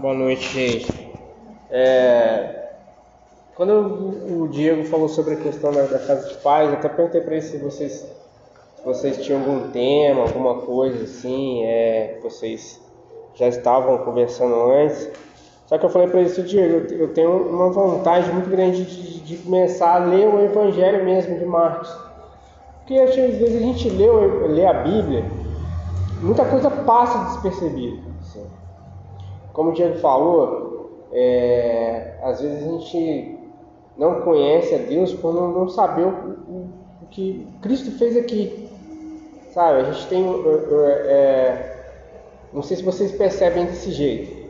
Boa 0.00 0.12
noite, 0.12 0.52
gente. 0.52 1.10
É, 1.70 2.68
quando 3.54 4.42
o 4.42 4.48
Diego 4.48 4.84
falou 4.84 5.08
sobre 5.08 5.34
a 5.34 5.36
questão 5.36 5.72
da, 5.72 5.84
da 5.84 5.98
casa 5.98 6.28
de 6.28 6.34
pais, 6.36 6.68
eu 6.68 6.76
até 6.76 6.88
perguntei 6.88 7.22
para 7.22 7.32
ele 7.32 7.42
se 7.42 7.56
vocês, 7.56 7.92
se 8.76 8.84
vocês 8.84 9.24
tinham 9.24 9.40
algum 9.40 9.70
tema, 9.70 10.20
alguma 10.20 10.60
coisa 10.60 11.02
assim, 11.02 11.64
é, 11.64 12.18
vocês 12.22 12.78
já 13.34 13.48
estavam 13.48 13.96
conversando 13.98 14.54
antes. 14.70 15.08
Só 15.64 15.78
que 15.78 15.86
eu 15.86 15.90
falei 15.90 16.08
para 16.08 16.20
ele, 16.20 16.42
Diego, 16.42 16.92
eu 16.92 17.14
tenho 17.14 17.48
uma 17.48 17.70
vontade 17.70 18.30
muito 18.30 18.50
grande 18.50 18.84
de, 18.84 19.20
de, 19.20 19.36
começar 19.38 19.94
a 19.94 20.04
ler 20.04 20.28
o 20.28 20.44
Evangelho 20.44 21.04
mesmo 21.06 21.38
de 21.38 21.46
Marcos. 21.46 21.90
Porque 22.78 23.00
às 23.00 23.16
vezes 23.16 23.56
a 23.56 23.60
gente 23.60 23.88
lê, 23.88 24.10
lê 24.46 24.66
a 24.66 24.74
Bíblia, 24.74 25.24
muita 26.20 26.44
coisa 26.44 26.70
passa 26.70 27.30
despercebida. 27.30 28.02
Assim. 28.20 28.65
Como 29.56 29.70
o 29.70 29.72
Diego 29.72 29.96
falou, 30.00 31.08
é, 31.10 32.18
às 32.22 32.42
vezes 32.42 32.62
a 32.62 32.72
gente 32.72 33.38
não 33.96 34.20
conhece 34.20 34.74
a 34.74 34.78
Deus 34.78 35.14
por 35.14 35.32
não, 35.32 35.50
não 35.50 35.66
saber 35.66 36.04
o, 36.04 36.10
o, 36.10 36.68
que 37.10 37.48
Cristo 37.62 37.90
fez 37.92 38.18
aqui. 38.18 38.68
Sabe, 39.52 39.80
a 39.80 39.84
gente 39.84 40.06
tem. 40.08 40.26
É, 41.06 41.74
não 42.52 42.60
sei 42.62 42.76
se 42.76 42.82
vocês 42.82 43.12
percebem 43.12 43.64
desse 43.64 43.92
jeito. 43.92 44.46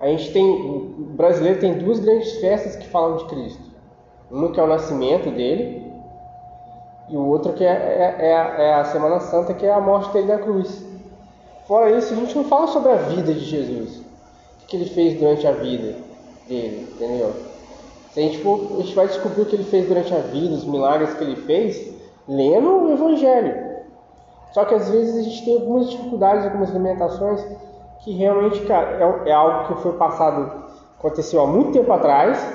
A 0.00 0.08
gente 0.08 0.32
tem, 0.32 0.50
o 0.50 1.14
brasileiro 1.14 1.60
tem 1.60 1.78
duas 1.78 2.00
grandes 2.00 2.32
festas 2.40 2.74
que 2.74 2.88
falam 2.88 3.18
de 3.18 3.26
Cristo. 3.26 3.62
Uma 4.28 4.50
que 4.50 4.58
é 4.58 4.62
o 4.64 4.66
nascimento 4.66 5.30
dele 5.30 5.88
e 7.08 7.16
o 7.16 7.24
outro 7.26 7.52
que 7.52 7.62
é, 7.62 7.68
é, 7.68 8.16
é, 8.26 8.70
é 8.70 8.74
a 8.74 8.84
Semana 8.86 9.20
Santa, 9.20 9.54
que 9.54 9.64
é 9.64 9.72
a 9.72 9.80
morte 9.80 10.12
dele 10.12 10.32
na 10.32 10.38
cruz. 10.38 10.89
Fora 11.70 11.88
isso, 11.96 12.12
a 12.12 12.16
gente 12.16 12.36
não 12.36 12.42
fala 12.42 12.66
sobre 12.66 12.90
a 12.90 12.96
vida 12.96 13.32
de 13.32 13.44
Jesus, 13.44 13.98
o 14.60 14.66
que 14.66 14.74
ele 14.74 14.86
fez 14.86 15.20
durante 15.20 15.46
a 15.46 15.52
vida 15.52 15.94
dele, 16.48 16.88
entendeu? 16.92 17.32
Se 18.10 18.18
a 18.18 18.22
gente 18.24 18.38
for, 18.38 18.72
a 18.72 18.82
gente 18.82 18.92
vai 18.92 19.06
descobrir 19.06 19.42
o 19.42 19.46
que 19.46 19.54
ele 19.54 19.62
fez 19.62 19.86
durante 19.86 20.12
a 20.12 20.18
vida, 20.18 20.52
os 20.52 20.64
milagres 20.64 21.14
que 21.14 21.22
ele 21.22 21.36
fez, 21.36 21.94
lendo 22.26 22.68
o 22.70 22.92
Evangelho. 22.92 23.84
Só 24.50 24.64
que 24.64 24.74
às 24.74 24.90
vezes 24.90 25.16
a 25.16 25.22
gente 25.22 25.44
tem 25.44 25.54
algumas 25.60 25.88
dificuldades, 25.90 26.44
algumas 26.44 26.70
limitações 26.70 27.40
que 28.00 28.10
realmente, 28.16 28.66
cara, 28.66 29.22
é, 29.24 29.30
é 29.30 29.32
algo 29.32 29.68
que 29.68 29.80
foi 29.80 29.92
passado, 29.92 30.64
aconteceu 30.98 31.40
há 31.40 31.46
muito 31.46 31.70
tempo 31.70 31.92
atrás 31.92 32.52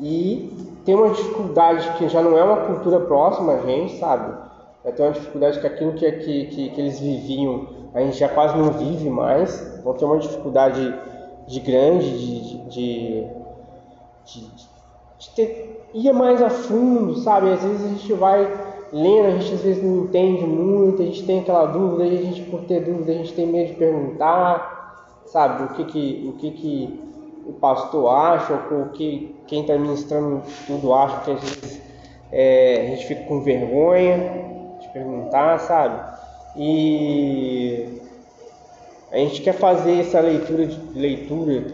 e 0.00 0.80
tem 0.86 0.94
uma 0.94 1.10
dificuldade 1.10 1.86
que 1.98 2.08
já 2.08 2.22
não 2.22 2.38
é 2.38 2.42
uma 2.42 2.64
cultura 2.64 3.00
próxima 3.00 3.52
a 3.52 3.58
gente, 3.58 3.98
sabe? 3.98 4.53
Já 4.84 4.92
tem 4.92 5.06
uma 5.06 5.12
dificuldade 5.12 5.60
que 5.60 5.66
aquilo 5.66 5.92
que, 5.94 6.12
que, 6.12 6.46
que, 6.46 6.70
que 6.70 6.80
eles 6.80 7.00
viviam. 7.00 7.66
A 7.94 8.00
gente 8.00 8.18
já 8.18 8.28
quase 8.28 8.56
não 8.56 8.72
vive 8.72 9.08
mais, 9.08 9.78
então 9.78 9.94
tem 9.94 10.06
uma 10.06 10.18
dificuldade 10.18 10.94
de 11.46 11.60
grande 11.60 12.10
de, 12.10 12.68
de, 12.68 13.26
de, 14.24 14.50
de 15.18 15.30
ter, 15.36 15.88
ir 15.94 16.12
mais 16.12 16.42
a 16.42 16.50
fundo, 16.50 17.14
sabe? 17.16 17.52
Às 17.52 17.62
vezes 17.62 17.84
a 17.84 17.88
gente 17.88 18.12
vai 18.14 18.52
lendo, 18.92 19.26
a 19.26 19.30
gente 19.38 19.54
às 19.54 19.60
vezes 19.60 19.82
não 19.82 20.04
entende 20.04 20.44
muito, 20.44 21.02
a 21.02 21.04
gente 21.04 21.24
tem 21.24 21.40
aquela 21.40 21.66
dúvida, 21.66 22.04
a 22.04 22.08
gente 22.08 22.42
por 22.42 22.62
ter 22.62 22.80
dúvida 22.80 23.12
a 23.12 23.14
gente 23.14 23.32
tem 23.32 23.46
medo 23.46 23.68
de 23.68 23.74
perguntar, 23.74 25.22
sabe, 25.26 25.64
o 25.64 25.68
que 25.68 25.84
que, 25.84 26.28
o 26.28 26.32
que, 26.38 26.50
que 26.50 27.00
o 27.46 27.52
pastor 27.52 28.10
acha, 28.10 28.60
ou 28.70 28.82
o 28.82 28.88
que 28.90 29.34
quem 29.46 29.62
está 29.62 29.78
ministrando 29.78 30.42
tudo 30.66 30.92
acha, 30.92 31.20
que 31.20 31.30
às 31.30 31.40
vezes 31.40 31.82
é, 32.32 32.82
a 32.82 32.90
gente 32.90 33.06
fica 33.06 33.22
com 33.24 33.40
vergonha 33.40 34.53
perguntar, 34.94 35.58
sabe? 35.58 36.00
E 36.56 38.00
a 39.12 39.18
gente 39.18 39.42
quer 39.42 39.52
fazer 39.52 40.00
essa 40.00 40.20
leitura 40.20 40.66
de 40.66 40.98
leitura 40.98 41.66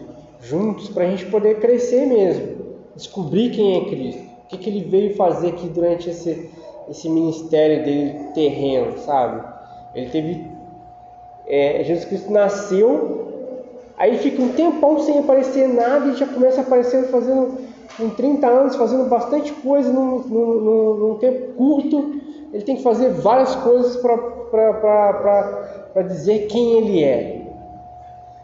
juntos 0.43 0.89
para 0.89 1.05
a 1.05 1.07
gente 1.07 1.27
poder 1.27 1.61
crescer 1.61 2.07
mesmo, 2.07 2.57
descobrir 2.97 3.51
quem 3.51 3.77
é 3.77 3.85
Cristo, 3.85 4.23
o 4.23 4.49
que, 4.49 4.59
que 4.59 4.71
ele 4.71 4.83
veio 4.83 5.15
fazer 5.15 5.51
aqui 5.51 5.69
durante 5.69 6.11
esse 6.11 6.51
esse 6.91 7.09
ministério 7.09 7.85
dele 7.85 8.33
terreno, 8.35 8.99
sabe? 8.99 9.43
Ele 9.95 10.11
teve. 10.11 10.45
É, 11.47 11.83
Jesus 11.85 12.05
Cristo 12.07 12.33
nasceu, 12.33 13.55
aí 13.97 14.19
fica 14.19 14.43
um 14.43 14.51
tempão 14.51 14.99
sem 15.01 15.19
aparecer 15.19 15.69
nada 15.69 16.09
e 16.09 16.17
já 16.17 16.27
começa 16.27 16.61
aparecendo 16.61 17.09
fazendo 17.09 17.59
com 17.97 18.11
30 18.11 18.47
anos, 18.47 18.77
fazendo 18.77 19.09
bastante 19.09 19.53
coisa 19.53 19.93
num, 19.93 20.19
num, 20.21 20.61
num, 20.61 20.95
num 20.95 21.15
tempo 21.17 21.55
curto. 21.55 22.20
Ele 22.53 22.63
tem 22.63 22.77
que 22.77 22.83
fazer 22.83 23.11
várias 23.11 23.55
coisas 23.57 23.97
para 23.97 26.03
dizer 26.03 26.47
quem 26.47 26.79
ele 26.79 27.05
é. 27.05 27.41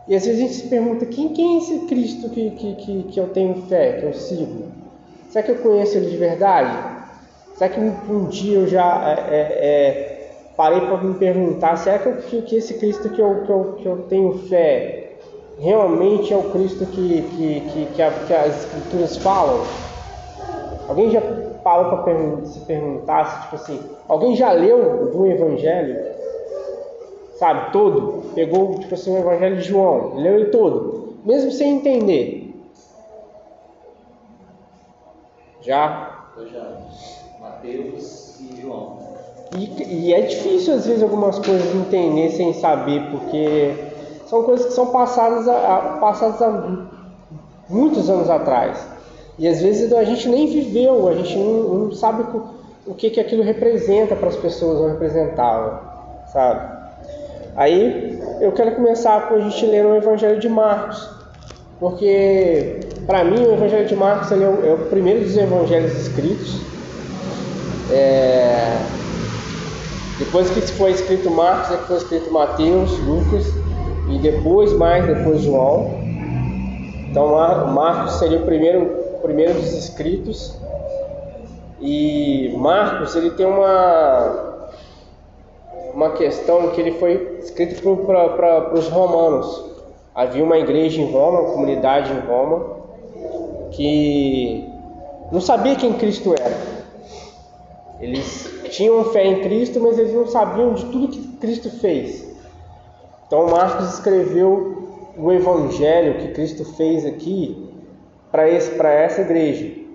E 0.09 0.15
às 0.15 0.25
vezes 0.25 0.41
a 0.41 0.43
gente 0.43 0.55
se 0.55 0.69
pergunta: 0.69 1.07
quem, 1.07 1.31
quem 1.31 1.57
é 1.57 1.59
esse 1.59 1.79
Cristo 1.87 2.29
que, 2.31 2.51
que, 2.51 2.75
que, 2.77 3.03
que 3.05 3.21
eu 3.21 3.29
tenho 3.29 3.63
fé, 3.63 4.01
que 4.01 4.07
eu 4.07 4.15
sigo? 4.15 4.65
Será 5.31 5.45
que 5.45 5.53
eu 5.53 5.57
conheço 5.57 5.97
ele 5.97 6.11
de 6.11 6.17
verdade? 6.17 6.97
Será 7.55 7.71
que 7.71 7.81
um, 7.81 7.93
um 8.09 8.25
dia 8.27 8.59
eu 8.59 8.69
já 8.69 9.09
é, 9.09 9.31
é, 9.31 9.39
é 9.39 10.17
parei 10.57 10.81
para 10.81 10.97
me 10.99 11.15
perguntar, 11.15 11.77
será 11.77 11.99
que, 11.99 12.13
que, 12.23 12.43
que, 12.43 12.57
esse 12.57 12.75
Cristo 12.75 13.11
que 13.11 13.21
eu, 13.21 13.43
que, 13.45 13.51
eu, 13.51 13.73
que 13.75 13.87
eu 13.87 13.99
tenho 14.09 14.39
fé 14.49 15.13
realmente 15.59 16.33
é 16.33 16.37
o 16.37 16.51
Cristo 16.51 16.87
que, 16.87 17.23
que, 17.23 17.61
que, 17.61 17.87
que, 17.95 18.03
a, 18.03 18.11
que 18.11 18.33
as 18.33 18.65
Escrituras 18.65 19.17
falam? 19.17 19.65
Alguém 20.89 21.11
já 21.11 21.21
parou 21.67 21.99
para 21.99 22.47
se 22.47 22.61
perguntar, 22.61 23.25
se, 23.25 23.43
tipo 23.43 23.57
assim, 23.57 23.91
alguém 24.07 24.37
já 24.37 24.53
leu 24.53 25.11
o 25.13 25.27
Evangelho? 25.27 26.15
Sabe, 27.41 27.73
todo? 27.73 28.23
Pegou, 28.37 28.79
tipo 28.79 28.95
assim, 28.95 29.13
o 29.13 29.19
Evangelho 29.19 29.57
de 29.57 29.63
João, 29.63 30.15
leu 30.15 30.35
ele 30.35 30.51
todo, 30.51 31.17
mesmo 31.25 31.51
sem 31.51 31.79
entender. 31.79 32.55
Já? 35.61 36.29
Eu 36.37 36.47
já. 36.47 36.79
Mateus 37.41 38.39
e 38.39 38.61
João. 38.63 38.99
E, 39.59 39.83
e, 39.83 40.15
é 40.15 40.21
difícil 40.21 40.75
às 40.75 40.87
vezes 40.87 41.03
algumas 41.03 41.37
coisas 41.41 41.75
entender 41.75 42.31
sem 42.31 42.53
saber, 42.53 43.11
porque 43.11 43.75
são 44.27 44.45
coisas 44.45 44.67
que 44.67 44.73
são 44.73 44.93
passadas, 44.93 45.49
a, 45.49 45.99
passadas 46.01 46.41
há 46.41 46.87
muitos 47.69 48.09
anos 48.09 48.31
atrás. 48.31 48.96
E 49.39 49.47
às 49.47 49.61
vezes 49.61 49.93
a 49.93 50.05
gente 50.05 50.29
nem 50.29 50.47
viveu, 50.47 51.09
a 51.09 51.15
gente 51.15 51.37
não, 51.37 51.63
não 51.63 51.93
sabe 51.93 52.25
o 52.87 52.95
que, 52.95 53.11
que 53.11 53.21
aquilo 53.21 53.43
representa 53.43 54.17
para 54.17 54.29
as 54.29 54.37
pessoas 54.37 54.81
ou 54.81 54.89
representava, 54.89 55.83
sabe? 56.33 56.77
Aí 57.55 58.19
eu 58.41 58.53
quero 58.53 58.75
começar 58.77 59.29
com 59.29 59.35
a 59.35 59.41
gente 59.41 59.67
ler 59.67 59.85
o 59.85 59.95
Evangelho 59.97 60.39
de 60.39 60.49
Marcos, 60.49 61.09
porque 61.79 62.81
para 63.07 63.25
mim 63.25 63.41
o 63.45 63.53
Evangelho 63.53 63.87
de 63.87 63.97
Marcos 63.97 64.33
é 64.33 64.37
o, 64.37 64.67
é 64.67 64.75
o 64.75 64.79
primeiro 64.89 65.21
dos 65.21 65.37
evangelhos 65.37 65.93
escritos 65.99 66.67
é... 67.91 68.79
Depois 70.19 70.49
que 70.51 70.61
foi 70.73 70.93
escrito 70.93 71.31
Marcos, 71.31 71.73
é 71.73 71.77
que 71.77 71.87
foi 71.87 71.97
escrito 71.99 72.33
Mateus, 72.33 72.99
Lucas 73.01 73.47
e 74.09 74.19
depois 74.19 74.73
mais, 74.73 75.07
depois 75.07 75.43
João. 75.43 75.91
Então 77.11 77.33
Marcos 77.73 78.15
seria 78.15 78.39
o 78.39 78.47
primeiro, 78.47 78.91
primeiro 79.27 79.55
dos 79.55 79.73
escritos. 79.73 80.57
E 81.81 82.55
Marcos 82.57 83.15
ele 83.17 83.31
tem 83.33 83.45
uma 83.45 84.55
uma 85.93 86.11
questão 86.11 86.69
que 86.71 86.81
ele 86.81 86.93
foi 86.93 87.39
escrito 87.41 87.83
para 88.07 88.75
os 88.75 88.89
romanos. 88.89 89.65
Havia 90.15 90.45
uma 90.45 90.59
igreja 90.59 91.01
em 91.01 91.11
Roma, 91.11 91.41
uma 91.41 91.53
comunidade 91.53 92.13
em 92.13 92.21
Roma, 92.21 92.77
que 93.73 94.69
não 95.33 95.41
sabia 95.41 95.75
quem 95.75 95.95
Cristo 95.95 96.35
era. 96.39 96.57
Eles 97.99 98.51
tinham 98.71 99.05
fé 99.07 99.27
em 99.27 99.41
Cristo, 99.41 99.81
mas 99.81 99.99
eles 99.99 100.13
não 100.13 100.27
sabiam 100.27 100.75
de 100.75 100.85
tudo 100.87 101.09
que 101.09 101.29
Cristo 101.39 101.71
fez. 101.71 102.27
Então 103.27 103.49
Marcos 103.49 103.95
escreveu 103.95 105.13
o 105.19 105.33
evangelho 105.33 106.19
que 106.19 106.29
Cristo 106.29 106.65
fez 106.77 107.07
aqui 107.07 107.66
para 108.31 108.49
essa 108.49 109.21
igreja. 109.21 109.87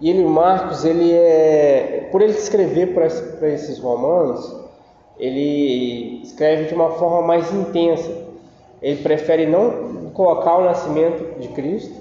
E 0.00 0.08
ele, 0.08 0.24
Marcos, 0.24 0.84
ele 0.84 1.12
é, 1.12 2.08
por 2.10 2.22
ele 2.22 2.32
escrever 2.32 2.94
para 2.94 3.48
esses 3.48 3.78
romanos, 3.78 4.56
ele 5.18 6.22
escreve 6.22 6.64
de 6.64 6.74
uma 6.74 6.92
forma 6.92 7.20
mais 7.20 7.52
intensa. 7.52 8.10
Ele 8.80 9.02
prefere 9.02 9.46
não 9.46 10.10
colocar 10.14 10.56
o 10.56 10.64
nascimento 10.64 11.38
de 11.38 11.48
Cristo, 11.48 11.94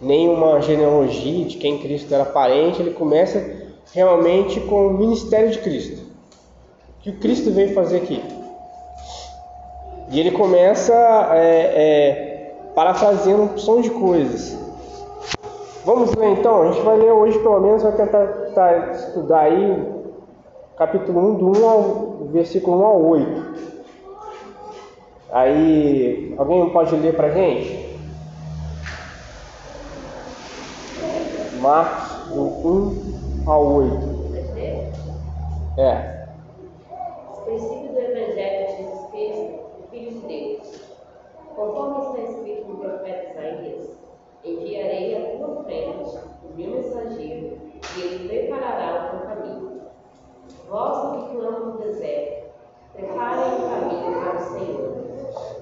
nem 0.00 0.28
uma 0.28 0.60
genealogia 0.62 1.44
de 1.44 1.58
quem 1.58 1.78
Cristo 1.78 2.14
era 2.14 2.24
parente. 2.24 2.80
Ele 2.80 2.92
começa 2.92 3.44
realmente 3.92 4.60
com 4.60 4.86
o 4.86 4.94
ministério 4.94 5.50
de 5.50 5.58
Cristo. 5.58 6.02
Que 7.02 7.10
o 7.10 7.18
Cristo 7.18 7.50
veio 7.50 7.74
fazer 7.74 7.98
aqui? 7.98 8.22
E 10.10 10.18
ele 10.18 10.30
começa 10.30 10.94
é, 11.34 11.72
é, 11.76 12.54
parafraseando 12.74 13.42
um 13.42 13.58
som 13.58 13.82
de 13.82 13.90
coisas. 13.90 14.63
Vamos 15.84 16.14
ler 16.14 16.38
então? 16.38 16.62
A 16.62 16.72
gente 16.72 16.82
vai 16.82 16.96
ler 16.96 17.12
hoje, 17.12 17.38
pelo 17.40 17.60
menos, 17.60 17.82
vai 17.82 17.92
tentar, 17.92 18.26
tentar 18.26 18.92
estudar 18.92 19.40
aí 19.40 19.94
capítulo 20.78 21.32
1, 21.32 21.34
do 21.34 21.58
1 21.60 21.68
ao 21.68 22.16
versículo 22.32 22.78
1 22.78 22.84
ao 22.84 23.04
8. 23.04 23.54
Aí, 25.30 26.34
alguém 26.38 26.70
pode 26.70 26.96
ler 26.96 27.14
para 27.14 27.30
gente? 27.30 27.98
Marcos, 31.60 32.28
do 32.34 32.42
1 33.46 33.50
ao 33.50 33.66
8. 33.66 34.24
É. 35.76 36.28
O 37.30 37.40
princípio 37.42 37.92
do 37.92 37.98
Evangelho 37.98 38.66
de 38.66 38.76
Jesus 38.76 39.10
Cristo, 39.10 39.58
Filho 39.90 40.10
de 40.12 40.26
Deus. 40.26 40.80
Conforme 41.54 42.06
está 42.06 42.32
escrito 42.32 42.68
no 42.68 42.76
profeta 42.78 43.32
Isaías, 43.32 43.90
enviarei 44.44 45.16
à 45.16 45.38
tua 45.38 45.54
o 45.82 46.56
meu 46.56 46.70
mensageiro, 46.70 47.58
e 47.96 48.00
ele 48.00 48.28
preparará 48.28 48.94
o 48.94 49.18
teu 49.18 49.28
caminho. 49.28 49.80
Vós 50.68 51.24
que 51.28 51.36
clamam 51.36 51.66
no 51.66 51.78
deserto, 51.78 52.50
preparem 52.94 53.54
o 53.54 53.68
caminho 53.68 54.20
para 54.20 54.36
o 54.36 54.40
Senhor. 54.40 54.94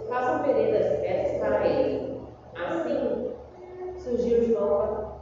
Façam 0.09 0.43
veredas 0.43 1.01
retas 1.01 1.39
para 1.39 1.67
ele. 1.67 2.21
Assim 2.55 3.33
surgiu 3.99 4.45
João, 4.45 5.13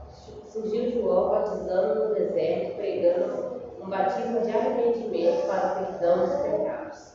surgiu 0.47 0.91
João 0.91 1.31
batizando 1.31 2.09
no 2.09 2.15
deserto, 2.15 2.77
pregando 2.77 3.61
um 3.83 3.89
batismo 3.89 4.41
de 4.41 4.51
arrependimento 4.51 5.47
para 5.47 5.73
o 5.73 5.87
perdão 5.87 6.19
dos 6.19 6.35
pecados. 6.37 7.15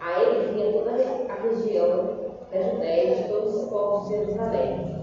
A 0.00 0.20
ele 0.20 0.52
vinha 0.52 0.72
toda 0.72 0.90
a 0.90 1.42
região 1.42 2.32
da 2.50 2.60
Judéia 2.60 3.14
e 3.14 3.22
de 3.22 3.28
todos 3.28 3.54
os 3.54 3.68
povos 3.70 4.08
de 4.08 4.16
Jerusalém. 4.16 5.01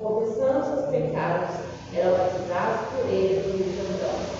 Confessando 0.00 0.64
seus 0.64 0.90
pecados, 0.90 1.56
eram 1.94 2.12
batizados 2.12 2.88
por 2.90 3.10
ele 3.10 3.42
no 3.46 3.58
Jordão. 3.76 4.38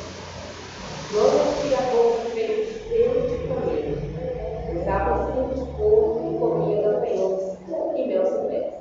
João 1.11 1.31
vestia 1.31 1.79
roupa 1.91 2.31
feita 2.31 2.55
de 2.65 2.79
pelo 2.89 3.29
de 3.29 3.49
camelo, 3.49 3.97
usava 4.79 5.33
cinto 5.33 5.55
de 5.55 5.73
couro 5.73 6.21
e 6.27 6.39
comia 6.39 6.83
gafanhotos 6.83 7.57
e 7.97 8.07
mel 8.07 8.27
silvestre. 8.27 8.79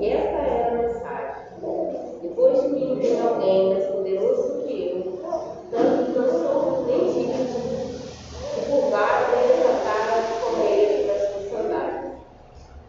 E 0.00 0.08
esta 0.08 0.38
era 0.38 0.68
a 0.68 0.82
mensagem. 0.82 1.42
Depois 2.22 2.62
de 2.62 2.68
mim 2.68 2.98
vem 3.00 3.20
alguém 3.20 3.74
mais 3.74 3.86
poderoso 3.86 4.42
do 4.54 4.62
que 4.62 4.90
eu, 4.90 5.18
tanto 5.70 6.04
que 6.04 6.18
não 6.18 6.28
sou 6.30 6.84
nem 6.86 7.12
digno 7.12 7.44
de 7.44 8.70
curvar 8.70 9.30
nem 9.34 9.56
desatar 9.56 10.18
as 10.18 10.26
correias 10.40 11.06
das 11.06 11.20
suas 11.30 11.50
sandálias. 11.50 12.12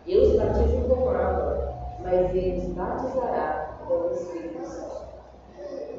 Eu 0.07 0.21
os 0.21 0.36
batizo 0.36 0.77
com 0.88 1.10
água, 1.10 1.74
mas 2.04 2.36
ele 2.36 2.60
os 2.60 2.65
batizará 2.74 3.77
com 3.88 3.94
o 3.94 4.12
Espírito 4.13 4.65
Santo. 4.65 5.03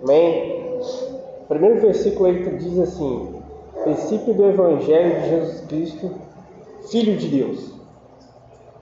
Amém? 0.03 0.79
O 1.45 1.47
primeiro 1.47 1.81
diz 2.57 2.79
assim: 2.79 3.43
princípio 3.83 4.35
do 4.35 4.47
Evangelho 4.47 5.21
de 5.21 5.29
Jesus 5.29 5.61
Cristo, 5.63 6.11
Filho 6.91 7.17
de 7.17 7.29
Deus. 7.29 7.73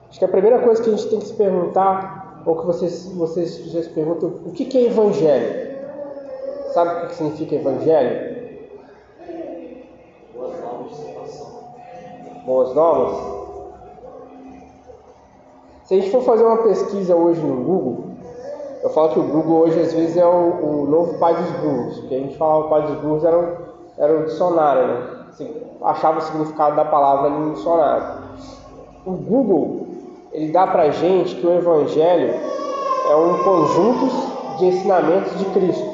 Acho 0.09 0.19
que 0.19 0.25
a 0.25 0.29
primeira 0.29 0.59
coisa 0.59 0.81
que 0.81 0.89
a 0.89 0.95
gente 0.95 1.09
tem 1.09 1.19
que 1.19 1.25
se 1.25 1.33
perguntar, 1.33 2.43
ou 2.45 2.55
que 2.57 2.65
vocês, 2.65 3.05
vocês 3.13 3.65
já 3.71 3.81
se 3.81 3.89
perguntam, 3.89 4.29
o 4.45 4.51
que, 4.51 4.65
que 4.65 4.77
é 4.77 4.85
Evangelho? 4.85 5.73
Sabe 6.73 6.91
o 6.91 7.01
que, 7.01 7.07
que 7.07 7.15
significa 7.15 7.55
Evangelho? 7.55 8.33
Boas 10.33 10.59
novas 10.61 10.89
de 10.89 10.95
salvação. 10.95 11.47
Boas 12.45 12.75
novas? 12.75 13.33
Se 15.85 15.95
a 15.95 15.97
gente 15.97 16.11
for 16.11 16.21
fazer 16.23 16.43
uma 16.43 16.63
pesquisa 16.63 17.15
hoje 17.15 17.41
no 17.41 17.63
Google, 17.63 18.13
eu 18.83 18.89
falo 18.89 19.09
que 19.09 19.19
o 19.19 19.23
Google 19.23 19.61
hoje 19.61 19.79
às 19.79 19.93
vezes 19.93 20.17
é 20.17 20.25
o, 20.25 20.29
o 20.29 20.85
novo 20.85 21.17
pai 21.17 21.35
dos 21.35 21.51
burros, 21.61 21.99
porque 21.99 22.15
a 22.15 22.19
gente 22.19 22.37
falava 22.37 22.65
o 22.65 22.69
pai 22.69 22.81
dos 22.87 22.95
burros 23.01 23.23
era, 23.23 23.62
era 23.97 24.19
o 24.19 24.25
dicionário, 24.25 24.87
né? 24.87 25.23
Assim, 25.29 25.53
achava 25.83 26.19
o 26.19 26.21
significado 26.21 26.75
da 26.75 26.85
palavra 26.85 27.29
no 27.29 27.53
dicionário. 27.53 28.23
O 29.05 29.11
Google, 29.11 29.87
ele 30.31 30.51
dá 30.51 30.67
pra 30.67 30.89
gente 30.89 31.35
que 31.35 31.45
o 31.45 31.53
Evangelho 31.53 32.33
é 33.09 33.15
um 33.15 33.43
conjunto 33.43 34.57
de 34.57 34.65
ensinamentos 34.65 35.37
de 35.37 35.45
Cristo. 35.45 35.93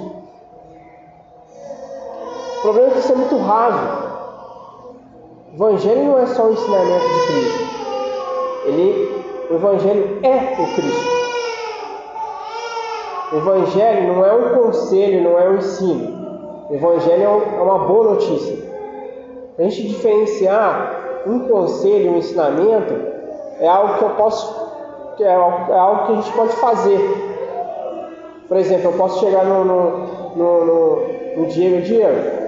O 2.58 2.62
problema 2.62 2.88
é 2.90 2.92
que 2.92 3.00
isso 3.00 3.14
é 3.14 3.16
muito 3.16 3.38
raso. 3.38 4.10
O 5.52 5.56
Evangelho 5.56 6.04
não 6.06 6.20
é 6.20 6.26
só 6.28 6.44
o 6.46 6.54
ensinamento 6.54 7.06
de 7.06 7.28
Cristo. 7.28 7.70
Ele, 8.66 9.26
o 9.50 9.56
Evangelho 9.56 10.20
é 10.24 10.62
o 10.62 10.76
Cristo. 10.76 11.20
O 13.32 13.36
Evangelho 13.38 14.14
não 14.14 14.26
é 14.26 14.34
um 14.34 14.56
conselho, 14.56 15.24
não 15.24 15.40
é 15.40 15.50
um 15.50 15.58
ensino. 15.58 16.19
O 16.70 16.76
Evangelho 16.76 17.22
é 17.22 17.58
é 17.58 17.62
uma 17.62 17.80
boa 17.80 18.12
notícia. 18.12 18.58
A 19.58 19.64
gente 19.64 19.88
diferenciar 19.88 21.24
um 21.26 21.48
conselho 21.48 22.12
um 22.12 22.18
ensinamento, 22.18 22.94
é 23.60 23.68
algo 23.68 23.98
que 23.98 24.04
eu 24.04 24.10
posso, 24.12 24.70
é 25.20 25.24
é 25.24 25.34
algo 25.34 26.06
que 26.06 26.12
a 26.12 26.16
gente 26.16 26.32
pode 26.34 26.56
fazer. 26.58 27.30
Por 28.48 28.58
exemplo, 28.58 28.92
eu 28.92 28.98
posso 28.98 29.20
chegar 29.20 29.46
no, 29.46 29.66
no, 29.66 30.08
no, 30.36 30.66
no, 30.66 31.08
no 31.38 31.46
Diego, 31.48 31.82
Diego, 31.82 32.40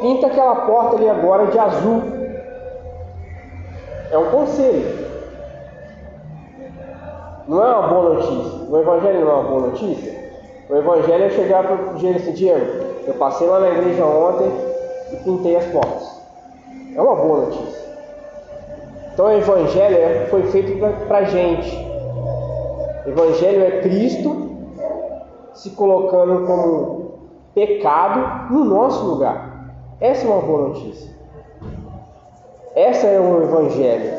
pinta 0.00 0.26
aquela 0.26 0.56
porta 0.66 0.96
ali 0.96 1.08
agora 1.08 1.46
de 1.46 1.58
azul. 1.58 2.02
É 4.10 4.18
um 4.18 4.30
conselho. 4.30 5.06
Não 7.48 7.62
é 7.62 7.76
uma 7.76 7.88
boa 7.88 8.14
notícia. 8.14 8.70
O 8.70 8.78
Evangelho 8.78 9.20
não 9.20 9.30
é 9.30 9.34
uma 9.34 9.42
boa 9.42 9.60
notícia. 9.68 10.14
O 10.68 10.76
Evangelho 10.76 11.24
é 11.24 11.30
chegar 11.30 11.64
para 11.64 11.92
o 11.92 11.94
Diego 11.94 12.16
assim, 12.16 12.32
Diego, 12.32 12.85
eu 13.06 13.14
passei 13.14 13.46
lá 13.46 13.60
na 13.60 13.68
igreja 13.70 14.04
ontem 14.04 14.50
e 15.12 15.16
pintei 15.16 15.56
as 15.56 15.64
portas. 15.66 16.20
É 16.94 17.00
uma 17.00 17.14
boa 17.14 17.46
notícia. 17.46 17.86
Então 19.12 19.26
o 19.26 19.32
Evangelho 19.32 19.96
é- 19.96 20.26
foi 20.26 20.42
feito 20.44 20.78
para 21.06 21.24
gente. 21.24 21.74
O 23.06 23.08
Evangelho 23.08 23.64
é 23.64 23.80
Cristo 23.80 24.50
se 25.54 25.70
colocando 25.70 26.46
como 26.46 27.12
pecado 27.54 28.52
no 28.52 28.64
nosso 28.64 29.04
lugar. 29.06 29.72
Essa 30.00 30.26
é 30.26 30.30
uma 30.30 30.42
boa 30.42 30.68
notícia. 30.68 31.10
Essa 32.74 33.06
é 33.06 33.18
o 33.18 33.42
Evangelho. 33.42 34.12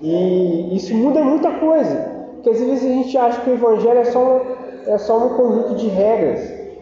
E 0.00 0.76
isso 0.76 0.94
muda 0.94 1.20
muita 1.22 1.50
coisa. 1.58 2.10
Porque 2.34 2.50
às 2.50 2.60
vezes 2.60 2.84
a 2.84 2.94
gente 2.94 3.18
acha 3.18 3.40
que 3.40 3.50
o 3.50 3.54
Evangelho 3.54 3.98
é 3.98 4.04
só, 4.04 4.40
é 4.86 4.98
só 4.98 5.18
um 5.18 5.30
conjunto 5.30 5.74
de 5.74 5.88
regras, 5.88 6.40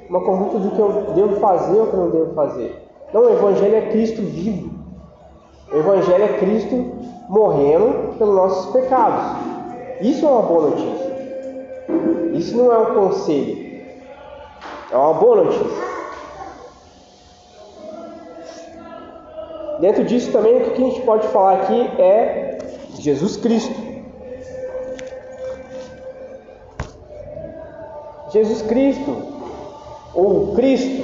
uma 0.09 0.21
conjunto 0.25 0.59
do 0.59 0.71
que 0.71 0.79
eu 0.79 1.15
devo 1.15 1.41
fazer 1.41 1.79
ou 1.79 1.87
que 1.87 1.97
não 1.97 2.11
devo 2.11 2.35
fazer. 2.35 2.89
Não, 3.13 3.23
o 3.23 3.33
Evangelho 3.33 3.77
é 3.77 3.81
Cristo 3.91 4.23
vivo. 4.23 4.71
O 5.73 5.77
Evangelho 5.77 6.25
é 6.25 6.39
Cristo 6.39 6.93
morrendo 7.29 8.17
pelos 8.19 8.35
nossos 8.35 8.73
pecados. 8.73 9.39
Isso 10.01 10.25
é 10.27 10.29
uma 10.29 10.43
boa 10.43 10.71
notícia. 10.71 11.09
Isso 12.35 12.57
não 12.57 12.73
é 12.73 12.79
um 12.79 12.95
conselho. 12.95 13.83
É 14.91 14.97
uma 14.97 15.15
boa 15.15 15.45
notícia. 15.45 15.89
Dentro 19.81 20.05
disso 20.05 20.33
também 20.33 20.57
o 20.57 20.71
que 20.71 20.83
a 20.83 20.87
gente 20.87 21.01
pode 21.03 21.27
falar 21.29 21.55
aqui 21.55 21.81
é 22.01 22.59
Jesus 22.99 23.37
Cristo. 23.37 23.88
Jesus 28.31 28.63
Cristo, 28.63 29.17
ou 30.15 30.55
Cristo, 30.55 31.03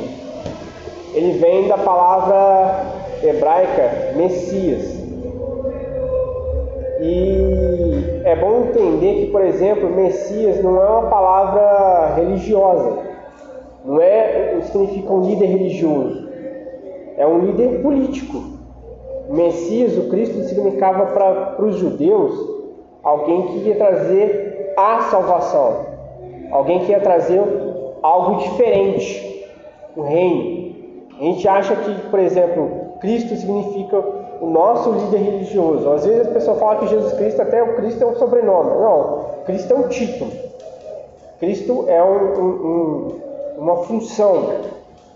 ele 1.14 1.38
vem 1.38 1.68
da 1.68 1.78
palavra 1.78 2.84
hebraica 3.22 4.14
Messias. 4.16 5.02
E 7.00 8.22
é 8.24 8.36
bom 8.36 8.66
entender 8.68 9.20
que, 9.20 9.26
por 9.30 9.42
exemplo, 9.42 9.88
Messias 9.90 10.62
não 10.62 10.82
é 10.82 10.86
uma 10.86 11.08
palavra 11.08 12.14
religiosa, 12.16 12.98
não 13.84 14.00
é 14.00 14.60
significa 14.62 15.12
um 15.12 15.22
líder 15.22 15.46
religioso, 15.46 16.28
é 17.16 17.26
um 17.26 17.38
líder 17.38 17.82
político. 17.82 18.54
Messias, 19.30 19.96
o 19.96 20.08
Cristo, 20.10 20.42
significava 20.44 21.06
para 21.06 21.64
os 21.64 21.76
judeus 21.76 22.34
alguém 23.02 23.46
que 23.48 23.68
ia 23.68 23.76
trazer 23.76 24.74
a 24.76 25.02
salvação, 25.02 25.93
alguém 26.54 26.84
que 26.84 26.92
ia 26.92 27.00
trazer 27.00 27.42
algo 28.00 28.36
diferente, 28.36 29.44
o 29.96 30.02
reino. 30.02 30.72
A 31.20 31.24
gente 31.24 31.48
acha 31.48 31.74
que, 31.74 31.94
por 32.08 32.18
exemplo, 32.20 32.70
Cristo 33.00 33.34
significa 33.36 33.98
o 34.40 34.46
nosso 34.46 34.90
líder 34.92 35.18
religioso. 35.18 35.90
Às 35.90 36.06
vezes 36.06 36.26
as 36.28 36.32
pessoas 36.32 36.58
falam 36.58 36.78
que 36.78 36.86
Jesus 36.88 37.12
Cristo, 37.14 37.42
até 37.42 37.62
o 37.62 37.74
Cristo 37.74 38.02
é 38.04 38.06
um 38.06 38.14
sobrenome. 38.16 38.70
Não, 38.70 39.24
Cristo 39.46 39.72
é 39.72 39.76
um 39.76 39.88
título. 39.88 40.30
Cristo 41.40 41.84
é 41.88 42.02
um- 42.02 42.40
um- 42.40 42.66
um- 42.66 43.20
uma 43.58 43.76
função. 43.78 44.50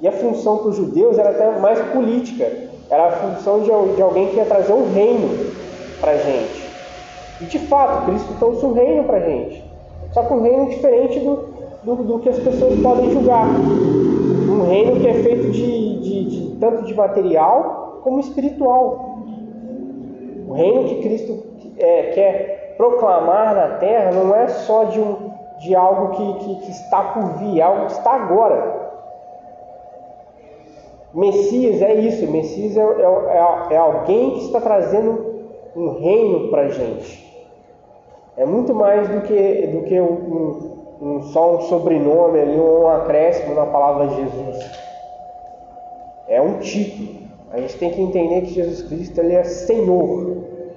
E 0.00 0.08
a 0.08 0.12
função 0.12 0.58
para 0.58 0.68
os 0.68 0.76
judeus 0.76 1.18
era 1.18 1.30
até 1.30 1.58
mais 1.58 1.80
política. 1.92 2.50
Era 2.90 3.08
a 3.08 3.12
função 3.12 3.60
de, 3.60 3.70
de 3.94 4.02
alguém 4.02 4.28
que 4.28 4.36
ia 4.36 4.44
trazer 4.44 4.72
um 4.72 4.92
reino 4.92 5.52
para 6.00 6.12
a 6.12 6.16
gente. 6.16 6.68
E 7.40 7.44
de 7.44 7.58
fato, 7.60 8.06
Cristo 8.06 8.34
trouxe 8.38 8.64
um 8.66 8.72
reino 8.72 9.04
para 9.04 9.18
a 9.18 9.20
gente. 9.20 9.67
Só 10.12 10.22
que 10.22 10.32
um 10.32 10.42
reino 10.42 10.66
diferente 10.68 11.20
do, 11.20 11.36
do, 11.82 11.96
do 12.04 12.18
que 12.20 12.28
as 12.28 12.38
pessoas 12.38 12.78
podem 12.80 13.10
julgar. 13.10 13.46
Um 13.48 14.66
reino 14.66 15.00
que 15.00 15.06
é 15.08 15.14
feito 15.14 15.50
de, 15.50 16.00
de- 16.00 16.24
de- 16.24 16.56
tanto 16.58 16.84
de 16.84 16.94
material 16.94 18.00
como 18.02 18.20
espiritual. 18.20 19.18
O 20.48 20.52
reino 20.54 20.84
que 20.88 21.02
Cristo 21.02 21.42
é, 21.78 22.02
quer 22.14 22.74
proclamar 22.76 23.54
na 23.54 23.68
terra 23.76 24.12
não 24.12 24.34
é 24.34 24.48
só 24.48 24.84
de, 24.84 24.98
um, 25.00 25.16
de 25.58 25.74
algo 25.74 26.10
que, 26.16 26.44
que, 26.44 26.54
que 26.62 26.70
está 26.70 27.02
por 27.02 27.38
vir, 27.38 27.58
é 27.60 27.62
algo 27.62 27.86
que 27.86 27.92
está 27.92 28.12
agora. 28.14 28.88
Messias 31.12 31.80
é 31.82 31.94
isso, 31.94 32.30
Messias 32.30 32.76
é, 32.76 32.80
é, 32.82 33.74
é, 33.74 33.76
alguém 33.76 34.32
que 34.32 34.44
está 34.46 34.60
trazendo 34.60 35.24
um 35.76 35.98
reino 35.98 36.48
para 36.50 36.62
a 36.62 36.68
gente. 36.68 37.27
É 38.38 38.46
muito 38.46 38.72
mais 38.72 39.08
do 39.08 39.20
que, 39.22 39.66
do 39.66 39.82
que 39.82 40.00
um, 40.00 40.86
um, 41.02 41.22
só 41.24 41.56
um 41.56 41.60
sobrenome 41.62 42.38
ali, 42.38 42.56
um 42.56 42.86
acréscimo 42.86 43.52
na 43.52 43.66
palavra 43.66 44.10
Jesus. 44.10 44.70
É 46.28 46.40
um 46.40 46.60
título. 46.60 47.18
A 47.50 47.60
gente 47.60 47.76
tem 47.78 47.90
que 47.90 48.00
entender 48.00 48.42
que 48.42 48.54
Jesus 48.54 48.82
Cristo 48.82 49.18
ele 49.18 49.34
é 49.34 49.42
Senhor 49.42 50.36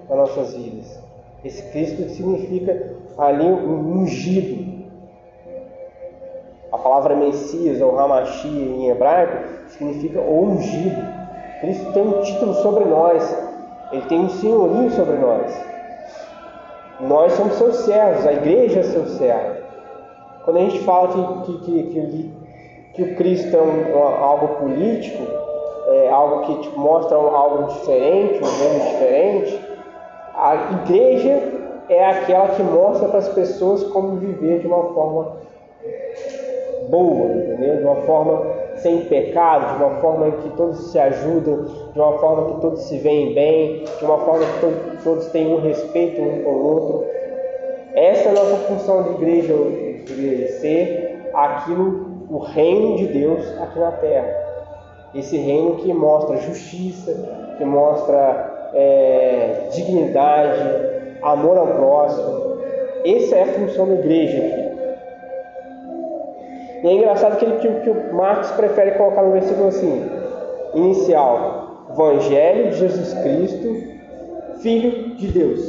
das 0.10 0.18
nossas 0.18 0.56
vidas. 0.56 1.00
Esse 1.46 1.62
Cristo 1.72 2.10
significa 2.10 2.96
ali 3.16 3.46
um 3.46 4.02
ungido. 4.02 4.82
A 6.72 6.80
palavra 6.80 7.16
Messias 7.16 7.80
ou 7.80 8.00
Hamashi 8.00 8.48
em 8.48 8.90
hebraico 8.90 9.38
significa 9.68 10.20
ungido. 10.20 11.00
Cristo 11.60 11.94
tem 11.94 12.08
um 12.08 12.24
título 12.24 12.56
sobre 12.56 12.86
nós. 12.86 13.38
Ele 13.92 14.02
tem 14.08 14.20
um 14.22 14.30
senhorio 14.30 14.90
sobre 14.90 15.18
nós. 15.18 15.71
Nós 17.02 17.34
somos 17.34 17.54
seus 17.54 17.76
servos, 17.78 18.26
a 18.28 18.34
igreja 18.34 18.82
é 18.82 18.84
seu 18.84 19.06
servo. 19.08 19.62
Quando 20.44 20.58
a 20.58 20.62
gente 20.62 20.80
fala 20.80 21.08
que, 21.46 21.58
que, 21.60 21.84
que, 21.84 22.32
que 22.94 23.04
o 23.04 23.16
Cristo 23.16 23.56
é 23.56 23.62
um, 23.62 24.04
algo 24.04 24.48
político, 24.60 25.24
é 25.88 26.10
algo 26.10 26.46
que 26.46 26.62
tipo, 26.62 26.80
mostra 26.80 27.18
algo 27.18 27.72
diferente, 27.74 28.44
um 28.44 28.60
reino 28.60 28.86
diferente, 28.92 29.62
a 30.36 30.56
igreja 30.84 31.42
é 31.90 32.06
aquela 32.06 32.50
que 32.50 32.64
mostra 32.64 33.08
para 33.10 33.20
as 33.20 33.30
pessoas 33.30 33.84
como 33.84 34.18
viver 34.18 34.60
de 34.60 34.68
uma 34.68 34.94
forma 34.94 35.38
boa, 36.90 37.28
entendeu? 37.28 37.78
De 37.78 37.84
uma 37.84 37.96
forma 37.98 38.61
sem 38.82 39.02
pecado, 39.02 39.78
de 39.78 39.84
uma 39.84 40.02
forma 40.02 40.32
que 40.32 40.50
todos 40.52 40.92
se 40.92 41.00
ajudam, 41.00 41.66
de 41.94 42.00
uma 42.00 42.18
forma 42.20 42.54
que 42.54 42.62
todos 42.62 42.82
se 42.82 42.98
veem 42.98 43.34
bem, 43.34 43.84
de 44.00 44.06
uma 44.06 44.18
forma 44.20 44.46
que 44.46 44.60
todos, 44.60 45.04
todos 45.04 45.26
têm 45.28 45.54
um 45.54 45.62
respeito 45.62 46.22
um 46.22 46.44
com 46.44 46.50
o 46.50 46.66
outro. 46.66 47.06
Essa 47.94 48.30
é 48.30 48.32
a 48.32 48.34
nossa 48.34 48.58
função 48.68 49.04
de 49.04 49.10
igreja, 49.12 49.54
de 50.06 50.48
ser 50.60 51.30
aquilo, 51.34 52.26
o 52.30 52.40
reino 52.40 52.98
de 52.98 53.08
Deus 53.08 53.46
aqui 53.60 53.80
na 53.80 53.92
terra. 53.92 54.42
Esse 55.14 55.38
reino 55.38 55.76
que 55.76 55.94
mostra 55.94 56.38
justiça, 56.38 57.14
que 57.58 57.66
mostra 57.66 58.72
é, 58.74 59.68
dignidade, 59.74 60.62
amor 61.22 61.58
ao 61.58 61.68
próximo. 61.68 62.62
Essa 63.06 63.36
é 63.36 63.44
a 63.44 63.48
função 63.48 63.88
da 63.88 63.96
igreja 63.96 64.38
aqui. 64.38 64.61
E 66.84 66.88
é 66.88 66.94
engraçado 66.94 67.38
que, 67.38 67.46
ele, 67.46 67.58
que, 67.58 67.68
que 67.82 67.90
o 67.90 68.14
Marcos 68.14 68.50
prefere 68.52 68.92
colocar 68.92 69.22
no 69.22 69.32
versículo 69.32 69.68
assim, 69.68 70.10
inicial, 70.74 71.86
Evangelho 71.92 72.72
de 72.72 72.78
Jesus 72.78 73.14
Cristo, 73.22 73.92
Filho 74.62 75.16
de 75.16 75.28
Deus. 75.28 75.60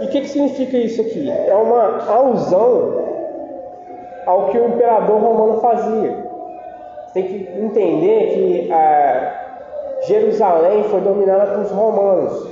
E 0.00 0.04
o 0.04 0.08
que, 0.08 0.20
que 0.20 0.28
significa 0.28 0.76
isso 0.76 1.00
aqui? 1.00 1.30
É 1.30 1.54
uma 1.54 2.10
alusão 2.10 3.04
ao 4.26 4.48
que 4.48 4.58
o 4.58 4.68
imperador 4.68 5.18
romano 5.20 5.60
fazia. 5.60 6.24
Tem 7.14 7.22
que 7.22 7.48
entender 7.58 8.34
que 8.34 8.72
ah, 8.72 9.44
Jerusalém 10.06 10.82
foi 10.84 11.00
dominada 11.00 11.52
pelos 11.52 11.70
romanos. 11.70 12.48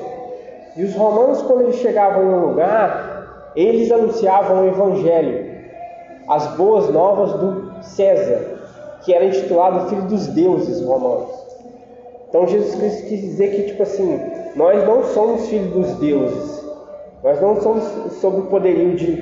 E 0.76 0.84
os 0.84 0.94
romanos, 0.94 1.42
quando 1.42 1.62
eles 1.62 1.76
chegavam 1.76 2.22
em 2.22 2.26
um 2.28 2.46
lugar, 2.46 3.11
eles 3.54 3.90
anunciavam 3.90 4.62
o 4.62 4.68
Evangelho, 4.68 5.52
as 6.28 6.46
boas 6.56 6.88
novas 6.90 7.32
do 7.34 7.82
César, 7.82 8.60
que 9.04 9.12
era 9.12 9.24
intitulado 9.24 9.88
Filho 9.88 10.02
dos 10.02 10.26
Deuses 10.28 10.84
romanos. 10.84 11.30
Então 12.28 12.46
Jesus 12.46 12.74
Cristo 12.76 13.08
quis 13.08 13.20
dizer 13.20 13.50
que, 13.50 13.62
tipo 13.64 13.82
assim, 13.82 14.18
nós 14.56 14.82
não 14.86 15.04
somos 15.04 15.48
filhos 15.48 15.70
dos 15.72 15.98
deuses, 15.98 16.64
nós 17.22 17.40
não 17.42 17.60
somos 17.60 17.84
sob 18.20 18.38
o 18.38 18.46
poderio 18.46 18.96
de, 18.96 19.16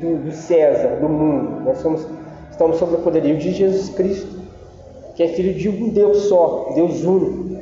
do, 0.00 0.24
do 0.24 0.32
César, 0.32 0.96
do 0.96 1.08
mundo, 1.08 1.64
nós 1.64 1.78
somos, 1.78 2.06
estamos 2.50 2.78
sob 2.78 2.94
o 2.94 2.98
poderio 2.98 3.36
de 3.36 3.52
Jesus 3.52 3.90
Cristo, 3.90 4.40
que 5.14 5.22
é 5.22 5.28
filho 5.28 5.52
de 5.52 5.68
um 5.68 5.90
Deus 5.90 6.28
só, 6.28 6.72
Deus 6.74 7.04
único. 7.04 7.56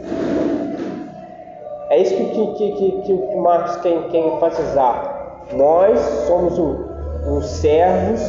É 1.91 2.01
isso 2.01 2.17
que, 2.17 2.25
que, 2.27 2.47
que, 2.55 2.73
que, 2.73 3.03
que 3.03 3.37
Marcos 3.37 3.77
quer, 3.79 4.09
quer 4.11 4.27
enfatizar. 4.27 5.14
Nós 5.57 6.01
somos 6.27 6.59
os 7.27 7.47
servos 7.47 8.21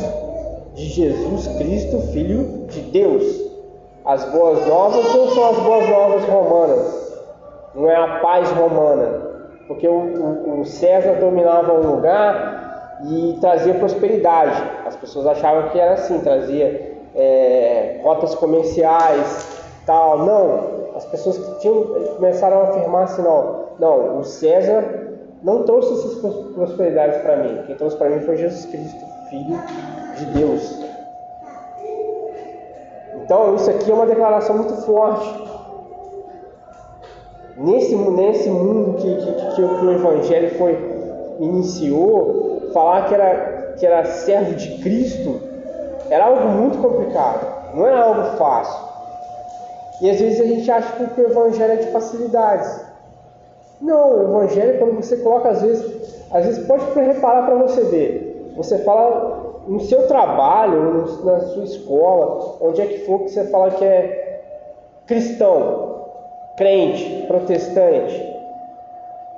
de 0.73 0.85
Jesus 0.85 1.47
Cristo, 1.57 1.99
Filho 2.11 2.67
de 2.67 2.81
Deus. 2.81 3.23
As 4.05 4.23
boas 4.25 4.65
novas 4.67 5.15
não 5.15 5.27
são 5.29 5.49
as 5.49 5.57
boas 5.57 5.89
novas 5.89 6.23
romanas, 6.25 7.21
não 7.73 7.89
é 7.89 7.95
a 7.95 8.19
paz 8.19 8.51
romana, 8.51 9.21
porque 9.67 9.87
o, 9.87 9.93
o, 9.93 10.61
o 10.61 10.65
César 10.65 11.15
dominava 11.15 11.73
um 11.73 11.95
lugar 11.95 12.99
e 13.03 13.37
trazia 13.41 13.73
prosperidade. 13.73 14.61
As 14.85 14.95
pessoas 14.95 15.25
achavam 15.25 15.69
que 15.69 15.79
era 15.79 15.93
assim, 15.93 16.19
trazia 16.19 16.97
é, 17.15 17.99
rotas 18.03 18.35
comerciais, 18.35 19.63
tal. 19.85 20.19
Não, 20.19 20.59
as 20.95 21.05
pessoas 21.05 21.37
que 21.37 21.59
tinham, 21.61 21.83
começaram 22.15 22.61
a 22.61 22.63
afirmar 22.65 23.03
assim, 23.03 23.23
não, 23.23 23.65
não, 23.79 24.19
o 24.19 24.23
César 24.23 25.04
não 25.45 25.61
trouxe 25.61 25.93
essas 25.93 26.15
prosperidades 26.55 27.21
para 27.21 27.37
mim. 27.37 27.61
Quem 27.67 27.75
trouxe 27.75 27.95
para 27.97 28.09
mim 28.09 28.19
foi 28.21 28.35
Jesus 28.35 28.65
Cristo, 28.65 29.05
Filho 29.29 29.59
de 30.17 30.25
Deus. 30.25 30.83
Então, 33.23 33.55
isso 33.55 33.69
aqui 33.69 33.91
é 33.91 33.93
uma 33.93 34.07
declaração 34.07 34.57
muito 34.57 34.73
forte. 34.77 35.45
Nesse, 37.57 37.95
nesse 37.95 38.49
mundo 38.49 38.97
que, 38.97 39.15
que, 39.15 39.55
que, 39.55 39.61
o 39.61 39.91
Evangelho 39.91 40.57
foi 40.57 40.77
iniciou, 41.39 42.71
falar 42.73 43.07
que 43.07 43.13
era, 43.13 43.73
que 43.77 43.85
era 43.85 44.03
servo 44.03 44.55
de 44.55 44.79
Cristo 44.79 45.39
era 46.09 46.25
algo 46.25 46.49
muito 46.49 46.77
complicado, 46.79 47.75
não 47.75 47.85
era 47.85 48.03
algo 48.03 48.37
fácil. 48.37 48.83
E 50.01 50.09
às 50.09 50.19
vezes 50.19 50.41
a 50.41 50.45
gente 50.45 50.69
acha 50.69 50.91
que 50.91 51.21
o 51.21 51.25
Evangelho 51.25 51.73
é 51.73 51.77
de 51.77 51.91
facilidades. 51.91 52.94
Não, 53.85 54.17
o 54.17 54.23
evangelho, 54.23 54.79
quando 54.79 54.95
você 54.95 55.15
coloca, 55.17 55.49
às 55.49 55.61
vezes, 55.61 56.27
às 56.31 56.43
vezes 56.43 56.65
pode 56.65 56.83
reparar 56.99 57.45
para 57.45 57.53
você 57.53 57.81
ver. 57.83 58.53
Você 58.57 58.79
fala 58.79 59.61
no 59.67 59.79
seu 59.79 60.07
trabalho, 60.07 61.05
na 61.23 61.39
sua 61.41 61.63
escola, 61.63 62.57
onde 62.61 62.81
é 62.81 62.87
que 62.87 63.05
for 63.05 63.19
que 63.19 63.29
você 63.29 63.43
fala 63.45 63.69
que 63.71 63.85
é 63.85 64.41
cristão, 65.05 66.07
crente, 66.57 67.27
protestante. 67.27 68.33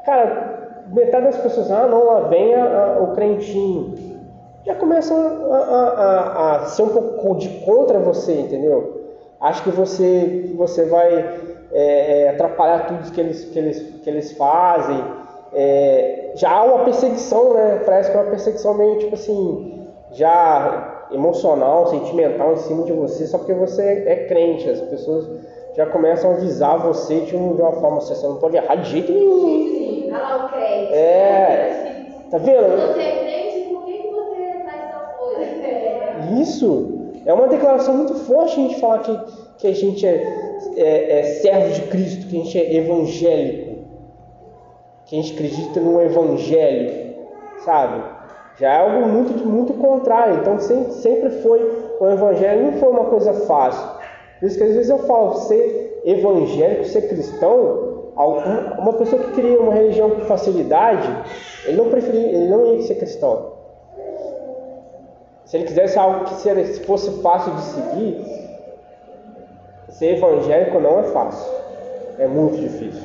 Cara, 0.06 0.70
metade 0.94 1.25
das 1.25 1.38
pessoas, 1.39 1.70
ah 1.70 1.86
não, 1.86 2.06
lá 2.06 2.22
vem 2.22 2.56
a, 2.56 2.63
a, 2.63 3.04
o 3.04 3.16
crentinho. 3.16 3.96
Já 4.66 4.75
começam 4.75 5.18
a, 5.51 5.58
a, 5.58 6.56
a, 6.56 6.66
ser 6.68 6.84
um 6.84 6.89
pouco 6.89 7.36
de 7.36 7.50
contra 7.66 8.00
você, 8.00 8.39
entendeu? 8.39 9.08
Acho 9.42 9.62
que 9.63 9.72
você, 9.72 10.54
você 10.56 10.86
vai 10.86 11.57
é, 11.71 12.21
é, 12.24 12.29
atrapalhar 12.29 12.88
tudo 12.88 13.12
que 13.12 13.19
eles, 13.19 13.45
que 13.45 13.59
eles, 13.59 13.81
que 14.03 14.09
eles 14.09 14.31
fazem. 14.33 15.03
É, 15.53 16.31
já 16.36 16.51
há 16.51 16.63
uma 16.63 16.86
perseguição, 16.86 17.53
né? 17.53 17.81
Parece 17.86 18.12
que 18.12 18.17
é 18.17 18.19
uma 18.19 18.29
perseguição 18.29 18.74
meio 18.74 19.00
tipo 19.00 19.15
assim, 19.15 19.88
já 20.12 21.07
emocional, 21.12 21.88
sentimental 21.88 22.53
em 22.53 22.57
cima 22.57 22.83
de 22.83 22.93
você, 22.93 23.25
só 23.27 23.38
porque 23.38 23.53
você 23.53 24.03
é 24.05 24.27
crente. 24.27 24.69
As 24.69 24.81
pessoas 24.81 25.27
já 25.75 25.86
começam 25.86 26.31
a 26.31 26.33
avisar 26.33 26.79
você 26.79 27.21
de, 27.21 27.36
uma 27.36 27.71
forma 27.74 27.97
assim, 27.97 28.15
você 28.15 28.27
não 28.27 28.38
pode 28.38 28.55
errar 28.57 28.75
de 28.75 28.89
jeito 28.89 29.12
nenhum. 29.12 29.41
Sim, 29.45 30.09
olha 30.12 30.21
lá 30.21 30.45
o 30.45 30.50
crente. 30.50 30.93
É. 30.93 32.05
Tá 32.29 32.38
vendo? 32.39 32.93
Você 32.93 33.01
é 33.01 33.19
crente, 33.19 33.74
por 33.74 33.86
que 33.86 34.09
você 34.09 34.63
faz 34.65 34.91
tal 34.91 35.15
coisa? 35.17 36.41
Isso 36.41 36.97
é 37.25 37.33
uma 37.33 37.47
declaração 37.47 37.93
muito 37.95 38.15
forte 38.15 38.53
a 38.59 38.63
gente 38.63 38.79
falar 38.79 39.00
que, 39.00 39.19
que 39.59 39.67
a 39.67 39.74
gente 39.74 40.05
é 40.05 40.47
é, 40.76 41.20
é 41.20 41.24
servo 41.24 41.74
de 41.74 41.82
Cristo, 41.84 42.28
que 42.28 42.40
a 42.40 42.44
gente 42.44 42.58
é 42.58 42.76
evangélico, 42.76 43.78
que 45.06 45.18
a 45.18 45.22
gente 45.22 45.34
acredita 45.34 45.80
no 45.80 46.02
evangelho, 46.02 47.16
sabe? 47.64 48.04
Já 48.60 48.74
é 48.74 48.78
algo 48.78 49.08
muito, 49.08 49.48
muito 49.48 49.74
contrário. 49.74 50.40
Então 50.40 50.60
sempre, 50.60 50.94
sempre 50.94 51.30
foi 51.42 51.62
o 52.00 52.10
evangelho 52.10 52.72
não 52.72 52.80
foi 52.80 52.90
uma 52.90 53.06
coisa 53.06 53.34
fácil. 53.34 53.88
Por 54.40 54.46
isso 54.46 54.58
que 54.58 54.64
às 54.64 54.74
vezes 54.74 54.90
eu 54.90 55.00
falo, 55.00 55.34
ser 55.36 56.02
evangélico, 56.06 56.86
ser 56.86 57.08
cristão, 57.08 57.98
uma 58.80 58.94
pessoa 58.94 59.22
que 59.22 59.32
cria 59.34 59.60
uma 59.60 59.74
religião 59.74 60.10
com 60.10 60.22
facilidade, 60.22 61.08
ele 61.66 61.78
não 61.78 61.90
preferia, 61.90 62.28
ele 62.28 62.48
não 62.48 62.74
ia 62.74 62.82
ser 62.82 62.96
cristão. 62.96 63.54
Se 65.46 65.58
ele 65.58 65.66
quisesse 65.66 65.98
algo 65.98 66.26
que 66.26 66.86
fosse 66.86 67.22
fácil 67.22 67.54
de 67.54 67.62
seguir, 67.62 68.47
ser 69.98 70.18
evangélico 70.18 70.80
não 70.80 71.00
é 71.00 71.04
fácil. 71.04 71.51
É 72.20 72.27
muito 72.27 72.58
difícil. 72.58 73.01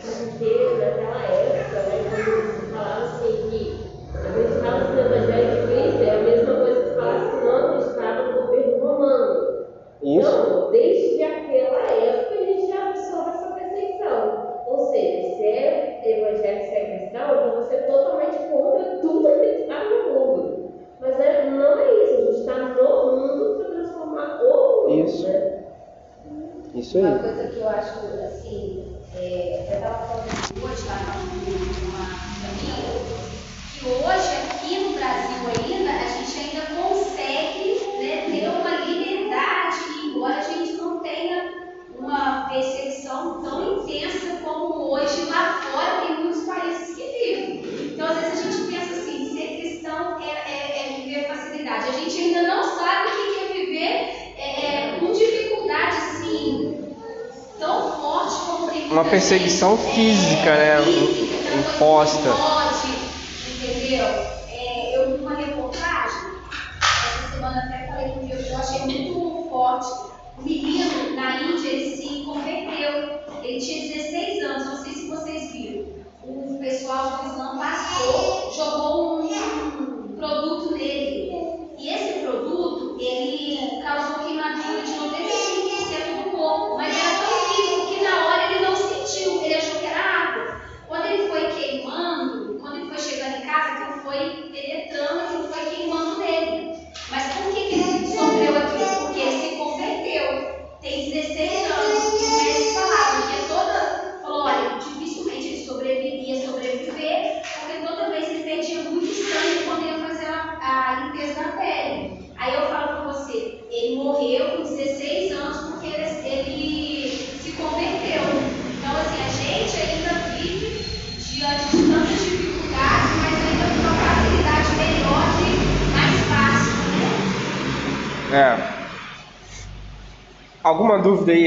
Porque 0.00 0.76
naquela 0.78 1.24
época, 1.24 1.45
Uma 26.96 27.18
coisa 27.18 27.48
que 27.48 27.58
eu 27.58 27.68
acho, 27.68 27.98
assim, 28.24 28.96
é, 29.14 29.68
eu 29.68 29.74
estava 29.76 30.06
falando 30.06 30.64
hoje 30.64 30.86
lá 30.86 31.04
com 31.04 31.86
uma 31.88 32.24
amiga 32.24 32.48
minha, 32.58 32.74
que 33.68 33.84
hoje 33.84 34.30
aqui 34.34 34.78
no 34.82 34.94
Brasil 34.94 35.46
ainda, 35.46 35.90
a 35.90 36.08
gente 36.08 36.38
ainda 36.40 36.74
consegue 36.74 37.80
né, 38.00 38.30
ter 38.30 38.48
uma 38.48 38.86
liberdade, 38.86 39.76
embora 40.06 40.36
a 40.36 40.40
gente 40.40 40.72
não 40.72 41.00
tenha 41.00 41.52
uma 41.98 42.48
percepção 42.48 43.42
tão 43.42 43.82
intensa 43.82 44.38
como 44.42 44.90
hoje 44.94 45.22
lá 45.28 45.60
fora 45.60 46.00
tem 46.00 46.20
muitos 46.24 46.44
países 46.44 46.96
que 46.96 47.02
vivem. 47.02 47.92
Então, 47.92 48.06
às 48.06 48.20
vezes 48.20 48.38
a 48.38 48.50
gente 48.50 48.72
pensa 48.72 48.92
assim, 48.94 49.36
ser 49.36 49.60
cristão 49.60 50.18
é, 50.18 50.30
é- 50.50 50.94
é 50.94 50.96
viver 51.02 51.28
facilidade. 51.28 51.90
A 51.90 51.92
gente 51.92 52.18
ainda 52.18 52.42
não 52.54 52.62
sabe 52.64 53.10
o 53.10 53.34
que 53.34 53.38
é 53.38 53.52
viver 53.52 54.16
é, 54.38 54.94
é, 54.94 55.00
com 55.00 55.12
dificuldade, 55.12 55.96
assim, 55.96 56.94
tão 57.58 57.92
forte 58.00 58.34
como 58.44 58.70
tem 58.70 58.85
Uma 58.96 59.04
perseguição 59.04 59.76
física, 59.76 60.56
né, 60.56 60.78
imposta. 61.58 62.55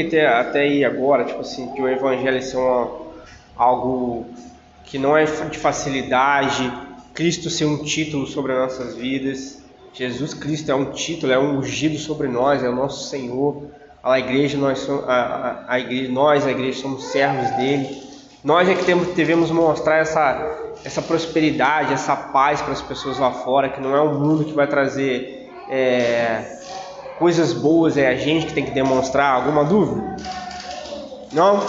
Até, 0.09 0.27
até 0.27 0.59
aí 0.61 0.83
agora, 0.83 1.23
tipo 1.23 1.41
assim, 1.41 1.71
que 1.73 1.81
o 1.81 1.87
evangelho 1.87 2.41
ser 2.41 2.57
uma, 2.57 2.91
algo 3.55 4.25
que 4.83 4.97
não 4.97 5.15
é 5.15 5.25
de 5.25 5.57
facilidade, 5.57 6.71
Cristo 7.13 7.49
ser 7.49 7.65
um 7.65 7.83
título 7.83 8.25
sobre 8.25 8.53
as 8.53 8.59
nossas 8.59 8.95
vidas, 8.95 9.61
Jesus 9.93 10.33
Cristo 10.33 10.71
é 10.71 10.75
um 10.75 10.91
título, 10.91 11.31
é 11.31 11.39
um 11.39 11.59
ungido 11.59 11.97
sobre 11.97 12.27
nós, 12.27 12.63
é 12.63 12.69
o 12.69 12.75
nosso 12.75 13.09
Senhor, 13.09 13.63
a 14.01 14.17
igreja, 14.17 14.57
nós, 14.57 14.79
somos, 14.79 15.07
a, 15.07 15.13
a, 15.13 15.73
a 15.73 15.79
igreja, 15.79 16.11
nós, 16.11 16.47
a 16.47 16.51
igreja, 16.51 16.81
somos 16.81 17.05
servos 17.05 17.49
dele, 17.57 18.01
nós 18.43 18.67
é 18.69 18.73
que 18.73 18.85
temos, 18.85 19.09
devemos 19.09 19.51
mostrar 19.51 19.97
essa, 19.97 20.73
essa 20.83 21.01
prosperidade, 21.01 21.93
essa 21.93 22.15
paz 22.15 22.61
para 22.61 22.71
as 22.71 22.81
pessoas 22.81 23.19
lá 23.19 23.31
fora, 23.31 23.69
que 23.69 23.81
não 23.81 23.95
é 23.95 24.01
o 24.01 24.13
mundo 24.13 24.45
que 24.45 24.53
vai 24.53 24.65
trazer 24.65 25.51
é, 25.69 26.59
coisas 27.19 27.53
boas, 27.53 27.97
é 27.97 28.07
a 28.07 28.15
gente 28.15 28.47
que 28.47 28.53
tem 28.53 28.65
que 28.65 28.71
demonstrar. 28.71 29.35
Alguma 29.35 29.65
dúvida? 29.65 30.15
Não? 31.33 31.61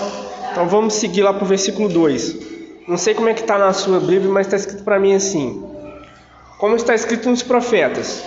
Então 0.50 0.68
vamos 0.68 0.94
seguir 0.94 1.22
lá 1.22 1.34
para 1.34 1.44
o 1.44 1.46
versículo 1.46 1.88
2. 1.88 2.36
Não 2.88 2.96
sei 2.96 3.14
como 3.14 3.28
é 3.28 3.34
que 3.34 3.40
está 3.42 3.58
na 3.58 3.72
sua 3.72 4.00
Bíblia, 4.00 4.30
mas 4.30 4.46
está 4.46 4.56
escrito 4.56 4.84
para 4.84 4.98
mim 4.98 5.14
assim. 5.14 5.62
Como 6.58 6.76
está 6.76 6.94
escrito 6.94 7.28
nos 7.28 7.42
profetas: 7.42 8.22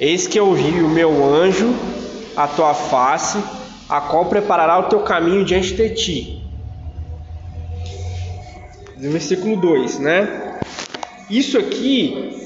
Eis 0.00 0.26
que 0.26 0.38
eu 0.38 0.52
vi 0.54 0.80
o 0.80 0.88
meu 0.88 1.24
anjo 1.24 1.74
à 2.36 2.46
tua 2.48 2.74
face, 2.74 3.38
a 3.88 4.00
qual 4.00 4.26
preparará 4.26 4.78
o 4.78 4.84
teu 4.84 5.00
caminho 5.00 5.44
diante 5.44 5.74
de 5.74 5.90
ti. 5.90 6.42
Versículo 8.96 9.56
2, 9.56 9.98
né? 9.98 10.60
Isso 11.28 11.58
aqui, 11.58 12.41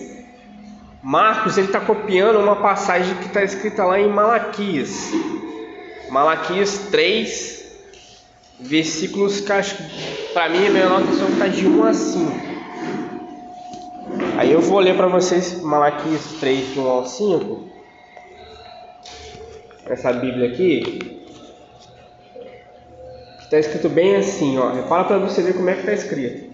Marcos 1.06 1.56
ele 1.56 1.68
está 1.68 1.78
copiando 1.78 2.40
uma 2.40 2.56
passagem 2.56 3.14
que 3.18 3.26
está 3.26 3.40
escrita 3.40 3.84
lá 3.84 4.00
em 4.00 4.08
Malaquias. 4.08 5.12
Malaquias 6.10 6.88
3, 6.90 7.78
versículos 8.58 9.40
que 9.40 9.52
acho 9.52 9.76
para 10.34 10.48
mim 10.48 10.66
a 10.66 10.70
minha 10.70 10.86
anotação 10.86 11.28
está 11.28 11.46
de 11.46 11.64
1 11.64 11.84
a 11.84 11.94
5. 11.94 12.32
Aí 14.36 14.50
eu 14.50 14.60
vou 14.60 14.80
ler 14.80 14.96
para 14.96 15.06
vocês 15.06 15.62
Malaquias 15.62 16.24
3, 16.40 16.72
de 16.72 16.80
1 16.80 16.88
ao 16.88 17.06
5. 17.06 17.68
Essa 19.86 20.12
Bíblia 20.12 20.48
aqui. 20.48 21.24
Está 23.42 23.60
escrito 23.60 23.88
bem 23.88 24.16
assim, 24.16 24.58
ó. 24.58 24.72
Repara 24.72 25.04
para 25.04 25.18
você 25.18 25.40
ver 25.40 25.54
como 25.54 25.70
é 25.70 25.74
que 25.74 25.80
está 25.82 25.92
escrito. 25.92 26.45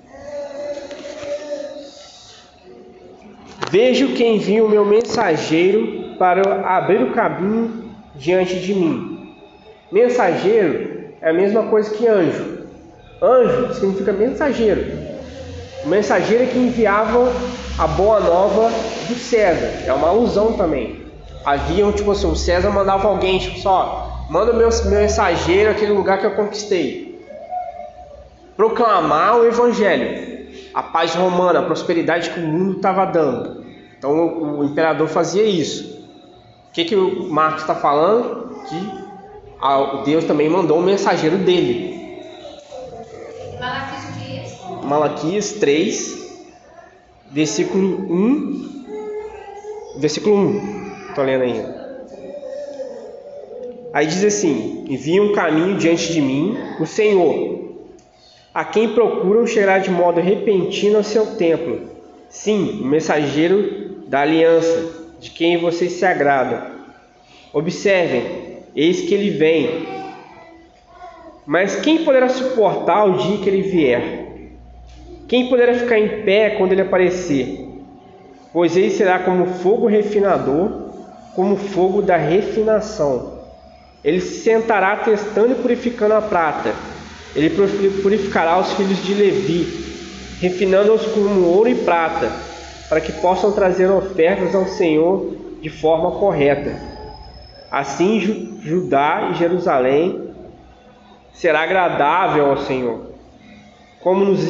Vejo 3.73 4.09
que 4.09 4.23
envia 4.23 4.63
o 4.63 4.69
meu 4.69 4.85
mensageiro 4.85 6.15
para 6.19 6.77
abrir 6.77 7.03
o 7.05 7.13
caminho 7.13 7.91
diante 8.15 8.61
de 8.61 8.75
mim. 8.75 9.35
Mensageiro 9.91 11.15
é 11.23 11.31
a 11.31 11.33
mesma 11.33 11.63
coisa 11.63 11.89
que 11.89 12.07
anjo. 12.07 12.67
Anjo 13.23 13.73
significa 13.73 14.13
mensageiro. 14.13 14.85
O 15.87 15.89
mensageiro 15.89 16.45
é 16.45 16.47
que 16.49 16.59
enviava 16.59 17.33
a 17.79 17.87
boa 17.87 18.21
nova 18.21 18.71
do 19.09 19.15
César. 19.15 19.87
É 19.87 19.93
uma 19.95 20.09
alusão 20.09 20.53
também. 20.53 21.07
Havia, 21.43 21.91
tipo 21.93 22.11
assim, 22.11 22.27
o 22.27 22.37
César 22.37 22.69
mandava 22.69 23.09
alguém, 23.09 23.39
tipo 23.39 23.59
só, 23.59 24.27
manda 24.29 24.53
o 24.53 24.55
meu, 24.55 24.69
mensageiro 24.91 25.71
àquele 25.71 25.93
lugar 25.93 26.19
que 26.19 26.27
eu 26.27 26.33
conquistei. 26.33 27.25
Proclamar 28.55 29.39
o 29.39 29.47
evangelho, 29.47 30.51
a 30.75 30.83
paz 30.83 31.15
romana, 31.15 31.61
a 31.61 31.63
prosperidade 31.63 32.29
que 32.29 32.39
o 32.39 32.43
mundo 32.43 32.77
estava 32.77 33.07
dando. 33.07 33.62
Então 34.03 34.59
o, 34.59 34.65
imperador 34.65 35.07
fazia 35.07 35.45
isso. 35.45 36.05
O 36.69 36.73
que, 36.73 36.85
que 36.85 36.97
o 36.97 37.31
Marcos 37.31 37.61
está 37.61 37.77
falando? 37.77 38.53
Que 38.69 38.91
a, 39.61 40.03
Deus 40.05 40.25
também 40.25 40.49
mandou 40.49 40.81
um 40.81 40.83
mensageiro 40.83 41.39
dele. 41.39 42.19
Malaquias 43.61 44.03
o 44.03 44.19
quê? 44.19 44.43
Malaquias 44.85 45.53
3, 45.53 46.43
versículo 47.31 48.13
1. 48.13 48.85
Versículo 49.99 50.37
1. 50.37 50.93
Estou 51.11 51.25
lendo 51.25 51.43
ainda. 51.43 51.83
Aí 53.95 54.09
diz 54.09 54.25
assim: 54.25 54.85
Envia 54.89 55.23
um 55.23 55.33
caminho 55.33 55.79
diante 55.79 56.13
de 56.13 56.21
mim, 56.21 56.59
o 56.81 56.87
Senhor, 56.87 57.87
a 58.53 58.65
quem 58.65 58.95
procuram 58.95 59.47
chegar 59.47 59.79
de 59.79 59.93
modo 59.93 60.21
repentino 60.21 60.97
ao 60.97 61.05
seu 61.05 61.37
templo. 61.37 61.93
Sim, 62.29 62.81
o 62.83 62.87
mensageiro 62.87 63.82
da 64.13 64.21
aliança, 64.21 64.93
de 65.19 65.31
quem 65.31 65.57
vocês 65.57 65.93
se 65.93 66.05
agradam. 66.05 66.61
Observem, 67.51 68.59
eis 68.77 69.01
que 69.01 69.15
ele 69.15 69.31
vem. 69.31 69.89
Mas 71.47 71.77
quem 71.77 72.05
poderá 72.05 72.29
suportar 72.29 73.07
o 73.07 73.17
dia 73.17 73.39
que 73.39 73.49
ele 73.49 73.63
vier? 73.63 74.27
Quem 75.27 75.49
poderá 75.49 75.73
ficar 75.73 75.99
em 75.99 76.25
pé 76.25 76.51
quando 76.59 76.73
ele 76.73 76.83
aparecer? 76.83 77.67
Pois 78.53 78.77
ele 78.77 78.91
será 78.91 79.21
como 79.21 79.47
fogo 79.47 79.87
refinador, 79.87 80.91
como 81.35 81.57
fogo 81.57 82.03
da 82.03 82.19
refinação. 82.19 83.41
Ele 84.05 84.21
se 84.21 84.43
sentará 84.43 84.95
testando 84.97 85.53
e 85.53 85.55
purificando 85.55 86.13
a 86.13 86.21
prata. 86.21 86.75
Ele 87.35 87.49
purificará 88.03 88.61
os 88.61 88.75
filhos 88.75 89.03
de 89.03 89.15
Levi, 89.15 90.37
refinando-os 90.39 91.07
como 91.07 91.47
ouro 91.47 91.71
e 91.71 91.77
prata, 91.77 92.52
para 92.93 93.01
que 93.01 93.11
possam 93.11 93.53
trazer 93.53 93.91
ofertas 93.91 94.55
ao 94.55 94.67
Senhor 94.67 95.35
de 95.63 95.71
forma 95.71 96.11
correta. 96.11 96.79
Assim, 97.71 98.61
Judá 98.61 99.31
e 99.31 99.35
Jerusalém 99.37 100.29
será 101.33 101.63
agradável 101.63 102.51
ao 102.51 102.59
Senhor, 102.59 103.07
como 104.03 104.27
nos, 104.27 104.47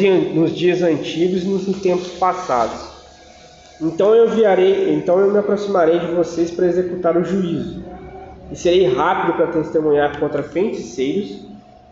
dias 0.56 0.82
antigos 0.82 1.44
e 1.44 1.46
nos 1.46 1.80
tempos 1.80 2.08
passados. 2.14 2.84
Então 3.80 4.12
eu 4.12 4.26
enviarei, 4.26 4.92
então 4.92 5.20
eu 5.20 5.30
me 5.30 5.38
aproximarei 5.38 6.00
de 6.00 6.06
vocês 6.06 6.50
para 6.50 6.66
executar 6.66 7.16
o 7.16 7.22
juízo, 7.22 7.84
e 8.50 8.56
serei 8.56 8.92
rápido 8.92 9.36
para 9.36 9.52
testemunhar 9.52 10.18
contra 10.18 10.42
feiticeiros, 10.42 11.46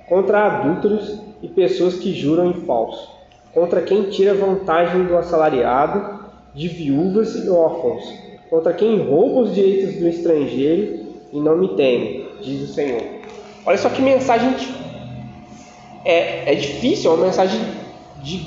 contra 0.09 0.47
adúlteros 0.47 1.17
e 1.41 1.47
pessoas 1.47 1.95
que 1.95 2.13
juram 2.13 2.51
em 2.51 2.55
falso, 2.67 3.09
contra 3.55 3.81
quem 3.83 4.11
tira 4.11 4.35
vantagem 4.35 5.05
do 5.05 5.17
assalariado, 5.17 6.19
de 6.55 6.69
viúvas 6.69 7.35
e 7.37 7.49
órfãos, 7.49 8.13
contra 8.49 8.73
quem 8.73 8.99
rouba 8.99 9.43
os 9.43 9.55
direitos 9.55 9.97
do 9.97 10.09
estrangeiro 10.09 11.01
e 11.33 11.39
não 11.39 11.57
me 11.57 11.69
teme, 11.77 12.27
diz 12.43 12.69
o 12.69 12.73
Senhor. 12.73 13.03
Olha 13.65 13.79
só 13.79 13.89
que 13.89 14.03
mensagem 14.03 14.55
é, 16.05 16.53
é 16.53 16.55
difícil, 16.55 17.11
é 17.11 17.15
uma 17.15 17.27
mensagem 17.27 17.61
de, 18.23 18.39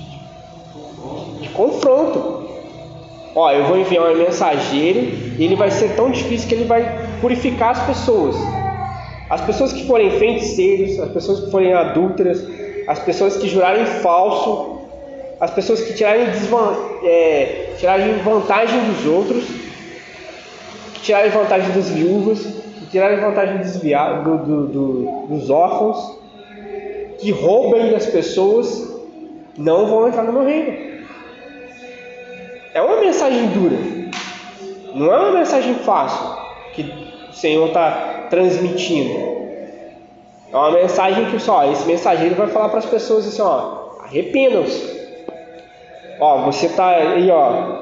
de 1.40 1.50
confronto. 1.50 2.44
Ó, 3.36 3.52
eu 3.52 3.66
vou 3.66 3.78
enviar 3.78 4.12
um 4.12 4.18
mensageiro 4.18 5.00
e 5.38 5.44
ele 5.44 5.56
vai 5.56 5.72
ser 5.72 5.96
tão 5.96 6.12
difícil 6.12 6.48
que 6.48 6.56
ele 6.56 6.66
vai 6.66 7.08
purificar 7.22 7.72
as 7.72 7.86
pessoas. 7.86 8.36
As 9.30 9.42
pessoas 9.42 9.74
que 9.74 9.88
forem 9.88 10.12
feiticeiros, 10.12 11.00
as 11.00 11.12
pessoas 11.12 11.40
que 11.40 11.52
forem 11.52 11.74
adúlteras, 11.74 12.46
as 12.88 13.00
pessoas 13.00 13.38
que 13.38 13.48
jurarem 13.48 13.86
falso, 13.86 14.73
as 15.40 15.52
pessoas 15.52 15.82
que 15.82 15.94
tirarem, 15.94 16.28
é, 17.04 17.74
tirarem 17.78 18.18
vantagem 18.18 18.80
dos 18.86 19.06
outros, 19.06 19.44
que 20.94 21.02
tirarem 21.02 21.32
vantagem 21.32 21.72
das 21.72 21.90
viúvas, 21.90 22.40
que 22.40 22.86
tirarem 22.92 23.20
vantagem 23.20 23.58
dos, 23.58 23.74
do, 23.78 24.38
do, 24.38 24.68
do, 24.68 25.28
dos 25.28 25.50
órfãos, 25.50 26.18
que 27.20 27.32
roubem 27.32 27.92
das 27.92 28.06
pessoas, 28.06 28.94
não 29.58 29.88
vão 29.88 30.08
entrar 30.08 30.24
no 30.24 30.34
meu 30.34 30.46
reino. 30.46 30.94
É 32.74 32.82
uma 32.82 33.00
mensagem 33.02 33.48
dura, 33.48 33.78
não 34.96 35.14
é 35.14 35.20
uma 35.20 35.32
mensagem 35.40 35.76
fácil 35.76 36.44
que 36.74 36.82
o 37.30 37.34
Senhor 37.34 37.68
está 37.68 38.28
transmitindo. 38.30 39.34
É 40.52 40.56
uma 40.56 40.72
mensagem 40.72 41.26
que 41.32 41.40
só 41.40 41.72
esse 41.72 41.86
mensageiro 41.88 42.36
vai 42.36 42.48
falar 42.48 42.70
para 42.70 42.80
as 42.80 42.86
pessoas 42.86 43.28
assim, 43.28 43.42
ó, 43.42 43.98
arrependam-se. 44.04 45.03
Ó, 46.26 46.46
você 46.46 46.68
está 46.68 46.88
aí, 46.88 47.30
ó, 47.30 47.82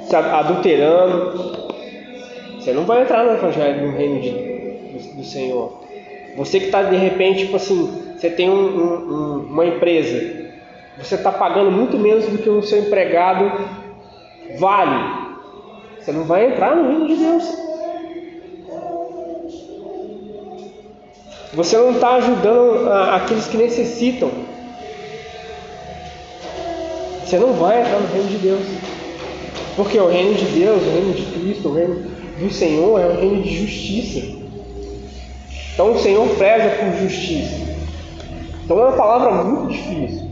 se 0.00 0.16
adulterando. 0.16 1.66
Você 2.58 2.72
não 2.72 2.84
vai 2.84 3.02
entrar 3.02 3.22
no 3.22 3.32
evangelho 3.32 3.86
no 3.86 3.94
reino 3.94 4.18
de, 4.18 4.30
do, 4.30 5.16
do 5.16 5.22
Senhor. 5.22 5.82
Você 6.38 6.58
que 6.58 6.66
está 6.66 6.84
de 6.84 6.96
repente, 6.96 7.40
tipo 7.40 7.56
assim, 7.56 8.14
você 8.16 8.30
tem 8.30 8.48
um, 8.48 8.54
um, 8.54 9.46
uma 9.50 9.66
empresa, 9.66 10.48
você 10.96 11.16
está 11.16 11.30
pagando 11.30 11.70
muito 11.70 11.98
menos 11.98 12.24
do 12.24 12.38
que 12.38 12.48
o 12.48 12.62
seu 12.62 12.78
empregado 12.78 13.60
vale. 14.58 15.26
Você 16.00 16.12
não 16.12 16.24
vai 16.24 16.46
entrar 16.46 16.74
no 16.74 16.88
reino 16.88 17.06
de 17.06 17.16
Deus. 17.16 17.66
Você 21.52 21.76
não 21.76 21.90
está 21.90 22.14
ajudando 22.14 22.90
aqueles 23.12 23.46
que 23.48 23.58
necessitam. 23.58 24.45
Você 27.26 27.38
não 27.38 27.54
vai 27.54 27.80
entrar 27.80 27.98
no 27.98 28.06
reino 28.06 28.28
de 28.28 28.38
Deus. 28.38 28.62
Porque 29.74 29.98
o 29.98 30.08
reino 30.08 30.34
de 30.34 30.44
Deus, 30.44 30.80
o 30.80 30.90
reino 30.90 31.12
de 31.12 31.22
Cristo, 31.24 31.68
o 31.68 31.74
reino 31.74 32.06
do 32.38 32.50
Senhor 32.52 33.00
é 33.00 33.06
um 33.06 33.20
reino 33.20 33.42
de 33.42 33.52
justiça. 33.52 34.46
Então 35.74 35.92
o 35.92 35.98
Senhor 35.98 36.28
preza 36.36 36.70
por 36.76 37.02
justiça. 37.02 37.66
Então 38.64 38.78
é 38.78 38.86
uma 38.86 38.96
palavra 38.96 39.42
muito 39.42 39.72
difícil, 39.72 40.30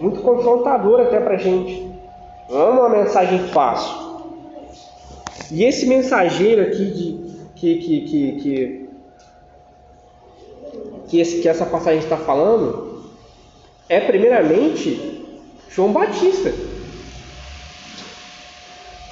muito 0.00 0.20
confrontadora 0.20 1.04
até 1.04 1.20
para 1.20 1.34
a 1.34 1.38
gente. 1.38 1.88
Não 2.50 2.60
é 2.60 2.70
uma 2.70 2.88
mensagem 2.88 3.38
fácil. 3.50 3.94
E 5.52 5.62
esse 5.62 5.86
mensageiro 5.86 6.62
aqui 6.62 6.84
de, 6.86 7.24
que, 7.54 7.76
que, 7.76 8.00
que, 8.00 8.32
que 8.40 8.84
que, 11.08 11.20
esse, 11.20 11.40
que 11.40 11.48
essa 11.48 11.64
passagem 11.64 12.00
está 12.00 12.16
falando 12.16 13.04
é 13.88 14.00
primeiramente 14.00 15.13
João 15.74 15.92
Batista. 15.92 16.52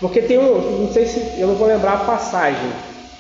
Porque 0.01 0.23
tem 0.23 0.39
um, 0.39 0.81
não 0.81 0.93
sei 0.93 1.07
se 1.07 1.41
eu 1.41 1.49
não 1.49 1.55
vou 1.55 1.67
lembrar 1.67 1.95
a 1.95 2.05
passagem, 2.05 2.73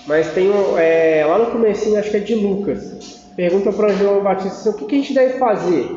mas 0.06 0.32
tem 0.32 0.50
um, 0.50 0.78
é, 0.78 1.24
lá 1.24 1.38
no 1.38 1.50
comecinho, 1.50 1.98
acho 1.98 2.10
que 2.10 2.16
é 2.16 2.20
de 2.20 2.34
Lucas, 2.34 3.20
pergunta 3.36 3.72
para 3.72 3.88
João 3.90 4.22
Batista 4.22 4.48
assim, 4.48 4.68
o 4.70 4.72
que, 4.74 4.86
que, 4.86 4.94
a 4.96 4.98
gente 4.98 5.14
deve 5.14 5.38
fazer. 5.38 5.90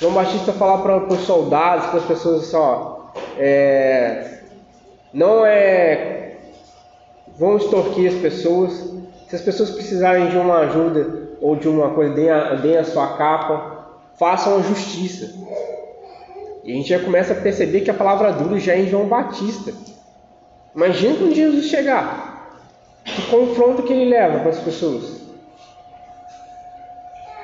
João 0.00 0.12
Batista 0.12 0.52
falar 0.52 0.78
para 0.78 1.14
os 1.14 1.20
soldados, 1.20 1.86
para 1.86 1.98
as 1.98 2.06
pessoas 2.06 2.44
assim, 2.44 2.56
ó, 2.56 2.96
é, 3.38 4.38
não 5.12 5.44
é, 5.44 6.36
vão 7.38 7.56
extorquir 7.56 8.10
as 8.10 8.18
pessoas. 8.20 8.92
Se 9.28 9.36
as 9.36 9.42
pessoas 9.42 9.70
precisarem 9.70 10.28
de 10.28 10.36
uma 10.36 10.58
ajuda, 10.58 11.24
ou 11.40 11.56
de 11.56 11.68
uma 11.68 11.90
coisa, 11.90 12.14
deem 12.14 12.30
a, 12.30 12.54
deem 12.54 12.76
a 12.76 12.84
sua 12.84 13.16
capa, 13.16 13.86
façam 14.18 14.56
a 14.56 14.62
justiça. 14.62 15.30
E 16.64 16.72
a 16.72 16.74
gente 16.74 16.88
já 16.88 16.98
começa 16.98 17.32
a 17.32 17.36
perceber 17.36 17.82
que 17.82 17.90
a 17.90 17.94
palavra 17.94 18.32
dura 18.32 18.58
já 18.58 18.72
é 18.72 18.80
em 18.80 18.88
João 18.88 19.06
Batista. 19.06 19.72
Imagina 20.74 21.16
quando 21.16 21.34
Jesus 21.34 21.66
chegar, 21.66 22.58
que 23.04 23.22
confronto 23.30 23.82
que 23.82 23.92
ele 23.92 24.10
leva 24.10 24.40
para 24.40 24.50
as 24.50 24.58
pessoas. 24.58 25.22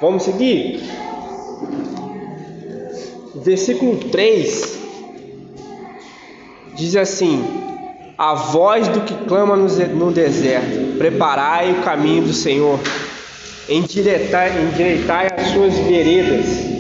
Vamos 0.01 0.23
seguir? 0.23 0.83
Versículo 3.35 3.97
3 4.11 4.79
diz 6.75 6.97
assim: 6.97 7.45
A 8.17 8.35
voz 8.35 8.89
do 8.89 9.03
que 9.03 9.15
clama 9.27 9.55
no 9.57 10.11
deserto, 10.11 10.97
preparai 10.99 11.73
o 11.73 11.83
caminho 11.83 12.25
do 12.25 12.33
Senhor 12.33 12.81
endireitai, 13.71 14.51
endireitai 14.65 15.29
as 15.37 15.49
suas 15.49 15.75
veredas. 15.79 16.80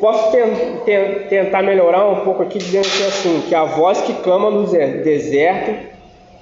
Posso 0.00 0.30
tentar 1.28 1.62
melhorar 1.62 2.06
um 2.06 2.20
pouco 2.20 2.42
aqui 2.42 2.58
dizendo 2.58 2.88
que 2.88 3.02
assim, 3.02 3.42
que 3.48 3.54
a 3.54 3.64
voz 3.64 4.00
que 4.00 4.12
clama 4.14 4.50
no 4.50 4.64
deserto, 4.64 5.88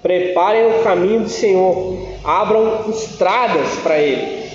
preparem 0.02 0.66
o 0.66 0.82
caminho 0.82 1.20
do 1.20 1.28
Senhor, 1.28 1.96
abram 2.22 2.90
estradas 2.90 3.76
para 3.82 3.98
ele. 3.98 4.46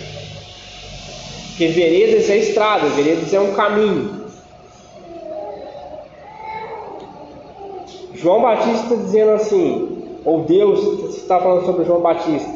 Porque 1.50 1.68
veredas 1.68 2.30
é 2.30 2.38
estrada, 2.38 2.88
veredas 2.90 3.34
é 3.34 3.40
um 3.40 3.54
caminho. 3.54 4.22
João 8.14 8.42
Batista 8.42 8.96
dizendo 8.96 9.32
assim: 9.32 10.20
ou 10.24 10.44
Deus 10.44 11.16
está 11.16 11.40
falando 11.40 11.66
sobre 11.66 11.86
João 11.86 12.02
Batista. 12.02 12.52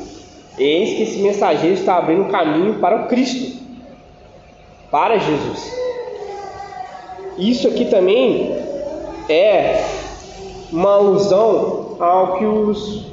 Eis 0.57 0.95
que 0.95 1.03
esse 1.03 1.17
mensageiro 1.17 1.73
está 1.73 1.97
abrindo 1.97 2.29
caminho 2.29 2.75
para 2.75 3.03
o 3.03 3.07
Cristo, 3.07 3.61
para 4.91 5.17
Jesus. 5.17 5.84
Isso 7.37 7.67
aqui 7.67 7.85
também 7.85 8.55
é 9.29 9.83
uma 10.71 10.95
alusão 10.95 11.97
ao 11.99 12.37
que 12.37 12.45
os 12.45 13.05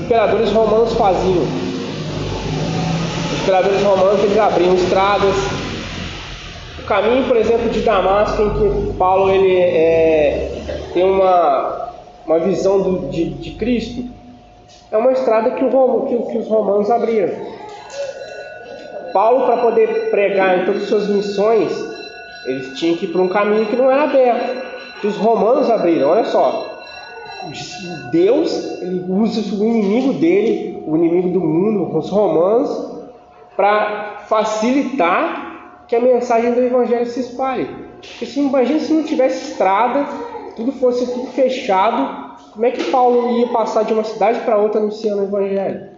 imperadores 0.00 0.50
romanos 0.52 0.92
faziam. 0.94 1.44
Os 3.32 3.42
imperadores 3.42 3.82
romanos 3.82 4.24
eles 4.24 4.38
abriam 4.38 4.74
estradas. 4.74 5.34
O 6.78 6.86
caminho, 6.86 7.26
por 7.26 7.36
exemplo, 7.36 7.68
de 7.68 7.80
Damasco, 7.80 8.42
em 8.42 8.50
que 8.50 8.92
Paulo 8.94 9.30
ele 9.30 9.56
é, 9.56 10.62
tem 10.94 11.04
uma 11.04 11.88
uma 12.28 12.38
visão 12.38 12.82
do, 12.82 13.08
de, 13.08 13.30
de, 13.30 13.52
Cristo, 13.52 14.04
é 14.92 14.98
uma 14.98 15.12
estrada 15.12 15.52
que, 15.52 15.64
o, 15.64 16.02
que, 16.02 16.30
que 16.30 16.38
os 16.38 16.46
romanos 16.46 16.90
abriram. 16.90 17.34
Paulo, 19.14 19.46
para 19.46 19.62
poder 19.62 20.10
pregar 20.10 20.58
em 20.58 20.66
todas 20.66 20.82
as 20.82 20.88
suas 20.90 21.08
missões, 21.08 21.72
eles 22.48 22.78
tinham 22.78 22.96
que 22.96 23.04
ir 23.04 23.08
por 23.08 23.20
um 23.20 23.28
caminho 23.28 23.66
que 23.66 23.76
não 23.76 23.90
era 23.90 24.04
aberto, 24.04 25.00
que 25.00 25.06
os 25.06 25.16
romanos 25.16 25.70
abriram. 25.70 26.08
Olha 26.08 26.24
só, 26.24 26.82
Deus 28.10 28.80
ele 28.80 29.04
usa 29.08 29.54
o 29.54 29.64
inimigo 29.66 30.14
dele, 30.14 30.82
o 30.86 30.96
inimigo 30.96 31.28
do 31.28 31.40
mundo, 31.40 31.96
os 31.96 32.10
romanos, 32.10 32.98
para 33.56 34.16
facilitar 34.26 35.84
que 35.86 35.94
a 35.94 36.00
mensagem 36.00 36.52
do 36.52 36.60
Evangelho 36.60 37.06
se 37.06 37.20
espalhe. 37.20 37.68
Porque 38.00 38.26
se 38.26 38.40
imagina 38.40 38.80
se 38.80 38.92
não 38.92 39.02
tivesse 39.02 39.52
estrada, 39.52 40.06
tudo 40.56 40.72
fosse 40.72 41.06
tudo 41.12 41.26
fechado, 41.28 42.28
Como 42.52 42.66
é 42.66 42.70
que 42.72 42.90
Paulo 42.90 43.38
ia 43.38 43.46
passar 43.48 43.84
de 43.84 43.92
uma 43.92 44.02
cidade 44.02 44.40
para 44.40 44.58
outra 44.58 44.80
anunciando 44.80 45.22
o 45.22 45.24
evangelho? 45.26 45.90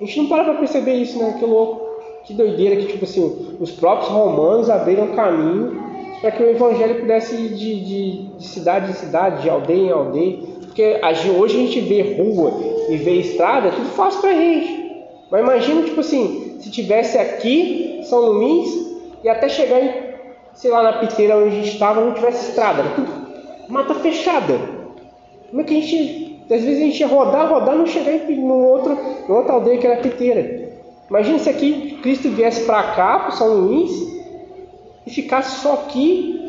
A 0.00 0.04
gente 0.04 0.18
não 0.18 0.28
para 0.28 0.44
para 0.44 0.54
perceber 0.54 0.94
isso, 0.94 1.18
né? 1.18 1.36
Que 1.38 1.44
louco. 1.44 1.84
Que 2.24 2.32
doideira 2.32 2.76
que, 2.76 2.86
tipo 2.86 3.04
assim, 3.04 3.56
os 3.60 3.72
próprios 3.72 4.10
romanos 4.10 4.70
abriram 4.70 5.08
caminho 5.08 5.83
para 6.20 6.30
que 6.30 6.42
o 6.42 6.50
evangelho 6.50 7.00
pudesse 7.00 7.34
ir 7.34 7.48
de, 7.54 7.84
de, 7.84 8.22
de, 8.38 8.46
cidade 8.46 8.90
em 8.90 8.94
cidade, 8.94 9.42
de 9.42 9.50
aldeia 9.50 9.86
em 9.86 9.90
aldeia. 9.90 10.38
Porque 10.62 11.00
hoje 11.36 11.56
a 11.56 11.60
gente 11.60 11.80
vê 11.80 12.14
rua 12.16 12.52
e 12.88 12.96
vê 12.96 13.20
estrada, 13.20 13.68
é 13.68 13.70
tudo 13.70 13.90
fácil 13.90 14.20
para 14.20 14.30
a 14.30 14.34
gente. 14.34 14.84
Mas 15.30 15.40
imagina, 15.40 15.82
tipo 15.82 16.00
assim, 16.00 16.56
se 16.60 16.70
tivesse 16.70 17.18
aqui, 17.18 18.00
São 18.04 18.20
Luís, 18.20 18.68
e 19.22 19.28
até 19.28 19.48
chegar 19.48 19.80
em, 19.80 19.92
sei 20.54 20.70
lá, 20.70 20.82
na 20.82 20.92
piteira 20.94 21.36
onde 21.36 21.48
a 21.48 21.60
gente 21.60 21.72
estava, 21.72 22.00
não 22.00 22.12
tivesse 22.12 22.50
estrada, 22.50 22.80
era 22.80 22.90
tudo 22.90 23.24
mata 23.68 23.94
fechada. 23.94 24.58
Como 25.50 25.62
é 25.62 25.64
que 25.64 25.76
a 25.76 25.80
gente, 25.80 26.40
às 26.50 26.62
vezes 26.62 26.78
a 26.78 26.84
gente 26.84 27.00
ia 27.00 27.06
rodar, 27.06 27.48
rodar, 27.48 27.76
não 27.76 27.86
chegar 27.86 28.12
em 28.12 28.36
numa 28.36 28.54
outra 29.28 29.52
aldeia 29.52 29.78
que 29.78 29.86
era 29.86 30.00
piteira. 30.00 30.72
Imagina 31.08 31.38
se 31.38 31.48
aqui 31.48 31.98
Cristo 32.02 32.30
viesse 32.30 32.64
para 32.64 32.94
cá, 32.94 33.18
para 33.20 33.30
São 33.32 33.48
Luís, 33.54 33.90
e 35.06 35.10
ficasse 35.10 35.60
só 35.60 35.74
aqui. 35.74 36.40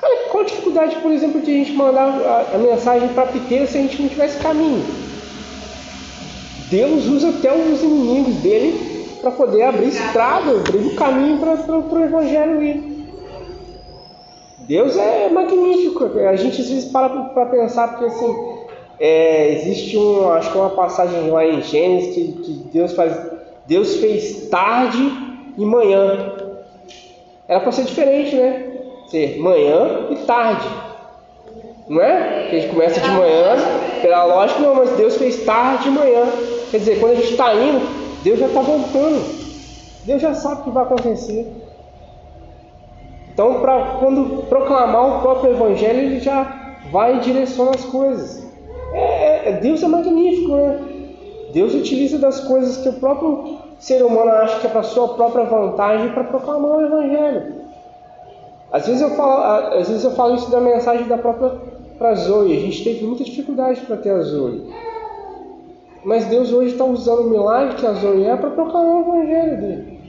Cara, 0.00 0.28
qual 0.30 0.42
a 0.42 0.46
dificuldade, 0.46 0.96
por 0.96 1.12
exemplo, 1.12 1.40
de 1.40 1.50
a 1.50 1.54
gente 1.54 1.72
mandar 1.72 2.08
a, 2.08 2.54
a 2.54 2.58
mensagem 2.58 3.08
para 3.08 3.26
Piteira 3.26 3.66
se 3.66 3.78
a 3.78 3.82
gente 3.82 4.02
não 4.02 4.08
tivesse 4.08 4.38
caminho? 4.40 4.84
Deus 6.70 7.06
usa 7.06 7.28
até 7.28 7.54
os 7.54 7.82
inimigos 7.82 8.34
dele 8.36 9.02
para 9.20 9.30
poder 9.30 9.62
abrir 9.62 9.88
estrada, 9.88 10.50
abrir 10.50 10.86
o 10.86 10.96
caminho 10.96 11.38
para 11.38 11.76
o 11.76 12.02
Evangelho 12.02 12.62
ir. 12.62 12.92
Deus 14.60 14.96
é 14.96 15.28
magnífico. 15.28 16.04
A 16.18 16.36
gente 16.36 16.60
às 16.60 16.68
vezes 16.68 16.84
para 16.86 17.08
para 17.08 17.46
pensar, 17.46 17.88
porque 17.88 18.06
assim, 18.06 18.34
é, 18.98 19.52
existe 19.54 19.96
um, 19.96 20.30
acho 20.30 20.50
que 20.50 20.58
uma 20.58 20.70
passagem 20.70 21.30
lá 21.30 21.46
em 21.46 21.60
Gênesis 21.62 22.14
que, 22.14 22.32
que 22.32 22.52
Deus 22.72 22.92
faz, 22.92 23.16
Deus 23.66 23.96
fez 23.96 24.48
tarde 24.48 25.02
e 25.58 25.64
manhã. 25.64 26.41
Era 27.52 27.60
para 27.60 27.70
ser 27.70 27.84
diferente, 27.84 28.34
né? 28.34 28.64
Ser 29.08 29.38
manhã 29.38 30.06
e 30.10 30.16
tarde. 30.24 30.66
Não 31.86 32.00
é? 32.00 32.46
Que 32.48 32.56
a 32.56 32.60
gente 32.60 32.72
começa 32.72 32.98
de 32.98 33.10
manhã, 33.10 33.56
pela 34.00 34.24
lógica, 34.24 34.60
não, 34.60 34.74
mas 34.74 34.92
Deus 34.92 35.18
fez 35.18 35.44
tarde 35.44 35.88
e 35.88 35.90
manhã. 35.90 36.24
Quer 36.70 36.78
dizer, 36.78 36.98
quando 36.98 37.12
a 37.12 37.16
gente 37.16 37.32
está 37.32 37.54
indo, 37.54 37.86
Deus 38.24 38.38
já 38.38 38.46
está 38.46 38.62
voltando. 38.62 39.22
Deus 40.06 40.22
já 40.22 40.32
sabe 40.32 40.62
o 40.62 40.64
que 40.64 40.70
vai 40.70 40.82
acontecer. 40.82 41.46
Então, 43.34 43.60
para 43.60 43.98
quando 44.00 44.44
proclamar 44.44 45.18
o 45.18 45.20
próprio 45.20 45.52
Evangelho, 45.52 46.00
ele 46.00 46.20
já 46.20 46.78
vai 46.90 47.18
e 47.18 47.20
direciona 47.20 47.72
as 47.72 47.84
coisas. 47.84 48.50
É, 48.94 49.50
é, 49.50 49.52
Deus 49.60 49.82
é 49.82 49.88
magnífico, 49.88 50.56
né? 50.56 50.80
Deus 51.52 51.74
utiliza 51.74 52.18
das 52.18 52.40
coisas 52.40 52.78
que 52.78 52.88
o 52.88 52.94
próprio 52.94 53.58
ser 53.82 54.00
humano 54.00 54.30
acha 54.30 54.60
que 54.60 54.66
é 54.68 54.70
para 54.70 54.84
sua 54.84 55.08
própria 55.08 55.44
vantagem 55.44 56.12
para 56.12 56.22
proclamar 56.22 56.78
o 56.78 56.86
Evangelho. 56.86 57.62
Às 58.70 58.86
vezes 58.86 59.02
eu 59.02 59.10
falo, 59.10 59.74
às 59.76 59.88
vezes 59.88 60.04
eu 60.04 60.12
falo 60.12 60.36
isso 60.36 60.48
da 60.52 60.60
mensagem 60.60 61.08
da 61.08 61.18
própria 61.18 61.50
para 61.98 62.14
Zoe. 62.14 62.56
A 62.56 62.60
gente 62.60 62.84
teve 62.84 63.04
muita 63.04 63.24
dificuldade 63.24 63.80
para 63.80 63.96
ter 63.96 64.10
a 64.10 64.20
Zoe. 64.20 64.72
Mas 66.04 66.26
Deus 66.26 66.52
hoje 66.52 66.70
está 66.72 66.84
usando 66.84 67.26
o 67.26 67.30
milagre 67.30 67.74
que 67.74 67.84
a 67.84 67.92
Zoe 67.94 68.24
é 68.24 68.36
para 68.36 68.50
proclamar 68.50 68.98
o 68.98 69.14
Evangelho 69.14 69.60
dele. 69.60 70.00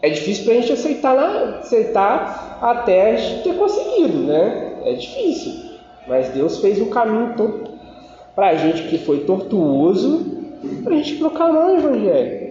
É 0.00 0.08
difícil 0.08 0.44
para 0.46 0.54
a 0.54 0.56
gente 0.56 0.72
aceitar, 0.72 1.58
aceitar 1.58 2.58
até 2.62 3.12
a 3.12 3.16
gente 3.16 3.42
ter 3.42 3.58
conseguido, 3.58 4.20
né? 4.20 4.80
É 4.86 4.94
difícil. 4.94 5.52
Mas 6.08 6.30
Deus 6.30 6.58
fez 6.60 6.80
um 6.80 6.88
caminho 6.88 7.34
todo 7.36 7.68
para 8.34 8.48
a 8.48 8.54
gente 8.54 8.88
que 8.88 8.96
foi 8.96 9.20
tortuoso 9.24 10.40
para 10.82 10.94
a 10.94 10.96
gente 10.96 11.16
proclamar 11.16 11.66
o 11.66 11.76
Evangelho 11.76 12.49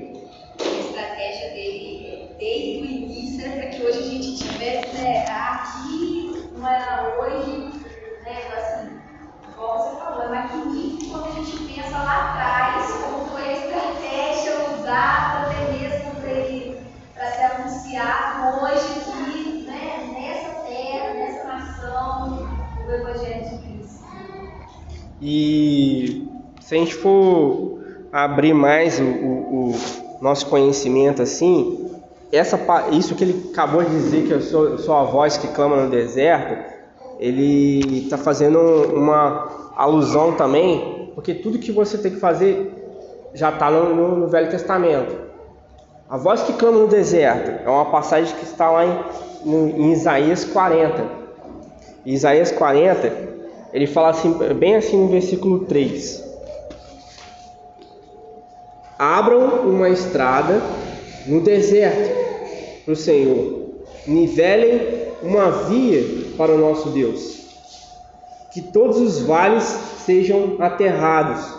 desde 2.40 2.82
o 2.82 2.86
início 2.86 3.46
era 3.46 3.58
para 3.58 3.70
que 3.70 3.84
hoje 3.84 4.00
a 4.00 4.02
gente 4.02 4.38
tivesse 4.38 4.98
né, 4.98 5.26
aqui, 5.28 6.50
uma, 6.56 7.18
hoje, 7.20 7.70
né, 8.24 8.38
assim, 8.58 8.90
como 9.56 9.78
você 9.78 9.98
falou, 9.98 10.24
é 10.24 10.30
magnífico 10.30 11.12
quando 11.12 11.28
a 11.28 11.44
gente 11.44 11.74
pensa 11.74 11.98
lá 11.98 12.32
atrás 12.32 12.92
como 13.04 13.26
foi 13.26 13.42
a 13.42 13.54
estratégia 13.54 14.54
usada 14.74 15.48
até 15.48 15.72
mesmo 15.74 16.10
para 17.14 17.32
ser 17.32 17.44
anunciado 17.44 18.64
hoje 18.64 19.02
aqui, 19.02 19.66
né, 19.68 20.10
nessa 20.14 20.62
terra, 20.62 21.14
nessa 21.16 21.44
nação, 21.44 22.48
o 22.88 22.92
Evangelho 22.92 23.50
de 23.50 23.58
Cristo. 23.58 24.06
E 25.22 26.26
se 26.62 26.76
a 26.76 26.78
gente 26.78 26.96
for 26.96 27.84
abrir 28.14 28.54
mais 28.54 28.98
o, 28.98 29.04
o, 29.04 29.72
o 29.72 30.24
nosso 30.24 30.48
conhecimento 30.48 31.22
assim, 31.22 31.99
essa, 32.32 32.60
isso 32.92 33.16
que 33.16 33.24
ele 33.24 33.50
acabou 33.52 33.84
de 33.84 33.90
dizer, 33.90 34.28
que 34.28 34.32
eu 34.32 34.42
sou, 34.42 34.66
eu 34.66 34.78
sou 34.78 34.96
a 34.96 35.04
voz 35.04 35.38
que 35.38 35.48
clama 35.50 35.76
no 35.78 35.90
deserto, 35.90 36.74
ele 37.20 38.04
está 38.04 38.18
fazendo 38.18 38.60
uma 38.94 39.72
alusão 39.76 40.34
também, 40.34 41.12
porque 41.16 41.34
tudo 41.34 41.60
que 41.60 41.72
você 41.72 41.98
tem 41.98 42.12
que 42.12 42.20
fazer 42.20 42.76
já 43.34 43.50
está 43.50 43.70
no, 43.70 43.96
no, 43.96 44.16
no, 44.18 44.28
Velho 44.28 44.50
Testamento. 44.50 45.16
A 46.10 46.18
voz 46.18 46.42
que 46.44 46.54
clama 46.54 46.80
no 46.80 46.88
deserto 46.88 47.66
é 47.66 47.70
uma 47.70 47.86
passagem 47.86 48.36
que 48.36 48.44
está 48.44 48.70
lá 48.70 48.86
em, 48.86 49.52
em 49.52 49.92
Isaías 49.92 50.46
40. 50.46 51.20
Isaías 52.06 52.52
40, 52.52 53.12
ele 53.74 53.86
fala 53.86 54.10
assim, 54.10 54.34
bem 54.56 54.76
assim 54.76 54.98
no 54.98 55.10
versículo 55.10 55.66
3 55.66 56.30
abram 59.00 59.62
uma 59.66 59.88
estrada 59.88 60.62
no 61.28 61.42
deserto 61.42 62.10
para 62.86 62.94
o 62.94 62.96
Senhor, 62.96 63.70
nivelem 64.08 65.10
uma 65.22 65.52
via 65.66 66.02
para 66.38 66.54
o 66.54 66.58
nosso 66.58 66.90
Deus, 66.90 67.40
que 68.54 68.62
todos 68.62 68.98
os 68.98 69.22
vales 69.22 69.64
sejam 69.64 70.56
aterrados. 70.60 71.58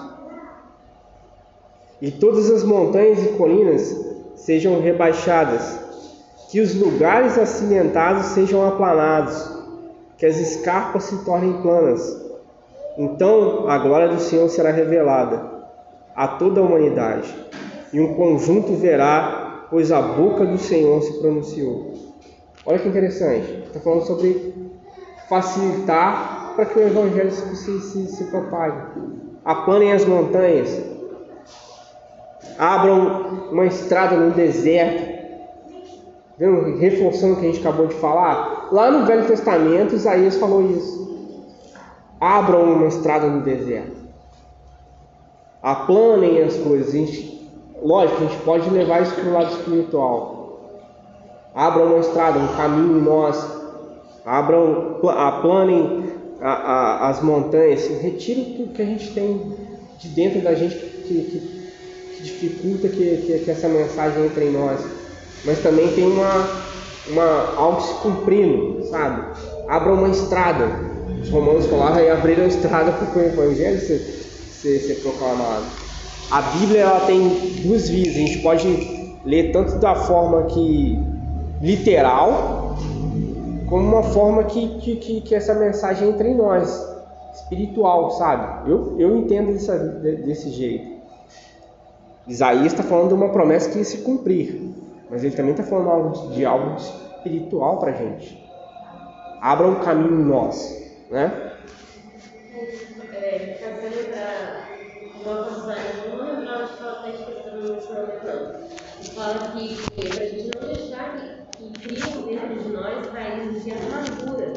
E 2.01 2.11
todas 2.11 2.51
as 2.51 2.65
montanhas 2.65 3.23
e 3.23 3.29
colinas 3.29 3.95
sejam 4.35 4.81
rebaixadas, 4.81 5.79
que 6.51 6.61
os 6.61 6.75
lugares 6.75 7.39
acimentados 7.39 8.27
sejam 8.27 8.67
aplanados, 8.67 9.61
que 10.17 10.27
as 10.27 10.37
escarpas 10.37 11.05
se 11.05 11.25
tornem 11.25 11.61
planas. 11.63 12.21
Então 12.99 13.69
a 13.69 13.79
glória 13.79 14.09
do 14.09 14.21
Senhor 14.21 14.49
será 14.49 14.71
revelada 14.71 15.49
a 16.17 16.27
toda 16.27 16.61
a 16.61 16.65
humanidade, 16.65 17.33
e 17.93 18.01
um 18.01 18.15
conjunto 18.15 18.75
verá, 18.75 19.40
pois 19.71 19.93
a 19.93 20.03
boca 20.03 20.45
do 20.45 20.59
Senhor 20.59 21.01
se 21.03 21.13
pronunciou. 21.21 21.95
Olha 22.67 22.79
que 22.79 22.89
interessante, 22.89 23.65
está 23.67 23.81
falando 23.81 24.05
sobre 24.05 24.55
facilitar 25.29 26.53
para 26.55 26.67
que 26.67 26.79
o 26.79 26.83
Evangelho 26.83 27.31
se, 27.31 27.57
se, 27.57 27.81
se, 27.81 28.07
se 28.09 28.25
propague. 28.25 28.83
Aplanem 29.45 29.93
as 29.93 30.05
montanhas, 30.05 30.83
abram 32.59 33.49
uma 33.51 33.67
estrada 33.67 34.17
no 34.17 34.33
deserto, 34.33 35.21
Vendo, 36.37 36.79
reforçando 36.79 37.35
o 37.35 37.37
que 37.37 37.47
a 37.47 37.53
gente 37.53 37.61
acabou 37.61 37.87
de 37.87 37.95
falar, 37.97 38.69
lá 38.73 38.91
no 38.91 39.05
Velho 39.05 39.27
Testamento, 39.27 39.95
Isaías 39.95 40.37
falou 40.37 40.71
isso. 40.71 41.01
Abram 42.19 42.63
uma 42.63 42.87
estrada 42.87 43.27
no 43.27 43.43
deserto 43.43 44.01
aplanem 45.63 46.43
as 46.43 46.57
coisas. 46.57 47.40
Lógico, 47.83 48.25
a 48.25 48.27
gente 48.27 48.43
pode 48.43 48.69
levar 48.71 49.03
isso 49.03 49.15
para 49.15 49.25
o 49.25 49.33
lado 49.33 49.53
espiritual. 49.53 50.41
Abram 51.55 51.87
uma 51.87 51.99
estrada, 51.99 52.39
um 52.39 52.57
caminho 52.57 52.99
em 52.99 53.03
nós. 53.03 53.43
Abram, 54.25 55.01
aplanem 55.09 56.05
a, 56.41 56.53
a, 56.53 57.09
as 57.09 57.23
montanhas. 57.23 57.89
Retirem 58.01 58.57
tudo 58.57 58.75
que 58.75 58.83
a 58.83 58.87
gente 58.87 59.13
tem 59.13 59.57
de 59.99 60.09
dentro 60.09 60.41
da 60.41 60.55
gente 60.55 60.77
que, 60.77 61.15
que, 61.15 61.41
que 62.17 62.23
dificulta 62.23 62.89
que, 62.89 63.17
que, 63.27 63.39
que, 63.45 63.51
essa 63.51 63.69
mensagem 63.69 64.27
entre 64.27 64.45
em 64.45 64.53
nós. 64.53 64.81
Mas 65.45 65.63
também 65.63 65.89
tem 65.95 66.07
uma, 66.07 66.49
uma 67.09 67.55
algo 67.57 67.81
se 67.81 67.95
cumprindo, 67.95 68.85
sabe? 68.91 69.25
Abram 69.69 69.95
uma 69.95 70.11
estrada. 70.11 70.69
Os 71.23 71.31
romanos 71.31 71.67
falaram 71.67 72.03
e 72.03 72.11
abriram 72.11 72.45
a 72.45 72.49
estrada 72.49 72.93
para 72.93 73.19
o 73.19 73.25
evangelho 73.25 73.81
ser, 73.81 73.99
ser 74.61 75.01
proclamado. 75.03 75.80
A 76.31 76.43
Bíblia 76.43 76.83
ela 76.83 77.01
tem 77.07 77.29
duas 77.63 77.89
vias. 77.89 78.15
A 78.15 78.19
gente 78.19 78.39
pode 78.39 79.19
ler 79.25 79.51
tanto 79.53 79.79
da 79.79 79.95
forma 79.97 80.45
que 80.45 80.97
literal, 81.61 82.77
como 83.69 83.97
uma 83.97 84.03
forma 84.03 84.45
que, 84.45 84.79
que, 84.79 85.21
que, 85.21 85.35
essa 85.35 85.55
mensagem 85.55 86.09
entra 86.09 86.27
em 86.27 86.37
nós, 86.37 86.89
espiritual, 87.35 88.13
sabe? 88.13 88.71
Eu, 88.71 88.97
eu 88.99 89.17
entendo 89.17 89.53
dessa, 89.53 89.77
desse 89.79 90.51
jeito. 90.51 91.01
Isaías 92.27 92.67
está 92.67 92.83
falando 92.83 93.09
de 93.09 93.15
uma 93.15 93.31
promessa 93.31 93.69
que 93.71 93.79
ia 93.79 93.85
se 93.85 93.99
cumprir, 93.99 94.73
mas 95.11 95.25
ele 95.25 95.35
também 95.35 95.51
está 95.51 95.65
falando 95.65 96.33
de 96.33 96.45
algo 96.45 96.77
espiritual 96.77 97.79
para 97.79 97.93
gente. 97.93 98.41
Abra 99.41 99.67
um 99.67 99.77
caminho 99.77 100.21
em 100.21 100.25
nós, 100.25 100.81
né? 101.11 101.50
Escrito 107.91 108.07
no 108.07 108.21
Salmo, 108.21 108.21
não. 108.25 108.61
E 109.01 109.09
fala 109.11 109.35
que 109.53 110.09
para 110.09 110.23
a 110.23 110.27
gente 110.27 110.51
não 110.55 110.69
deixar 110.69 111.17
que, 111.17 111.71
que 111.71 111.73
criam 111.73 112.23
dentro 112.23 112.63
de 112.63 112.69
nós 112.69 113.07
raízes 113.09 113.65
de 113.65 113.73
amargura. 113.73 114.53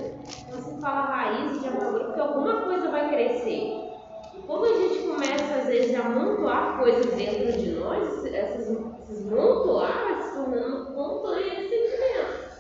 Então 0.48 0.62
se 0.62 0.82
fala 0.82 1.02
raízes 1.02 1.62
de 1.62 1.68
amargura 1.68 2.06
porque 2.06 2.20
alguma 2.20 2.62
coisa 2.62 2.90
vai 2.90 3.10
crescer. 3.10 3.90
E 4.36 4.40
quando 4.46 4.66
a 4.66 4.74
gente 4.74 5.08
começa, 5.08 5.56
às 5.62 5.68
vezes, 5.68 5.96
a 5.96 6.06
amontoar 6.06 6.80
coisas 6.80 7.06
dentro 7.06 7.52
de 7.54 7.72
nós, 7.72 8.26
essas, 8.26 8.78
esses 9.04 9.26
montoar 9.26 10.04
vai 10.04 10.22
se 10.22 10.34
tornando 10.36 10.92
montanha 10.92 11.56
de 11.56 11.70
sentimentos. 11.70 12.54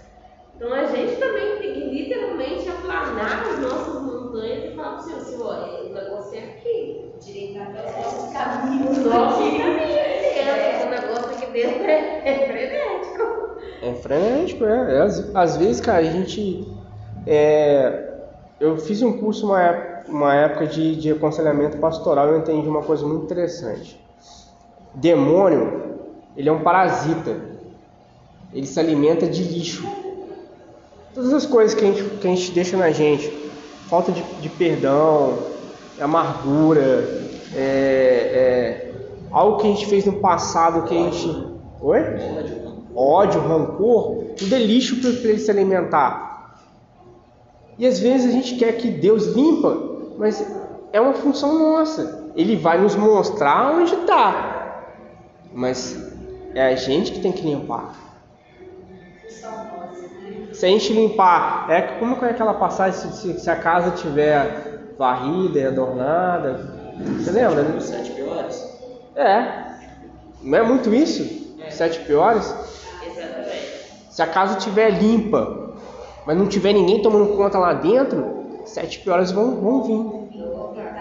Então 0.55 0.73
a 0.73 0.85
gente 0.85 1.15
também 1.17 1.57
tem 1.57 1.73
que 1.73 1.89
literalmente 1.89 2.69
aplanar 2.69 3.47
as 3.49 3.59
nossas 3.59 4.01
montanhas 4.01 4.71
e 4.71 4.75
falar 4.75 4.91
para 4.91 4.99
o 4.99 5.03
Senhor, 5.03 5.21
Senhor, 5.21 5.89
o 5.89 5.93
negócio 5.93 6.37
é 6.37 6.43
aqui. 6.43 7.13
Direitar 7.19 7.69
os 7.69 7.95
nossos 7.95 8.33
caminhos. 8.33 8.97
O 8.97 9.09
nosso 9.09 9.39
caminho 9.39 9.97
é 9.97 10.23
dentro. 10.23 11.33
O 11.33 11.42
dentro 11.53 11.83
é, 11.83 12.21
é 12.25 12.47
frenético. 12.47 13.57
É 13.81 13.93
frenético, 13.93 14.65
é. 14.65 15.01
Às, 15.01 15.35
às 15.35 15.57
vezes, 15.57 15.79
cara, 15.79 15.99
a 15.99 16.03
gente. 16.03 16.67
é, 17.27 18.09
eu 18.59 18.77
fiz 18.77 19.01
um 19.01 19.13
curso 19.19 19.45
uma, 19.47 19.61
ép- 19.61 20.09
uma 20.09 20.33
época 20.35 20.67
de, 20.67 20.95
de 20.95 21.11
aconselhamento 21.11 21.77
pastoral 21.77 22.27
e 22.27 22.31
eu 22.31 22.37
entendi 22.39 22.67
uma 22.67 22.81
coisa 22.81 23.05
muito 23.05 23.25
interessante. 23.25 23.99
Demônio, 24.95 25.97
ele 26.35 26.49
é 26.49 26.51
um 26.51 26.61
parasita. 26.61 27.35
Ele 28.53 28.65
se 28.67 28.79
alimenta 28.79 29.25
de 29.27 29.43
lixo. 29.43 29.83
Todas 31.13 31.33
as 31.33 31.45
coisas 31.45 31.73
que 31.73 31.83
a 31.83 31.87
gente, 31.91 32.03
que 32.17 32.27
a 32.27 32.29
gente 32.29 32.51
deixa 32.51 32.77
na 32.77 32.91
gente, 32.91 33.29
falta 33.89 34.11
de, 34.11 34.21
de 34.41 34.49
perdão, 34.49 35.39
amargura, 35.99 36.81
é, 37.55 37.59
é, 38.85 38.91
algo 39.33 39.57
que 39.57 39.67
a 39.67 39.69
gente 39.71 39.85
fez 39.87 40.05
no 40.05 40.13
passado 40.13 40.83
que 40.87 40.95
a 40.97 41.09
gente. 41.11 41.53
Oi? 41.81 41.99
ódio, 42.95 43.41
rancor, 43.41 44.23
tudo 44.37 44.53
é 44.53 44.59
lixo 44.59 44.97
para 45.01 45.09
ele 45.09 45.39
se 45.39 45.49
alimentar. 45.49 46.55
E 47.77 47.87
às 47.87 47.99
vezes 47.99 48.29
a 48.29 48.31
gente 48.31 48.55
quer 48.55 48.73
que 48.73 48.87
Deus 48.87 49.25
limpa, 49.35 49.75
mas 50.17 50.45
é 50.93 51.01
uma 51.01 51.13
função 51.13 51.57
nossa. 51.57 52.31
Ele 52.35 52.55
vai 52.55 52.79
nos 52.79 52.95
mostrar 52.95 53.71
onde 53.75 53.95
está, 53.95 54.83
mas 55.51 55.99
é 56.53 56.67
a 56.67 56.75
gente 56.75 57.13
que 57.13 57.19
tem 57.19 57.31
que 57.31 57.41
limpar. 57.41 57.95
Se 60.53 60.65
a 60.67 60.69
gente 60.69 60.93
limpar, 60.93 61.65
é 61.69 61.81
como 61.97 62.23
é 62.23 62.29
aquela 62.29 62.53
passagem 62.53 63.11
se, 63.11 63.39
se- 63.39 63.49
a 63.49 63.55
casa 63.55 63.89
tiver 63.91 64.93
varrida 64.99 65.59
e 65.59 65.65
adornada? 65.65 66.93
Você 67.17 67.31
lembra? 67.31 67.63
né? 67.63 67.79
Sete 67.79 68.11
piores? 68.11 68.72
É. 69.15 69.63
Não 70.41 70.57
é 70.57 70.61
muito 70.63 70.93
isso? 70.93 71.55
Sete 71.69 71.99
piores? 72.01 72.53
Exatamente. 73.05 73.83
Se 74.09 74.21
a 74.21 74.27
casa 74.27 74.57
estiver 74.57 74.89
limpa, 74.91 75.73
mas 76.25 76.37
não 76.37 76.47
tiver 76.47 76.73
ninguém 76.73 77.01
tomando 77.01 77.35
conta 77.35 77.57
lá 77.57 77.73
dentro, 77.73 78.61
sete 78.65 78.99
piores 78.99 79.31
vão, 79.31 79.55
vão 79.55 79.83
vir. 79.83 80.37
Né? 80.37 80.93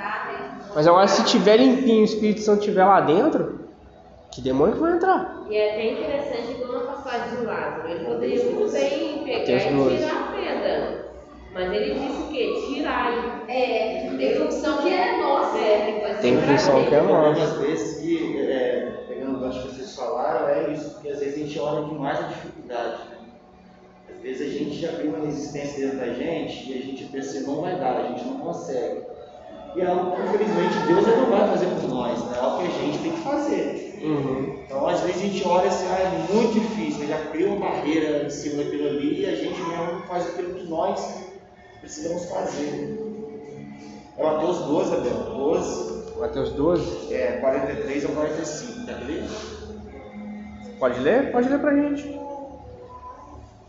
Mas 0.75 0.87
agora 0.87 1.07
se 1.07 1.25
tiver 1.25 1.57
limpinho 1.57 2.03
o 2.03 2.05
Espírito 2.05 2.41
Santo 2.41 2.61
estiver 2.61 2.85
lá 2.85 3.01
dentro, 3.01 3.61
que 4.31 4.41
demônio 4.41 4.75
que 4.75 4.81
vai 4.81 4.95
entrar? 4.95 5.43
E 5.51 5.57
é 5.57 5.73
até 5.73 5.93
interessante 5.93 6.55
que 6.55 6.65
uma 6.65 6.81
passagem 6.81 7.37
de 7.37 7.45
Lázaro, 7.45 7.89
ele 7.89 8.05
poderia 8.07 8.45
muito 8.45 8.73
bem 8.73 9.25
pegar 9.25 9.41
e 9.43 9.97
tirar 9.99 10.29
a 10.29 10.33
pedra. 10.33 11.13
Mas 11.53 11.71
ele 11.71 11.95
disse 11.95 12.23
o 12.23 12.29
quê? 12.29 12.65
Tirai. 12.67 13.43
É, 13.47 14.11
tem 14.17 14.35
função 14.37 14.79
que 14.79 14.89
é 14.89 15.19
nossa. 15.21 15.59
É, 15.59 15.92
Tem 16.23 16.41
função 16.41 16.85
que 16.85 16.95
é 16.95 17.03
nossa. 17.03 17.41
Algumas 17.41 17.67
vezes 17.67 18.01
que, 18.01 18.39
é, 18.39 19.05
pegando 19.09 19.45
o 19.45 19.51
que 19.51 19.69
vocês 19.69 19.97
falaram, 19.97 20.49
é 20.49 20.73
isso, 20.73 20.91
porque 20.91 21.09
às 21.09 21.19
vezes 21.19 21.35
a 21.35 21.39
gente 21.39 21.59
olha 21.59 21.89
demais 21.89 22.19
a 22.21 22.23
dificuldade. 22.29 22.99
né? 23.11 23.17
Às 24.09 24.23
vezes 24.23 24.41
a 24.41 24.59
gente 24.59 24.81
já 24.81 24.93
cria 24.93 25.11
uma 25.11 25.27
resistência 25.27 25.85
dentro 25.85 25.99
da 25.99 26.15
gente 26.15 26.71
e 26.71 26.79
a 26.79 26.87
gente 26.87 27.05
pensa 27.07 27.39
assim, 27.39 27.47
não 27.47 27.61
vai 27.61 27.77
dar, 27.77 27.97
a 27.97 28.09
gente 28.09 28.25
não 28.25 28.39
consegue. 28.39 29.01
E 29.75 29.81
é 29.81 29.87
algo 29.87 30.13
que, 30.15 30.23
infelizmente, 30.23 30.87
Deus 30.87 31.09
ele 31.09 31.17
não 31.17 31.31
vai 31.31 31.49
fazer 31.49 31.67
por 31.67 31.89
nós, 31.89 32.25
né? 32.25 32.37
é 32.37 32.41
algo 32.41 32.59
que 32.59 32.67
a 32.67 32.85
gente 32.85 32.99
tem 32.99 33.13
que 33.13 33.21
fazer. 33.21 34.01
Uhum. 34.03 34.63
Então, 34.65 34.87
às 34.87 35.01
vezes 35.01 35.17
a 35.17 35.27
gente 35.27 35.49
olha 35.49 35.69
assim, 35.69 35.87
ah, 35.91 35.99
é 35.99 36.33
muito 36.33 36.53
difícil, 36.53 37.07
já 37.09 37.19
cria 37.27 37.49
uma 37.49 37.69
barreira 37.69 38.25
em 38.25 38.31
cima 38.31 38.63
daquilo 38.63 38.89
ali 38.89 39.23
e 39.23 39.27
a 39.27 39.35
gente 39.35 39.61
mesmo 39.61 40.03
faz 40.07 40.27
aquilo 40.29 40.55
que 40.55 40.67
nós 40.69 41.25
precisamos 41.81 42.27
fazer. 42.27 42.99
É 44.17 44.23
Mateus 44.23 44.59
12, 44.59 44.95
Abel, 44.95 45.15
12, 45.37 46.02
Mateus 46.19 46.51
12. 46.51 47.13
é, 47.15 47.39
43 47.41 48.05
ao 48.05 48.13
45, 48.13 48.87
quer 48.87 48.97
ler? 49.07 49.25
Pode 50.79 51.01
ler? 51.01 51.33
Pode 51.33 51.49
ler 51.49 51.59
pra 51.59 51.75
gente. 51.75 52.21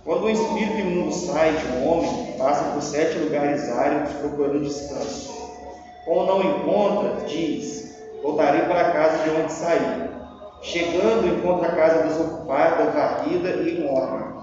Quando 0.03 0.23
o 0.25 0.29
espírito 0.29 0.79
imundo 0.79 1.13
sai 1.13 1.53
de 1.53 1.65
um 1.67 1.87
homem, 1.87 2.37
passa 2.37 2.71
por 2.71 2.81
sete 2.81 3.17
lugares 3.19 3.69
áridos 3.69 4.13
procurando 4.15 4.63
descanso. 4.63 5.31
Como 6.05 6.25
não 6.25 6.41
encontra, 6.41 7.25
diz: 7.25 7.97
Voltarei 8.21 8.61
para 8.63 8.81
a 8.81 8.91
casa 8.91 9.23
de 9.23 9.29
onde 9.29 9.51
saí. 9.51 10.09
Chegando, 10.61 11.27
encontra 11.27 11.69
a 11.69 11.75
casa 11.75 12.03
desocupada, 12.07 12.91
varrida 12.91 13.49
e 13.49 13.81
morna. 13.81 14.33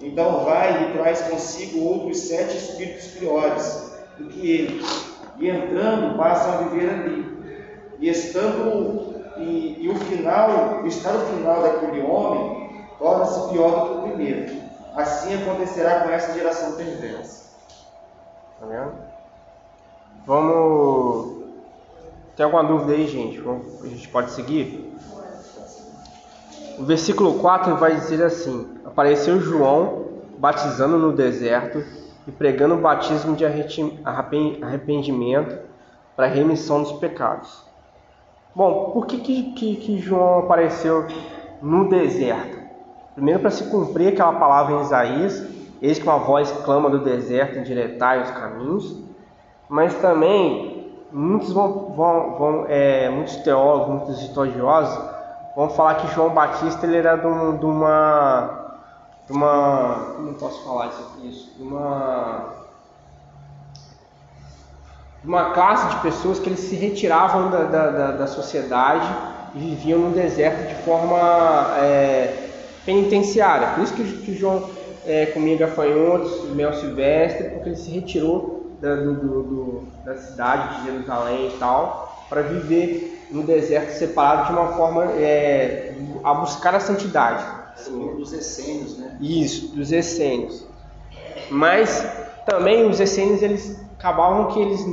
Então 0.00 0.44
vai 0.44 0.84
e 0.90 0.92
traz 0.92 1.20
consigo 1.22 1.84
outros 1.84 2.20
sete 2.20 2.56
espíritos 2.56 3.06
piores 3.08 3.92
do 4.16 4.26
que 4.26 4.50
ele, 4.50 4.84
e 5.38 5.48
entrando 5.48 6.16
passam 6.16 6.54
a 6.54 6.56
viver 6.62 6.90
ali. 6.90 7.38
E 8.00 8.08
estando 8.08 9.14
e, 9.38 9.76
e 9.80 9.88
o 9.88 9.94
final, 9.94 10.82
o 10.82 10.86
estado 10.86 11.18
final 11.26 11.62
daquele 11.62 12.02
homem 12.02 12.70
torna-se 12.98 13.50
pior 13.50 13.70
do 13.70 13.86
que 13.86 13.98
o 13.98 14.02
primeiro. 14.02 14.62
Assim 14.94 15.42
acontecerá 15.42 16.00
com 16.00 16.10
essa 16.10 16.34
geração 16.34 16.72
perversa. 16.72 17.48
Tá 18.60 18.66
vendo? 18.66 18.92
Vamos. 20.26 21.44
Tem 22.36 22.44
alguma 22.44 22.64
dúvida 22.64 22.92
aí, 22.92 23.06
gente? 23.06 23.40
A 23.82 23.86
gente 23.86 24.08
pode 24.08 24.32
seguir? 24.32 24.92
O 26.78 26.84
versículo 26.84 27.38
4 27.38 27.76
vai 27.76 27.94
dizer 27.94 28.24
assim: 28.24 28.78
Apareceu 28.84 29.40
João 29.40 30.06
batizando 30.38 30.98
no 30.98 31.12
deserto 31.12 31.84
e 32.28 32.30
pregando 32.30 32.74
o 32.74 32.80
batismo 32.80 33.34
de 33.34 33.44
arrependimento 33.44 35.58
para 36.14 36.26
remissão 36.26 36.82
dos 36.82 36.92
pecados. 36.92 37.66
Bom, 38.54 38.90
por 38.92 39.06
que, 39.06 39.18
que, 39.18 39.76
que, 39.76 39.98
João 39.98 40.40
apareceu 40.40 41.06
no 41.62 41.88
deserto? 41.88 42.58
Primeiro, 43.14 43.40
para 43.40 43.50
se 43.50 43.64
cumprir 43.70 44.08
aquela 44.08 44.34
palavra 44.34 44.74
em 44.74 44.82
Isaías: 44.82 45.42
Eis 45.80 45.98
que 45.98 46.04
uma 46.04 46.18
voz 46.18 46.52
clama 46.64 46.90
do 46.90 46.98
deserto, 46.98 47.58
endireitai 47.58 48.22
os 48.22 48.30
caminhos. 48.32 49.02
Mas 49.68 49.94
também, 49.94 50.92
muitos, 51.10 51.52
vão, 51.52 51.94
vão, 51.94 52.38
vão, 52.38 52.66
é, 52.68 53.08
muitos 53.08 53.36
teólogos, 53.36 53.88
muitos 53.88 54.22
estudiosos 54.22 55.18
vão 55.58 55.68
falar 55.70 55.96
que 55.96 56.14
João 56.14 56.30
Batista 56.30 56.86
ele 56.86 56.98
era 56.98 57.16
de, 57.16 57.58
de 57.58 57.64
uma. 57.64 58.67
Uma. 59.30 60.14
Como 60.16 60.34
posso 60.34 60.64
falar 60.64 60.88
isso? 61.22 61.54
uma. 61.60 62.56
Uma 65.24 65.50
classe 65.50 65.96
de 65.96 66.00
pessoas 66.02 66.38
que 66.38 66.48
eles 66.48 66.60
se 66.60 66.76
retiravam 66.76 67.50
da, 67.50 67.64
da, 67.64 67.90
da, 67.90 68.10
da 68.12 68.26
sociedade 68.26 69.06
e 69.54 69.58
viviam 69.58 69.98
no 69.98 70.10
deserto 70.12 70.68
de 70.68 70.74
forma 70.84 71.76
é, 71.78 72.50
penitenciária. 72.86 73.68
Por 73.74 73.82
isso 73.82 73.94
que, 73.94 74.04
que 74.18 74.34
João 74.34 74.70
é, 75.04 75.26
comia 75.26 75.56
gafanhotos, 75.56 76.48
mel 76.50 76.72
silvestre, 76.72 77.48
porque 77.50 77.70
ele 77.70 77.76
se 77.76 77.90
retirou 77.90 78.76
da, 78.80 78.94
do- 78.94 79.14
do- 79.14 79.88
da 80.04 80.16
cidade 80.16 80.76
de 80.78 80.84
Jerusalém 80.86 81.48
e 81.48 81.58
tal, 81.58 82.24
para 82.28 82.42
viver 82.42 83.26
no 83.30 83.42
deserto 83.42 83.90
separado 83.98 84.46
de 84.46 84.52
uma 84.52 84.68
forma 84.74 85.04
é, 85.16 85.94
a 86.22 86.32
buscar 86.34 86.74
a 86.76 86.80
santidade. 86.80 87.44
Um 87.88 88.16
dos 88.16 88.32
essênios, 88.32 88.98
né? 88.98 89.16
Isso, 89.20 89.74
dos 89.74 89.92
essênios. 89.92 90.66
Mas 91.50 92.04
também 92.44 92.88
os 92.88 92.98
essênios 93.00 93.42
eles 93.42 93.80
acabavam 93.98 94.46
que 94.46 94.60
eles 94.60 94.84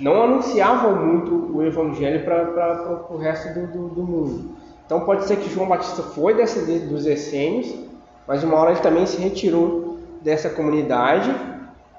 não 0.00 0.22
anunciavam 0.22 0.96
muito 0.96 1.56
o 1.56 1.62
evangelho 1.62 2.24
para 2.24 3.06
o 3.10 3.16
resto 3.18 3.52
do, 3.54 3.66
do, 3.66 3.88
do 3.88 4.02
mundo. 4.02 4.56
Então 4.86 5.00
pode 5.00 5.24
ser 5.24 5.36
que 5.36 5.48
João 5.50 5.68
Batista 5.68 6.02
foi 6.02 6.34
dessa, 6.34 6.64
de- 6.64 6.80
dos 6.80 7.06
essênios, 7.06 7.74
mas 8.26 8.42
uma 8.42 8.56
hora 8.56 8.72
ele 8.72 8.80
também 8.80 9.06
se 9.06 9.20
retirou 9.20 9.98
dessa 10.22 10.48
comunidade 10.50 11.32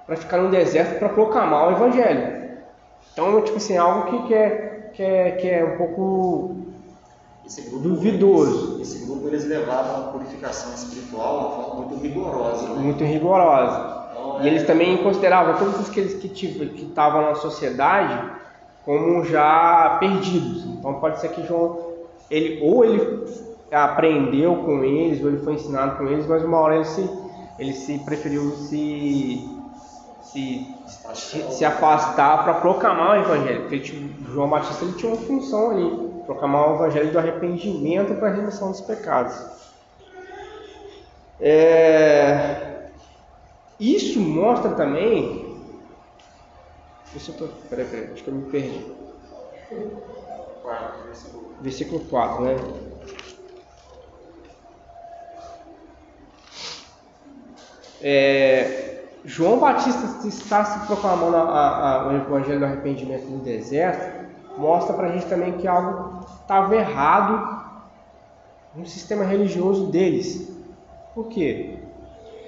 para 0.05 0.15
ficar 0.15 0.37
no 0.39 0.49
deserto 0.49 0.99
para 0.99 1.09
proclamar 1.09 1.69
o 1.69 1.71
evangelho. 1.71 2.41
Então, 3.13 3.41
tipo 3.41 3.57
assim, 3.57 3.77
algo 3.77 4.09
que, 4.09 4.27
que, 4.27 4.33
é, 4.33 4.89
que, 4.93 5.03
é, 5.03 5.31
que 5.31 5.49
é 5.49 5.63
um 5.63 5.77
pouco 5.77 6.55
Esse 7.51 7.63
grupo, 7.63 7.89
Duvidoso. 7.89 8.81
Esse, 8.81 8.95
esse 8.95 9.05
grupo 9.05 9.27
eles 9.27 9.45
levavam 9.45 10.07
a 10.07 10.11
purificação 10.11 10.73
espiritual 10.73 11.37
de 11.37 11.43
uma 11.43 11.51
forma 11.51 11.75
muito 11.81 12.01
rigorosa. 12.01 12.69
Né? 12.69 12.81
muito 12.81 13.03
rigorosa. 13.03 14.07
Então, 14.11 14.41
E 14.41 14.47
eles 14.47 14.63
também 14.65 15.03
consideravam 15.03 15.57
todos 15.57 15.81
os 15.81 15.89
que 15.89 15.99
eles 15.99 16.23
estavam 16.23 17.23
na 17.23 17.35
sociedade 17.35 18.39
como 18.85 19.25
já 19.25 19.97
perdidos. 19.99 20.63
Então 20.65 20.93
pode 20.93 21.19
ser 21.19 21.27
que 21.31 21.45
João, 21.45 21.77
ele 22.29 22.61
ou 22.63 22.85
ele 22.85 23.25
aprendeu 23.69 24.55
com 24.55 24.81
eles, 24.85 25.21
ou 25.21 25.27
ele 25.27 25.39
foi 25.39 25.55
ensinado 25.55 25.97
com 25.97 26.07
eles, 26.07 26.25
mas 26.27 26.45
uma 26.45 26.57
hora 26.57 26.75
ele 26.75 26.85
se, 26.85 27.09
ele 27.59 27.73
se 27.73 27.97
preferiu 27.99 28.49
se, 28.51 29.45
se, 30.23 30.67
se 31.49 31.65
afastar 31.65 32.45
para 32.45 32.53
proclamar 32.55 33.11
o 33.11 33.21
evangelho. 33.21 33.61
Porque 33.63 33.83
João 34.31 34.47
Batista 34.47 34.85
ele 34.85 34.93
tinha 34.93 35.11
uma 35.11 35.21
função 35.21 35.71
ali, 35.71 36.10
proclamar 36.33 36.71
o 36.71 36.75
evangelho 36.75 37.11
do 37.11 37.19
arrependimento 37.19 38.15
para 38.15 38.29
a 38.29 38.33
remissão 38.33 38.71
dos 38.71 38.81
pecados. 38.81 39.35
É, 41.39 42.89
isso 43.79 44.19
mostra 44.19 44.71
também 44.71 45.51
isso 47.15 47.31
eu 47.31 47.35
tô. 47.35 47.47
Peraí, 47.69 47.85
peraí, 47.85 48.13
acho 48.13 48.23
que 48.23 48.29
eu 48.29 48.33
me 48.33 48.49
perdi. 48.49 48.85
4, 50.63 51.03
versículo. 51.05 51.55
Versículo 51.61 51.99
4, 52.05 52.43
né? 52.43 52.55
É, 58.01 59.03
João 59.25 59.59
Batista 59.59 60.27
está 60.27 60.63
se 60.65 60.87
proclamando 60.87 61.37
o 61.37 62.15
evangelho 62.15 62.59
do 62.59 62.65
arrependimento 62.65 63.25
no 63.25 63.39
deserto, 63.39 64.20
mostra 64.57 64.93
para 64.93 65.07
a 65.07 65.11
gente 65.11 65.25
também 65.25 65.53
que 65.53 65.67
algo 65.67 66.25
estava 66.41 66.75
errado 66.75 67.61
no 68.75 68.85
sistema 68.85 69.23
religioso 69.23 69.87
deles. 69.87 70.49
Por 71.13 71.27
quê? 71.27 71.77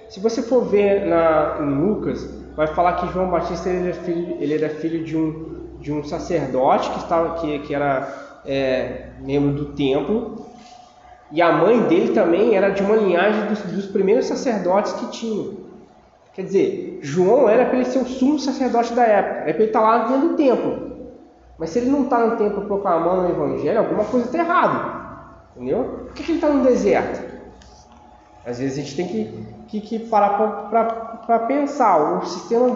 Se 0.10 0.20
você 0.20 0.42
for 0.42 0.66
ver 0.66 1.06
na, 1.06 1.58
em 1.62 1.74
Lucas, 1.82 2.24
vai 2.56 2.68
falar 2.68 2.94
que 2.94 3.12
João 3.12 3.30
Batista 3.30 3.70
ele 3.70 3.90
era 3.90 3.94
filho, 3.96 4.38
ele 4.40 4.54
era 4.54 4.70
filho 4.70 5.04
de, 5.04 5.18
um, 5.18 5.78
de 5.80 5.92
um 5.92 6.04
sacerdote 6.04 6.90
que, 6.92 7.00
estava, 7.00 7.40
que, 7.40 7.60
que 7.60 7.74
era 7.74 8.42
é, 8.46 9.08
membro 9.20 9.54
do 9.54 9.66
templo, 9.74 10.46
e 11.32 11.42
a 11.42 11.52
mãe 11.52 11.82
dele 11.88 12.14
também 12.14 12.56
era 12.56 12.70
de 12.70 12.84
uma 12.84 12.96
linhagem 12.96 13.48
dos, 13.48 13.60
dos 13.64 13.86
primeiros 13.88 14.26
sacerdotes 14.26 14.94
que 14.94 15.08
tinham. 15.08 15.64
Quer 16.34 16.44
dizer, 16.44 17.00
João 17.02 17.50
era 17.50 17.66
para 17.66 17.78
ele 17.78 17.86
ser 17.86 18.00
o 18.00 18.06
sumo 18.06 18.40
sacerdote 18.40 18.94
da 18.94 19.04
época, 19.04 19.50
é 19.50 19.54
para 19.54 19.64
ele 19.64 19.66
estar 19.66 19.82
tá 19.82 19.88
lá 19.88 19.98
dentro 20.08 20.30
do 20.30 20.36
templo. 20.36 20.93
Mas 21.58 21.70
se 21.70 21.80
ele 21.80 21.90
não 21.90 22.04
está 22.04 22.20
no 22.26 22.38
templo 22.38 22.66
proclamando 22.66 23.28
o 23.28 23.30
evangelho, 23.30 23.80
alguma 23.80 24.06
coisa 24.06 24.26
está 24.26 24.40
errada. 24.40 25.04
Entendeu? 25.56 26.06
Por 26.06 26.14
que, 26.14 26.24
que 26.24 26.32
ele 26.32 26.38
está 26.40 26.50
no 26.50 26.64
deserto? 26.64 27.34
Às 28.46 28.60
vezes 28.60 28.78
a 28.78 28.82
gente 28.82 28.96
tem 28.96 29.08
que, 29.08 29.46
que, 29.68 29.82
que 29.82 30.00
parar 30.00 30.70
para 31.26 31.40
pensar. 31.40 32.20
O 32.20 32.26
sistema 32.26 32.70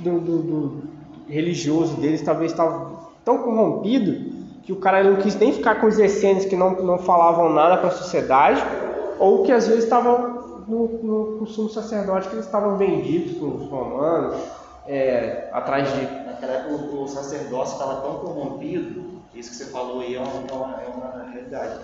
do, 0.00 0.20
do, 0.20 0.38
do, 0.38 0.82
religioso 1.28 1.96
deles 1.96 2.22
talvez 2.22 2.50
estava 2.50 2.90
tão 3.24 3.38
corrompido 3.38 4.32
que 4.62 4.72
o 4.72 4.76
cara 4.76 5.04
não 5.04 5.16
quis 5.16 5.36
nem 5.36 5.52
ficar 5.52 5.80
com 5.80 5.86
os 5.86 5.98
essênios 5.98 6.44
que 6.46 6.56
não, 6.56 6.70
não 6.82 6.98
falavam 6.98 7.52
nada 7.52 7.76
para 7.76 7.88
a 7.88 7.92
sociedade, 7.92 8.62
ou 9.18 9.42
que 9.42 9.52
às 9.52 9.68
vezes 9.68 9.84
estavam 9.84 10.64
no, 10.66 10.88
no, 11.02 11.40
no 11.40 11.68
sacerdote 11.68 12.28
que 12.28 12.34
eles 12.34 12.46
estavam 12.46 12.76
vendidos 12.76 13.36
para 13.36 13.46
os 13.46 13.68
romanos, 13.68 14.36
é, 14.86 15.48
atrás 15.52 15.92
de. 15.92 16.23
Naquela 16.34 16.52
época 16.54 16.74
o, 16.74 17.04
o 17.04 17.08
sacerdócio 17.08 17.74
estava 17.74 18.00
tão 18.00 18.18
corrompido, 18.18 19.22
isso 19.34 19.50
que 19.50 19.56
você 19.56 19.66
falou 19.66 20.00
aí 20.00 20.16
é 20.16 20.18
uma, 20.18 20.32
é 20.48 20.52
uma, 20.52 20.82
é 20.82 20.88
uma 20.88 21.30
realidade. 21.30 21.80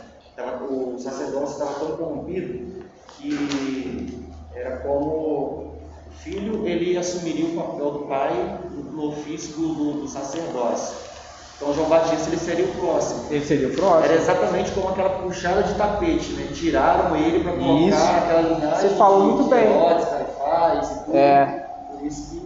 o 0.68 0.98
sacerdócio 0.98 1.62
estava 1.62 1.86
tão 1.86 1.96
corrompido 1.96 2.84
que 3.16 4.28
era 4.54 4.78
como 4.78 5.06
o 5.06 5.80
filho 6.18 6.66
ele 6.66 6.96
assumiria 6.96 7.46
o 7.46 7.56
papel 7.56 7.90
do 7.92 7.98
pai 8.00 8.60
no 8.92 9.08
ofício 9.08 9.54
do, 9.56 9.92
do, 10.00 10.08
sacerdócio. 10.08 10.96
Então 11.56 11.72
João 11.74 11.88
Batista 11.88 12.28
ele 12.28 12.38
seria 12.38 12.64
o 12.64 12.74
próximo. 12.74 13.26
Ele 13.30 13.44
seria 13.44 13.68
o 13.68 13.74
próximo. 13.74 14.04
Era 14.04 14.14
exatamente 14.14 14.72
como 14.72 14.88
aquela 14.88 15.10
puxada 15.10 15.62
de 15.62 15.74
tapete, 15.74 16.32
né? 16.32 16.48
Tiraram 16.54 17.14
ele 17.16 17.44
para 17.44 17.52
colocar 17.52 17.96
Isso. 17.96 18.04
aquela 18.04 18.40
linhagem. 18.40 18.88
Você 18.88 18.96
falou 18.96 19.24
muito 19.24 19.48
bem. 19.50 19.64
Herodes, 19.64 20.08
Caifás 20.08 20.90
e 20.90 21.04
tudo. 21.04 21.16
É. 21.16 21.70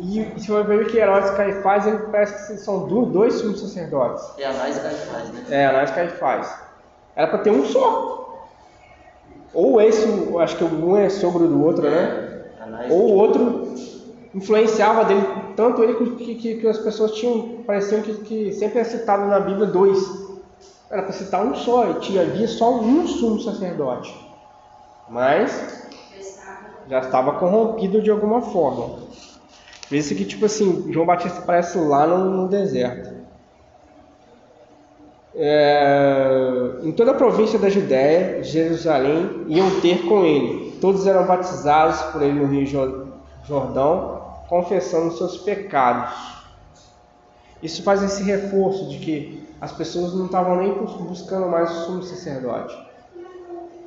E 0.06 0.38
se 0.38 0.46
for 0.48 0.64
ver 0.64 0.86
que 0.86 0.98
Herodes 0.98 1.30
e 1.30 1.36
Caifás, 1.36 1.86
ele 1.86 1.98
parece 2.10 2.52
que 2.52 2.58
são 2.58 2.86
dois 2.86 3.34
sumos 3.34 3.60
sacerdotes. 3.60 4.22
É 4.38 4.44
Anás 4.44 4.76
e 4.76 4.80
Caifás, 4.80 5.28
né? 5.30 5.44
É, 5.48 5.66
Anás 5.66 5.90
e 5.90 5.94
Caifás. 5.94 6.58
Era 7.16 7.28
para 7.28 7.38
ter 7.38 7.50
um 7.50 7.64
só. 7.64 8.44
Ou 9.54 9.80
esse, 9.80 10.06
acho 10.38 10.56
que 10.56 10.64
um 10.64 10.96
é 10.96 11.08
sogro 11.08 11.48
do 11.48 11.64
outro, 11.64 11.88
né? 11.88 12.42
Ou 12.90 13.12
o 13.12 13.14
outro 13.14 13.72
influenciava 14.34 15.04
dele, 15.04 15.24
tanto 15.56 15.82
ele 15.82 15.94
que, 15.94 16.34
que, 16.34 16.54
que 16.56 16.68
as 16.68 16.78
pessoas 16.78 17.12
tinham, 17.12 17.62
pareciam 17.64 18.02
que, 18.02 18.14
que 18.14 18.52
sempre 18.52 18.80
é 18.80 18.84
citado 18.84 19.26
na 19.26 19.40
Bíblia 19.40 19.66
dois. 19.68 19.98
Era 20.90 21.02
para 21.02 21.12
citar 21.12 21.44
um 21.46 21.54
só, 21.54 21.90
e 21.90 21.94
tinha, 22.00 22.22
havia 22.22 22.46
só 22.46 22.74
um 22.74 23.06
sumo 23.06 23.40
sacerdote. 23.40 24.14
Mas 25.08 25.88
já 26.88 26.98
estava 26.98 27.34
corrompido 27.34 28.02
de 28.02 28.10
alguma 28.10 28.42
forma. 28.42 28.98
Isso 29.90 30.14
que, 30.14 30.24
tipo 30.24 30.46
assim, 30.46 30.92
João 30.92 31.06
Batista 31.06 31.38
aparece 31.38 31.78
lá 31.78 32.06
no, 32.06 32.42
no 32.42 32.48
deserto. 32.48 33.14
É, 35.36 36.76
em 36.84 36.92
toda 36.92 37.10
a 37.10 37.14
província 37.14 37.58
da 37.58 37.68
Judéia, 37.68 38.42
Jerusalém, 38.42 39.44
iam 39.48 39.80
ter 39.80 40.06
com 40.06 40.24
ele. 40.24 40.78
Todos 40.80 41.06
eram 41.06 41.26
batizados 41.26 42.00
por 42.12 42.22
ele 42.22 42.38
no 42.38 42.46
Rio 42.46 42.66
Jordão, 43.44 44.22
confessando 44.48 45.16
seus 45.16 45.38
pecados. 45.38 46.14
Isso 47.62 47.82
faz 47.82 48.02
esse 48.02 48.22
reforço 48.22 48.88
de 48.88 48.98
que 48.98 49.44
as 49.60 49.72
pessoas 49.72 50.14
não 50.14 50.26
estavam 50.26 50.56
nem 50.56 50.72
buscando 50.72 51.48
mais 51.48 51.70
o 51.70 51.84
sumo 51.86 52.02
sacerdote. 52.02 52.76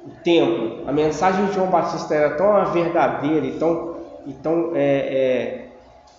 O 0.06 0.10
templo, 0.24 0.88
a 0.88 0.91
mensagem 0.91 1.45
de 1.45 1.54
João 1.54 1.68
Batista 1.68 2.16
era 2.16 2.32
tão 2.32 2.66
verdadeira 2.72 3.45
e 3.45 3.60
tão, 3.60 3.98
e 4.26 4.34
tão 4.34 4.72
é, 4.74 4.80
é, 4.82 5.66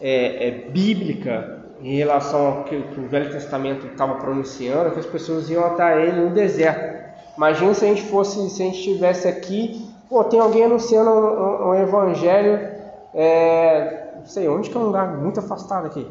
é, 0.01 0.49
é 0.49 0.51
bíblica 0.51 1.59
em 1.81 1.97
relação 1.97 2.47
ao 2.47 2.65
que, 2.65 2.81
que 2.81 3.01
o 3.01 3.09
Velho 3.09 3.31
Testamento 3.31 3.87
estava 3.87 4.15
pronunciando, 4.17 4.91
que 4.91 5.01
as 5.01 5.07
pessoas 5.07 5.49
iam 5.49 5.65
até 5.65 6.07
ele 6.07 6.21
no 6.21 6.31
deserto. 6.31 6.99
Imagina 7.37 7.73
se 7.75 7.85
a 7.85 7.89
gente 7.89 8.03
fosse, 8.03 8.51
se 8.51 8.63
a 8.63 8.67
gente 8.67 8.79
estivesse 8.79 9.29
aqui, 9.29 9.89
pô, 10.09 10.25
tem 10.25 10.41
alguém 10.41 10.65
anunciando 10.65 11.11
um, 11.11 11.15
um, 11.15 11.69
um 11.69 11.75
evangelho, 11.75 12.69
é, 13.15 14.09
não 14.17 14.27
sei 14.27 14.49
onde 14.49 14.71
que 14.71 14.77
é 14.77 14.81
um 14.81 14.85
lugar 14.85 15.17
muito 15.17 15.39
afastado 15.39 15.87
aqui 15.87 16.07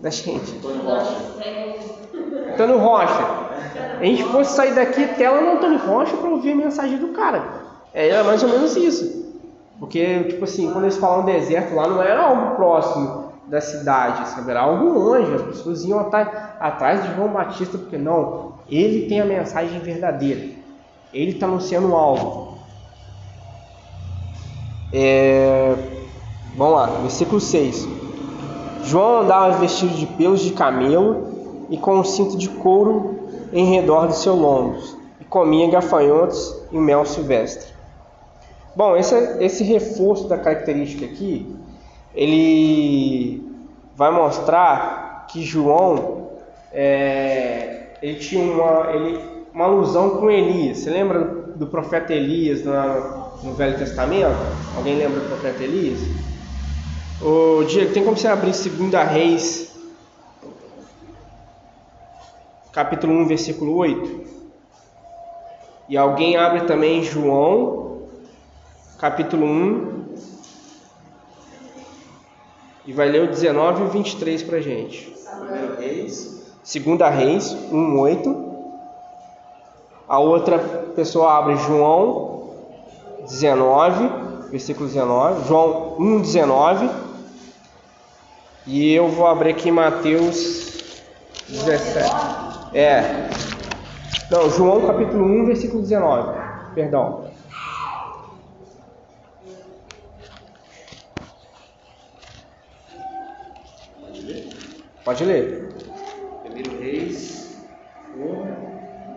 da 0.00 0.10
gente. 0.10 0.56
Antônio 0.56 0.82
Rocha. 0.82 1.16
Antônio 2.52 2.78
Rocha. 2.78 3.48
A 4.00 4.04
gente 4.04 4.24
fosse 4.24 4.54
sair 4.54 4.74
daqui 4.74 5.04
até 5.04 5.28
lá 5.28 5.40
no 5.40 5.52
Antônio 5.52 5.78
Rocha 5.78 6.16
para 6.16 6.30
ouvir 6.30 6.52
a 6.52 6.56
mensagem 6.56 6.98
do 6.98 7.08
cara. 7.08 7.42
É 7.92 8.22
mais 8.22 8.42
ou 8.42 8.48
menos 8.48 8.76
isso. 8.76 9.17
Porque, 9.78 10.24
tipo 10.24 10.44
assim, 10.44 10.72
quando 10.72 10.84
eles 10.84 10.96
falam 10.96 11.24
deserto 11.24 11.74
lá, 11.74 11.86
não 11.86 12.02
era 12.02 12.20
algo 12.20 12.56
próximo 12.56 13.32
da 13.46 13.60
cidade, 13.60 14.28
sabe? 14.28 14.50
Era 14.50 14.60
algo 14.60 14.98
longe, 14.98 15.34
as 15.34 15.42
pessoas 15.42 15.84
iam 15.84 16.00
atrás 16.60 17.02
de 17.02 17.14
João 17.14 17.28
Batista, 17.28 17.78
porque 17.78 17.96
não, 17.96 18.54
ele 18.68 19.08
tem 19.08 19.20
a 19.20 19.24
mensagem 19.24 19.78
verdadeira, 19.80 20.50
ele 21.12 21.30
está 21.30 21.46
anunciando 21.46 21.94
algo. 21.94 22.58
É... 24.92 25.74
Vamos 26.56 26.74
lá, 26.74 26.86
versículo 27.02 27.40
6. 27.40 27.88
João 28.84 29.20
andava 29.20 29.58
vestido 29.58 29.94
de 29.94 30.06
pelos 30.06 30.40
de 30.40 30.52
camelo 30.52 31.66
e 31.70 31.76
com 31.76 31.96
um 31.96 32.04
cinto 32.04 32.36
de 32.36 32.48
couro 32.48 33.18
em 33.52 33.64
redor 33.66 34.06
dos 34.06 34.18
seus 34.18 34.38
lombos, 34.38 34.96
e 35.20 35.24
comia 35.24 35.70
gafanhotos 35.70 36.54
e 36.72 36.78
mel 36.78 37.04
silvestre. 37.04 37.77
Bom, 38.76 38.96
esse, 38.96 39.14
esse 39.40 39.64
reforço 39.64 40.28
da 40.28 40.38
característica 40.38 41.04
aqui 41.04 41.58
ele 42.14 43.48
vai 43.96 44.10
mostrar 44.10 45.26
que 45.28 45.42
João 45.42 46.30
é, 46.72 47.90
ele 48.02 48.18
tinha 48.18 48.42
uma, 48.42 48.90
ele, 48.92 49.20
uma 49.52 49.64
alusão 49.66 50.18
com 50.18 50.30
Elias. 50.30 50.78
Você 50.78 50.90
lembra 50.90 51.24
do 51.24 51.66
profeta 51.66 52.12
Elias 52.12 52.64
no, 52.64 52.72
no 53.42 53.54
Velho 53.54 53.78
Testamento? 53.78 54.36
Alguém 54.76 54.96
lembra 54.96 55.20
do 55.20 55.28
profeta 55.28 55.62
Elias? 55.62 56.00
O 57.20 57.64
Diego, 57.64 57.92
tem 57.92 58.04
como 58.04 58.16
você 58.16 58.28
abrir 58.28 58.52
2 58.52 59.08
Reis, 59.10 59.74
capítulo 62.72 63.12
1, 63.14 63.26
versículo 63.26 63.76
8? 63.76 64.28
E 65.88 65.96
alguém 65.96 66.36
abre 66.36 66.60
também 66.62 67.02
João, 67.02 67.87
capítulo 68.98 69.46
1, 69.46 70.04
e 72.86 72.92
vai 72.92 73.08
ler 73.08 73.22
o 73.22 73.26
19 73.28 73.82
e 73.82 73.86
o 73.86 73.88
23 73.90 74.42
para 74.42 74.58
a 74.58 74.60
gente. 74.60 75.14
Segunda 76.64 77.08
Reis 77.08 77.52
1, 77.70 77.98
8. 77.98 78.48
A 80.08 80.18
outra 80.18 80.58
pessoa 80.96 81.38
abre 81.38 81.56
João 81.58 82.50
19, 83.20 84.50
versículo 84.50 84.86
19. 84.86 85.46
João 85.46 85.96
1, 85.98 86.20
19. 86.22 86.90
E 88.66 88.92
eu 88.94 89.08
vou 89.08 89.26
abrir 89.26 89.50
aqui 89.50 89.70
Mateus 89.70 90.92
17. 91.48 92.10
É. 92.74 93.28
Não, 94.30 94.50
João 94.50 94.86
capítulo 94.86 95.24
1, 95.24 95.46
versículo 95.46 95.82
19. 95.82 96.38
Perdão. 96.74 97.27
Pode 105.08 105.24
ler. 105.24 105.70
Primeiro 106.42 106.82
Reis 106.82 107.56
1, 108.14 108.20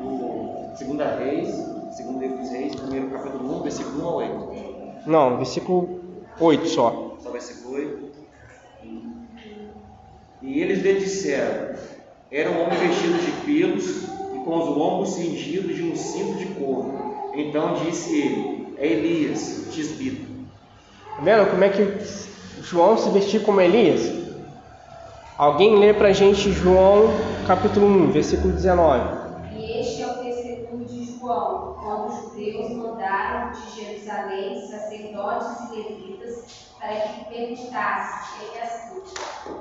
do 0.02 0.78
Segunda 0.78 1.18
Reis, 1.18 1.54
segundo 1.98 2.22
livro 2.22 2.38
dos 2.38 2.50
Reis, 2.50 2.76
primeiro 2.76 3.10
capítulo 3.10 3.60
1, 3.60 3.64
versículo 3.64 4.02
1 4.02 4.08
ao 4.08 4.16
8. 4.16 4.54
Não, 5.06 5.36
versículo 5.36 6.00
8 6.40 6.66
só. 6.70 7.18
Só 7.20 7.32
versículo 7.32 7.76
8. 7.76 8.12
E 10.42 10.62
eles 10.62 10.82
lhe 10.82 10.94
disseram: 10.94 11.76
Era 12.32 12.52
um 12.52 12.64
homem 12.64 12.80
vestido 12.80 13.20
de 13.26 13.32
pelos 13.46 14.04
e 14.34 14.46
com 14.46 14.60
os 14.60 14.70
lombos 14.70 15.10
cingidos 15.16 15.76
de 15.76 15.84
um 15.84 15.94
cinto 15.94 16.38
de 16.38 16.46
couro. 16.54 17.34
Então 17.36 17.74
disse 17.84 18.18
ele: 18.18 18.76
É 18.78 18.88
Elias, 18.88 19.68
tisbita. 19.72 20.26
Tá 21.18 21.22
vendo 21.22 21.52
como 21.52 21.66
é 21.66 21.70
que 21.70 21.86
João 22.62 22.98
se 22.98 23.10
vestia 23.10 23.42
como 23.42 23.60
Elias? 23.60 24.21
Alguém 25.42 25.80
lê 25.80 25.92
pra 25.92 26.14
gente 26.14 26.52
João 26.52 27.06
capítulo 27.48 27.88
1, 27.88 28.12
versículo 28.12 28.54
19. 28.54 29.58
E 29.58 29.80
este 29.80 30.04
é 30.04 30.06
o 30.06 30.24
testemunho 30.24 30.86
de 30.86 31.18
João, 31.18 31.78
quando 31.82 32.10
os 32.10 32.16
judeus 32.26 32.70
mandaram 32.74 33.52
de 33.52 33.72
Jerusalém 33.72 34.62
sacerdotes 34.68 35.72
e 35.72 35.78
levitas 35.78 36.70
para 36.80 36.90
que 36.94 37.26
perguntassem 37.34 38.50
quem 38.52 38.62
és 38.62 38.92
tu. 38.92 39.56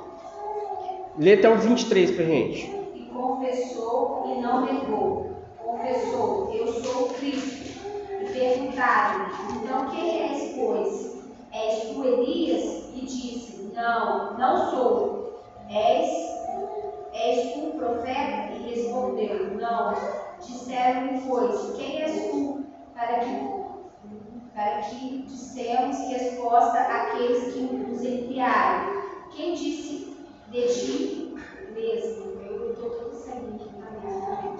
Lê 1.16 1.33
até 1.33 1.49
o 1.49 1.57
23 1.57 2.11
pra 2.11 2.24
gente. 2.26 2.66
E 2.95 3.11
confessou 3.11 4.37
e 4.37 4.39
não 4.43 4.66
negou. 4.66 5.31
Confessou, 5.64 6.53
eu 6.53 6.70
sou 6.74 7.05
o 7.05 7.14
Cristo. 7.14 7.81
E 8.20 8.31
perguntaram-lhe, 8.31 9.33
então 9.57 9.89
quem 9.89 10.24
és, 10.28 10.55
pois? 10.57 11.24
És 11.51 11.85
tu 11.85 12.05
Elias? 12.05 12.91
E 12.95 13.01
disse, 13.01 13.72
não, 13.74 14.37
não 14.37 14.70
sou. 14.70 15.30
És, 15.70 16.10
és 17.12 17.54
tu 17.54 17.78
profeta? 17.78 18.52
E 18.52 18.74
respondeu, 18.74 19.54
não. 19.54 19.94
Disseram-lhe, 20.40 21.20
pois, 21.20 21.76
quem 21.76 22.02
és 22.02 22.30
tu? 22.30 22.64
Para 22.94 23.20
que, 23.20 23.46
para 24.52 24.80
que 24.80 25.22
dissemos 25.22 25.96
resposta 26.08 26.80
àqueles 26.80 27.54
que 27.54 27.60
nos 27.60 28.04
enviaram. 28.04 29.00
Quem 29.30 29.54
disse 29.54 30.16
de 30.48 30.62
ti 30.66 31.34
mesmo? 31.72 32.40
Eu 32.42 32.72
estou 32.72 32.90
tudo 32.90 33.14
seguindo 33.14 33.70
na 33.78 33.90
minha. 33.90 34.56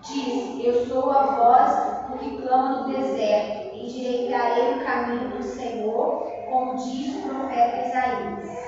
Diz, 0.00 0.64
eu 0.64 0.86
sou 0.86 1.10
a 1.10 1.22
voz 1.24 2.10
do 2.10 2.18
que 2.18 2.42
clama 2.42 2.82
no 2.82 2.92
deserto, 2.92 3.74
endireitarei 3.74 4.74
o 4.74 4.84
caminho 4.84 5.28
do 5.30 5.42
Senhor, 5.42 6.30
como 6.48 6.76
diz 6.76 7.16
o 7.16 7.28
profeta 7.28 7.88
Isaías. 7.88 8.62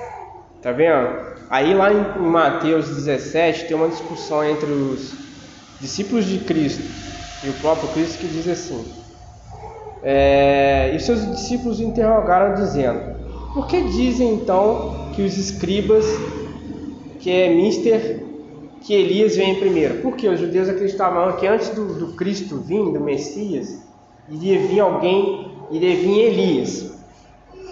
Tá 0.61 0.71
vendo? 0.71 1.34
Aí 1.49 1.73
lá 1.73 1.93
em 1.93 2.21
Mateus 2.21 2.89
17 2.89 3.65
tem 3.65 3.77
uma 3.77 3.87
discussão 3.87 4.43
entre 4.43 4.71
os 4.71 5.13
discípulos 5.79 6.25
de 6.25 6.39
Cristo 6.39 6.83
e 7.43 7.49
o 7.49 7.53
próprio 7.53 7.89
Cristo 7.89 8.19
que 8.19 8.27
diz 8.27 8.47
assim: 8.47 8.83
é, 10.01 10.91
E 10.95 10.99
seus 10.99 11.29
discípulos 11.31 11.79
interrogaram 11.79 12.55
dizendo: 12.55 12.99
Por 13.53 13.67
que 13.67 13.81
dizem 13.81 14.33
então 14.33 15.11
que 15.13 15.21
os 15.21 15.37
escribas, 15.37 16.05
que 17.19 17.29
é 17.29 17.53
mister, 17.53 18.23
que 18.81 18.93
Elias 18.95 19.35
vem 19.35 19.59
primeiro? 19.59 20.01
Porque 20.01 20.27
os 20.27 20.39
judeus 20.39 20.67
acreditavam 20.67 21.33
que 21.33 21.45
antes 21.45 21.69
do, 21.69 21.93
do 21.93 22.15
Cristo 22.15 22.57
vir, 22.57 22.91
do 22.91 22.99
Messias, 22.99 23.83
iria 24.27 24.59
vir 24.59 24.79
alguém, 24.79 25.51
iria 25.69 25.95
vir 25.95 26.19
Elias. 26.21 26.95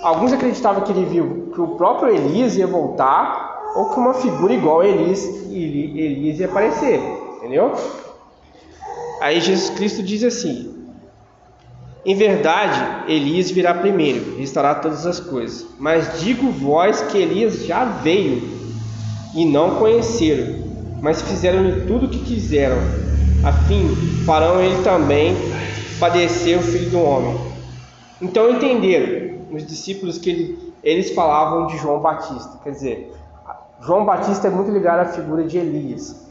Alguns 0.03 0.31
acreditavam 0.33 0.83
que 0.83 0.91
ele 0.91 1.05
viu 1.05 1.51
que 1.53 1.61
o 1.61 1.69
próprio 1.69 2.13
Elias 2.13 2.57
ia 2.57 2.67
voltar 2.67 3.42
ou 3.75 3.89
que 3.89 3.99
uma 3.99 4.13
figura 4.13 4.53
igual 4.53 4.81
a 4.81 4.87
Elias, 4.87 5.25
Elias 5.51 6.39
ia 6.39 6.45
aparecer, 6.45 6.99
entendeu? 7.37 7.73
Aí 9.19 9.39
Jesus 9.39 9.69
Cristo 9.71 10.03
diz 10.03 10.23
assim: 10.23 10.85
Em 12.05 12.15
verdade, 12.15 13.11
Elias 13.11 13.49
virá 13.49 13.73
primeiro, 13.73 14.37
restaurar 14.37 14.81
todas 14.81 15.05
as 15.05 15.19
coisas. 15.19 15.65
Mas 15.79 16.19
digo 16.19 16.51
vós 16.51 17.01
que 17.03 17.17
Elias 17.17 17.65
já 17.65 17.85
veio 17.85 18.41
e 19.33 19.45
não 19.45 19.75
conheceram, 19.75 20.63
mas 21.01 21.21
fizeram-lhe 21.21 21.85
tudo 21.87 22.05
o 22.05 22.09
que 22.09 22.19
quiseram. 22.19 22.77
A 23.43 23.51
fim, 23.51 23.93
farão 24.25 24.61
ele 24.61 24.83
também 24.83 25.35
padecer 25.99 26.57
o 26.57 26.61
filho 26.61 26.89
do 26.91 27.01
homem. 27.01 27.37
Então 28.21 28.51
entenderam 28.51 29.39
os 29.51 29.65
discípulos 29.65 30.17
que 30.17 30.29
ele, 30.29 30.73
eles 30.83 31.11
falavam 31.11 31.67
de 31.67 31.77
João 31.77 31.99
Batista, 31.99 32.59
quer 32.63 32.71
dizer, 32.71 33.13
João 33.85 34.05
Batista 34.05 34.47
é 34.47 34.49
muito 34.49 34.71
ligado 34.71 34.99
à 34.99 35.05
figura 35.05 35.43
de 35.43 35.57
Elias. 35.57 36.25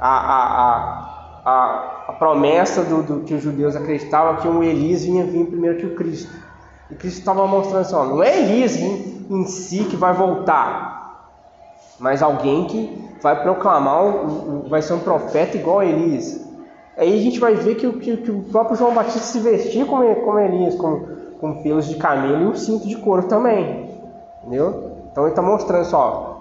A, 0.00 0.08
a, 0.08 1.42
a, 1.44 2.04
a 2.08 2.12
promessa 2.14 2.82
do, 2.82 3.02
do, 3.02 3.20
que 3.20 3.34
os 3.34 3.42
judeus 3.42 3.76
acreditavam 3.76 4.36
que 4.36 4.48
um 4.48 4.60
Elias 4.60 5.04
vinha 5.04 5.24
vir 5.24 5.46
primeiro 5.46 5.78
que 5.78 5.86
o 5.86 5.94
Cristo. 5.94 6.32
E 6.90 6.96
Cristo 6.96 7.20
estava 7.20 7.46
mostrando 7.46 7.82
assim: 7.82 7.94
ó, 7.94 8.04
não 8.04 8.22
é 8.22 8.40
Elias 8.40 8.76
em, 8.76 9.24
em, 9.30 9.46
si 9.46 9.84
que 9.84 9.94
vai 9.94 10.12
voltar, 10.12 11.30
mas 12.00 12.24
alguém 12.24 12.64
que 12.66 13.08
vai 13.22 13.40
proclamar, 13.40 14.02
vai 14.68 14.82
ser 14.82 14.94
um 14.94 14.98
profeta 14.98 15.56
igual 15.56 15.78
a 15.78 15.86
Elias. 15.86 16.44
Aí 16.96 17.14
a 17.14 17.22
gente 17.22 17.38
vai 17.38 17.54
ver 17.54 17.76
que, 17.76 17.90
que, 17.92 18.16
que 18.16 18.30
o 18.32 18.42
próprio 18.42 18.76
João 18.76 18.92
Batista 18.92 19.20
se 19.20 19.38
vestia 19.38 19.86
como, 19.86 20.12
como 20.16 20.40
Elias, 20.40 20.74
com, 20.74 21.06
com 21.40 21.62
pelos 21.62 21.86
de 21.86 21.94
camelo 21.94 22.42
e 22.42 22.46
um 22.46 22.54
cinto 22.56 22.88
de 22.88 22.96
couro 22.96 23.28
também. 23.28 23.88
Entendeu? 24.42 24.90
Então 25.12 25.24
ele 25.24 25.32
está 25.32 25.42
mostrando 25.42 25.84
só, 25.84 26.31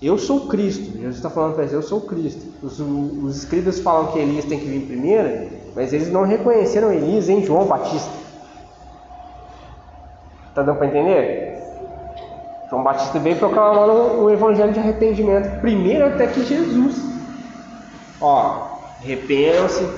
eu 0.00 0.16
sou 0.16 0.46
Cristo. 0.46 0.96
Jesus 0.96 1.16
está 1.16 1.28
falando 1.28 1.54
para 1.54 1.64
eles, 1.64 1.74
eu 1.74 1.82
sou 1.82 2.00
Cristo. 2.00 2.46
Os, 2.62 2.78
os 2.78 3.36
escribas 3.36 3.80
falam 3.80 4.12
que 4.12 4.18
Elias 4.18 4.44
tem 4.44 4.58
que 4.58 4.66
vir 4.66 4.86
primeiro, 4.86 5.48
mas 5.74 5.92
eles 5.92 6.10
não 6.10 6.22
reconheceram 6.22 6.92
Elias 6.92 7.28
em 7.28 7.44
João 7.44 7.66
Batista. 7.66 8.10
Está 10.48 10.62
dando 10.62 10.78
para 10.78 10.86
entender? 10.86 11.58
João 12.70 12.82
Batista 12.82 13.18
veio 13.18 13.36
proclamando 13.36 14.22
o 14.22 14.30
evangelho 14.30 14.72
de 14.72 14.78
arrependimento 14.78 15.60
primeiro 15.60 16.06
até 16.06 16.26
que 16.26 16.44
Jesus. 16.44 16.96
Ó, 18.20 18.68
arrependam-se, 19.00 19.88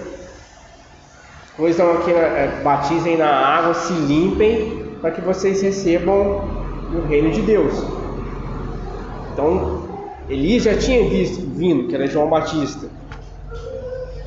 coisam 1.57 1.93
aqui, 1.93 2.13
é, 2.13 2.61
batizem 2.63 3.17
na 3.17 3.29
água, 3.29 3.75
se 3.75 3.93
limpem, 3.93 4.97
para 5.01 5.11
que 5.11 5.21
vocês 5.21 5.61
recebam 5.63 6.45
o 6.95 7.07
reino 7.09 7.31
de 7.31 7.43
Deus. 7.43 7.83
Então, 9.33 9.80
Elias 10.31 10.63
já 10.63 10.79
tinha 10.79 11.09
visto, 11.09 11.45
vindo, 11.45 11.89
que 11.89 11.95
era 11.95 12.07
João 12.07 12.31
Batista. 12.31 12.89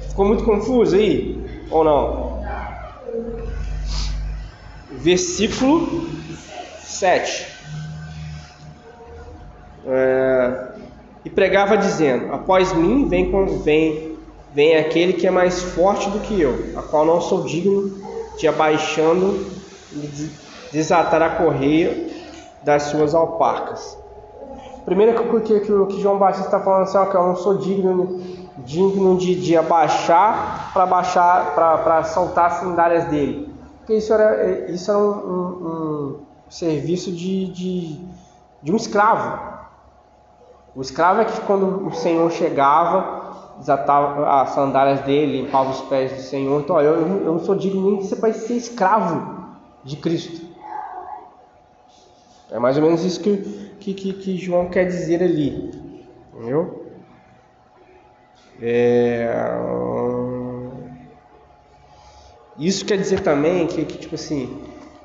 Ficou 0.10 0.26
muito 0.26 0.44
confuso 0.44 0.98
aí? 0.98 1.42
Ou 1.72 1.84
não? 1.86 2.44
Versículo 4.92 6.06
7. 6.82 7.48
É, 9.88 10.68
e 11.24 11.30
pregava 11.30 11.78
dizendo: 11.78 12.34
Após 12.34 12.74
mim 12.74 13.08
vem, 13.08 13.32
vem, 13.64 14.18
vem 14.54 14.76
aquele 14.76 15.14
que 15.14 15.26
é 15.26 15.32
mais 15.32 15.62
forte 15.62 16.10
do 16.10 16.20
que 16.20 16.40
eu, 16.40 16.74
a 16.76 16.82
qual 16.82 17.06
não 17.06 17.22
sou 17.22 17.44
digno 17.44 17.98
de 18.38 18.46
abaixando 18.46 19.48
e 19.94 20.30
desatar 20.72 21.22
a 21.22 21.30
correia 21.30 22.10
das 22.62 22.84
suas 22.84 23.16
alparcas. 23.16 24.03
Primeiro 24.86 25.42
que, 25.42 25.60
que, 25.60 25.86
que 25.86 26.02
João 26.02 26.18
Batista 26.18 26.46
está 26.46 26.60
falando 26.60 26.84
assim, 26.84 26.98
ó, 26.98 27.06
que 27.06 27.16
eu 27.16 27.28
não 27.28 27.36
sou 27.36 27.58
digno, 27.58 28.20
digno 28.58 29.18
de, 29.18 29.36
de 29.36 29.56
abaixar 29.58 30.72
para 30.74 30.86
baixar 30.86 31.56
para 31.56 32.04
soltar 32.04 32.48
as 32.48 32.54
sandálias 32.56 33.06
dele. 33.06 33.54
Porque 33.80 33.96
isso 33.96 34.14
era, 34.14 34.72
isso 34.72 34.92
era 34.92 35.00
um, 35.00 35.10
um, 35.10 36.20
um 36.48 36.52
serviço 36.52 37.12
de, 37.12 37.52
de, 37.52 38.00
de 38.62 38.72
um 38.72 38.76
escravo. 38.76 39.54
O 40.76 40.82
escravo 40.82 41.22
é 41.22 41.26
que 41.26 41.40
quando 41.42 41.88
o 41.88 41.94
Senhor 41.94 42.30
chegava, 42.32 43.24
desatava 43.60 44.42
as 44.42 44.50
sandálias 44.50 45.02
dele, 45.02 45.44
limpava 45.44 45.70
os 45.70 45.82
pés 45.82 46.12
do 46.12 46.22
Senhor. 46.22 46.60
Então, 46.60 46.82
eu, 46.82 46.96
eu 46.96 47.34
não 47.34 47.40
sou 47.40 47.56
digno 47.56 47.90
nem 47.90 48.00
de 48.00 48.08
ser 48.08 48.16
para 48.18 48.34
ser 48.34 48.56
escravo 48.56 49.44
de 49.84 49.96
Cristo. 49.98 50.44
É 52.52 52.60
mais 52.60 52.78
ou 52.78 52.84
menos 52.84 53.04
isso 53.04 53.20
que, 53.20 53.38
que, 53.84 53.94
que, 53.94 54.14
que 54.14 54.38
João 54.38 54.70
quer 54.70 54.86
dizer 54.86 55.22
ali. 55.22 55.72
Entendeu? 56.34 56.86
É... 58.62 59.30
Isso 62.58 62.86
quer 62.86 62.98
dizer 62.98 63.20
também 63.20 63.68
que, 63.68 63.84
que 63.84 63.98
tipo 63.98 64.16
assim, 64.16 64.62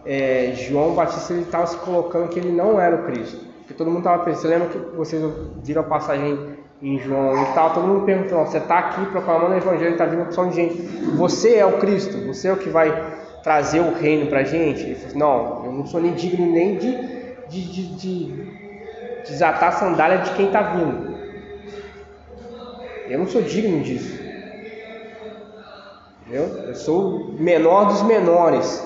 é, 0.07 0.53
João 0.55 0.95
Batista 0.95 1.33
ele 1.33 1.43
estava 1.43 1.67
se 1.67 1.77
colocando 1.79 2.29
que 2.29 2.39
ele 2.39 2.53
não 2.53 2.81
era 2.81 2.95
o 2.95 3.05
Cristo. 3.05 3.45
Porque 3.59 3.75
todo 3.75 3.89
mundo 3.89 3.99
estava 3.99 4.25
pensando, 4.25 4.51
lembra 4.51 4.69
que 4.69 4.79
vocês 4.97 5.23
viram 5.65 5.83
a 5.83 5.85
passagem 5.85 6.57
em 6.81 6.99
João, 7.01 7.43
e 7.43 7.55
tal, 7.55 7.75
todo 7.75 7.87
mundo 7.87 8.05
perguntando, 8.05 8.47
você 8.47 8.59
está 8.59 8.79
aqui 8.79 9.05
proclamando 9.07 9.55
o 9.55 9.57
evangelho, 9.57 9.93
está 9.93 10.07
vindo 10.07 10.23
opção 10.23 10.49
de 10.49 10.55
gente, 10.55 10.81
você 11.17 11.57
é 11.57 11.67
o 11.67 11.79
Cristo, 11.79 12.25
você 12.25 12.47
é 12.47 12.53
o 12.53 12.57
que 12.57 12.69
vai 12.69 13.17
trazer 13.43 13.81
o 13.81 13.93
reino 13.95 14.29
para 14.29 14.41
a 14.41 14.45
gente? 14.45 14.83
Ele 14.83 14.95
falou, 14.95 15.19
não, 15.19 15.65
eu 15.67 15.73
não 15.73 15.87
sou 15.87 16.01
nem 16.01 16.13
digno 16.15 16.47
nem 16.47 16.77
de, 16.77 16.97
de, 17.49 17.73
de, 17.73 17.97
de 17.97 18.58
desatar 19.29 19.69
a 19.69 19.73
sandália 19.73 20.19
de 20.19 20.31
quem 20.33 20.47
está 20.47 20.63
vindo. 20.63 21.17
Eu 23.09 23.19
não 23.19 23.27
sou 23.27 23.43
digno 23.43 23.83
disso. 23.83 24.19
Entendeu? 26.23 26.45
Eu 26.67 26.75
sou 26.75 27.17
o 27.17 27.33
menor 27.33 27.87
dos 27.87 28.03
menores. 28.03 28.85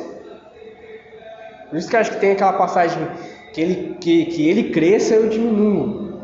Por 1.68 1.78
isso 1.78 1.88
que 1.88 1.96
acho 1.96 2.12
que 2.12 2.20
tem 2.20 2.32
aquela 2.32 2.52
passagem 2.52 2.98
que 3.52 3.60
ele, 3.60 3.96
que, 4.00 4.26
que 4.26 4.48
ele 4.48 4.70
cresça 4.70 5.14
eu 5.14 5.28
diminuo. 5.28 6.20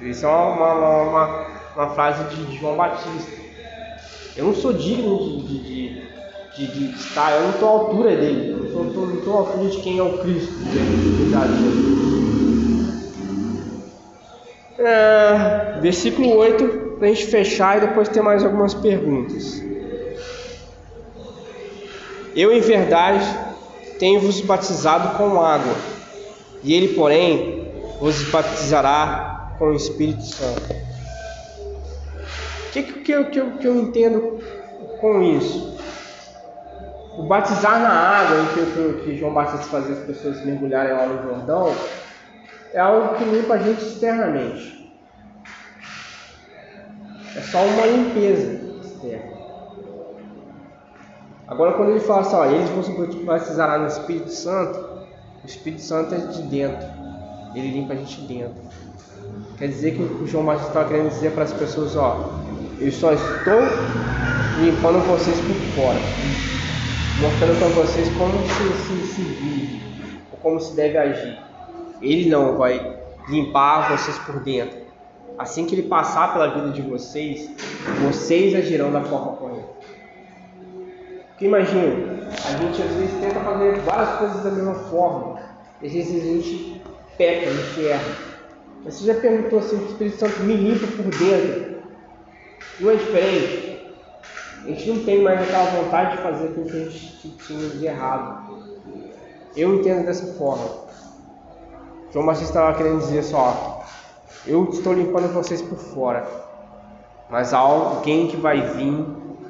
Isso 0.00 0.24
é 0.24 0.28
uma, 0.28 0.72
uma, 0.72 1.02
uma, 1.02 1.46
uma 1.76 1.90
frase 1.94 2.24
de 2.34 2.58
João 2.58 2.76
Batista. 2.76 3.42
Eu 4.36 4.46
não 4.46 4.54
sou 4.54 4.72
digno 4.72 5.42
de, 5.42 5.58
de, 5.58 6.02
de, 6.56 6.66
de, 6.66 6.94
estar, 6.96 7.32
eu 7.32 7.42
não 7.42 7.50
estou 7.50 7.68
à 7.68 7.72
altura 7.72 8.16
dele. 8.16 8.70
Eu 8.72 8.84
não 8.84 9.14
estou 9.14 9.34
à 9.34 9.38
altura 9.40 9.68
de 9.68 9.76
quem 9.78 9.98
é 9.98 10.02
o 10.02 10.18
Cristo. 10.18 10.52
É, 14.84 15.78
versículo 15.80 16.36
8, 16.36 16.96
para 16.98 17.06
a 17.06 17.10
gente 17.10 17.26
fechar 17.26 17.76
e 17.76 17.86
depois 17.86 18.08
ter 18.08 18.20
mais 18.20 18.44
algumas 18.44 18.74
perguntas. 18.74 19.62
Eu, 22.34 22.52
em 22.52 22.60
verdade, 22.60 23.24
tenho-vos 23.98 24.40
batizado 24.40 25.16
com 25.16 25.40
água, 25.40 25.74
e 26.64 26.74
ele, 26.74 26.94
porém, 26.94 27.70
vos 28.00 28.22
batizará 28.30 29.54
com 29.58 29.66
o 29.66 29.74
Espírito 29.74 30.24
Santo. 30.24 30.74
O 32.66 32.72
que, 32.72 32.82
que, 32.82 33.12
eu, 33.12 33.26
que, 33.26 33.38
eu, 33.38 33.50
que 33.52 33.68
eu 33.68 33.76
entendo 33.76 34.40
com 35.00 35.22
isso? 35.22 35.78
O 37.18 37.24
batizar 37.24 37.78
na 37.78 37.90
água, 37.90 38.38
em 38.38 38.46
que, 38.46 39.04
que 39.04 39.18
João 39.18 39.34
Batista 39.34 39.66
fazia 39.66 39.94
as 39.94 40.04
pessoas 40.04 40.44
mergulharem 40.44 40.94
lá 40.94 41.06
no 41.06 41.22
Jordão, 41.22 41.72
é 42.72 42.80
algo 42.80 43.16
que 43.16 43.24
limpa 43.24 43.54
a 43.54 43.58
gente 43.58 43.82
externamente. 43.82 44.90
É 47.36 47.40
só 47.40 47.62
uma 47.64 47.86
limpeza 47.86 48.60
externa. 48.82 49.32
Agora, 51.48 51.74
quando 51.74 51.90
ele 51.90 52.00
fala 52.00 52.20
assim, 52.20 52.36
ó, 52.36 52.44
eles 52.46 52.68
vão 52.70 52.82
se 52.82 53.24
batizar 53.24 53.78
no 53.78 53.86
Espírito 53.86 54.30
Santo, 54.30 54.78
o 55.42 55.46
Espírito 55.46 55.82
Santo 55.82 56.14
é 56.14 56.18
de 56.18 56.42
dentro. 56.42 56.86
Ele 57.54 57.72
limpa 57.72 57.92
a 57.92 57.96
gente 57.96 58.22
de 58.22 58.26
dentro. 58.26 58.62
Quer 59.58 59.68
dizer 59.68 59.94
que 59.94 60.02
o 60.02 60.26
João 60.26 60.44
Batista 60.44 60.68
estava 60.68 60.88
querendo 60.88 61.10
dizer 61.10 61.32
para 61.32 61.44
as 61.44 61.52
pessoas, 61.52 61.94
ó, 61.96 62.30
eu 62.80 62.90
só 62.90 63.12
estou 63.12 63.60
limpando 64.60 65.06
vocês 65.06 65.36
por 65.40 65.56
fora. 65.74 65.98
Mostrando 67.20 67.58
para 67.58 67.68
vocês 67.82 68.08
como 68.16 68.32
se, 68.48 68.72
se, 68.82 69.14
se 69.14 69.22
vive, 69.22 69.82
ou 70.32 70.38
como 70.38 70.60
se 70.60 70.74
deve 70.74 70.96
agir. 70.98 71.51
Ele 72.02 72.28
não 72.28 72.56
vai 72.56 72.98
limpar 73.28 73.96
vocês 73.96 74.18
por 74.18 74.40
dentro. 74.40 74.82
Assim 75.38 75.64
que 75.64 75.74
ele 75.74 75.84
passar 75.84 76.32
pela 76.32 76.48
vida 76.48 76.70
de 76.70 76.82
vocês, 76.82 77.48
vocês 78.02 78.54
agirão 78.54 78.92
da 78.92 79.00
forma 79.00 79.36
correta. 79.36 79.68
Porque 81.28 81.46
imagina, 81.46 82.28
a 82.28 82.56
gente 82.58 82.82
às 82.82 82.94
vezes 82.94 83.20
tenta 83.20 83.40
fazer 83.40 83.78
várias 83.80 84.18
coisas 84.18 84.42
da 84.42 84.50
mesma 84.50 84.74
forma. 84.74 85.40
Às 85.82 85.92
vezes 85.92 86.22
a 86.22 86.26
gente 86.26 86.82
peca, 87.16 87.48
a 87.48 87.52
gente 87.52 87.88
erra. 87.88 88.16
Mas 88.84 88.94
você 88.94 89.06
já 89.06 89.14
perguntou 89.14 89.58
assim, 89.58 89.76
o 89.76 89.86
Espírito 89.86 90.18
Santo 90.18 90.40
me 90.40 90.56
limpa 90.56 90.86
por 90.86 91.04
dentro? 91.04 91.82
Não 92.80 92.90
é 92.90 92.96
diferente? 92.96 93.72
A 94.64 94.68
gente 94.68 94.88
não 94.90 95.04
tem 95.04 95.22
mais 95.22 95.42
aquela 95.42 95.64
vontade 95.70 96.16
de 96.16 96.22
fazer 96.22 96.48
aquilo 96.48 96.66
que 96.66 96.76
a 96.76 96.84
gente 96.84 97.28
tinha 97.46 97.68
de 97.68 97.86
errado. 97.86 98.58
Eu 99.56 99.74
entendo 99.74 100.06
dessa 100.06 100.32
forma. 100.34 100.91
João 102.12 102.26
Batista 102.26 102.48
estava 102.48 102.76
querendo 102.76 102.98
dizer 102.98 103.22
só, 103.22 103.84
eu 104.46 104.68
estou 104.70 104.92
limpando 104.92 105.32
vocês 105.32 105.62
por 105.62 105.78
fora, 105.78 106.28
mas 107.30 107.54
há 107.54 107.58
alguém 107.58 108.28
que 108.28 108.36
vai 108.36 108.60
vir 108.60 109.06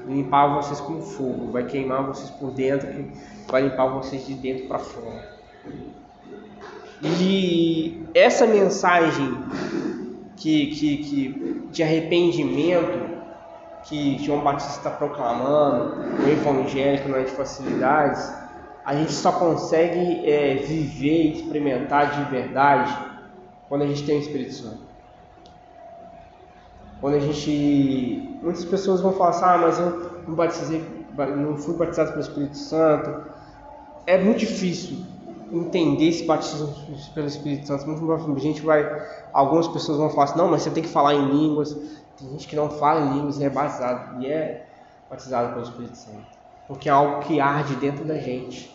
limpar 0.07 0.55
vocês 0.55 0.81
com 0.81 1.03
fogo, 1.03 1.51
vai 1.51 1.65
queimar 1.65 2.07
vocês 2.07 2.31
por 2.31 2.53
dentro, 2.53 2.89
vai 3.49 3.63
limpar 3.63 3.87
vocês 3.89 4.25
de 4.27 4.35
dentro 4.35 4.69
para 4.69 4.79
fora. 4.79 5.33
E 7.03 8.07
essa 8.15 8.47
mensagem 8.47 9.37
que, 10.37 10.67
que, 10.67 10.97
que 10.99 11.69
de 11.73 11.83
arrependimento 11.83 13.11
que 13.85 14.25
João 14.25 14.41
Batista 14.41 14.79
está 14.79 14.91
proclamando, 14.91 15.97
o 16.23 17.17
é 17.17 17.23
de 17.25 17.31
facilidades, 17.33 18.42
a 18.85 18.95
gente 18.95 19.13
só 19.13 19.33
consegue 19.33 20.29
é, 20.29 20.57
viver 20.57 21.23
e 21.23 21.33
experimentar 21.35 22.11
de 22.11 22.31
verdade 22.31 22.97
quando 23.69 23.83
a 23.83 23.87
gente 23.87 24.05
tem 24.05 24.19
o 24.19 24.21
Espírito 24.21 24.53
Santo. 24.53 24.93
Quando 27.01 27.15
a 27.15 27.21
gente. 27.21 28.39
Muitas 28.43 28.65
pessoas 28.65 29.01
vão 29.01 29.13
falar 29.13 29.31
assim, 29.31 29.45
ah, 29.45 29.59
mas 29.59 29.79
eu 29.79 30.23
não 30.27 30.35
batizei, 30.35 30.85
não 31.17 31.57
fui 31.57 31.75
batizado 31.75 32.11
pelo 32.11 32.23
Espírito 32.23 32.57
Santo. 32.57 33.33
É 34.07 34.19
muito 34.19 34.41
difícil 34.41 34.99
entender 35.53 36.09
esse 36.09 36.25
batismo 36.25 36.75
pelo 37.15 37.27
Espírito 37.27 37.67
Santo. 37.67 38.35
A 38.37 38.41
gente 38.41 38.63
vai. 38.63 38.85
Algumas 39.33 39.69
pessoas 39.69 39.99
vão 39.99 40.11
falar 40.11 40.25
assim, 40.25 40.39
não, 40.39 40.49
mas 40.49 40.63
você 40.63 40.71
tem 40.71 40.83
que 40.83 40.89
falar 40.89 41.15
em 41.15 41.29
línguas. 41.29 41.73
Tem 42.19 42.29
gente 42.31 42.49
que 42.49 42.57
não 42.57 42.69
fala 42.69 43.01
em 43.01 43.15
línguas 43.15 43.39
e 43.39 43.45
é 43.45 43.51
batizado. 43.51 44.23
E 44.23 44.27
é 44.27 44.67
batizado 45.09 45.55
pelo 45.55 45.63
Espírito 45.63 45.97
Santo. 45.97 46.42
Porque 46.73 46.89
é 46.89 46.93
algo 46.93 47.21
que 47.21 47.39
arde 47.39 47.77
dentro 47.77 48.03
da 48.03 48.17
gente. 48.17 48.75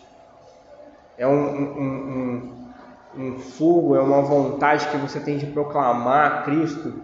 É 1.16 1.26
um, 1.26 1.32
um, 1.32 2.70
um, 3.16 3.20
um 3.20 3.38
fogo, 3.40 3.96
é 3.96 4.00
uma 4.00 4.22
vontade 4.22 4.88
que 4.88 4.96
você 4.96 5.18
tem 5.18 5.36
de 5.36 5.46
proclamar 5.46 6.44
Cristo 6.44 7.02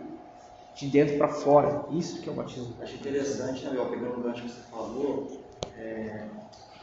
de 0.77 0.87
dentro 0.87 1.19
para 1.19 1.27
fora. 1.27 1.85
Isso 1.91 2.23
que 2.23 2.29
é 2.29 2.33
o 2.33 2.37
batismo. 2.37 2.77
Acho 2.81 2.95
interessante, 2.95 3.65
né, 3.65 3.87
pegando 3.91 4.21
o 4.21 4.23
gancho 4.23 4.43
que 4.43 4.51
você 4.51 4.61
falou, 4.71 5.41
é, 5.77 6.27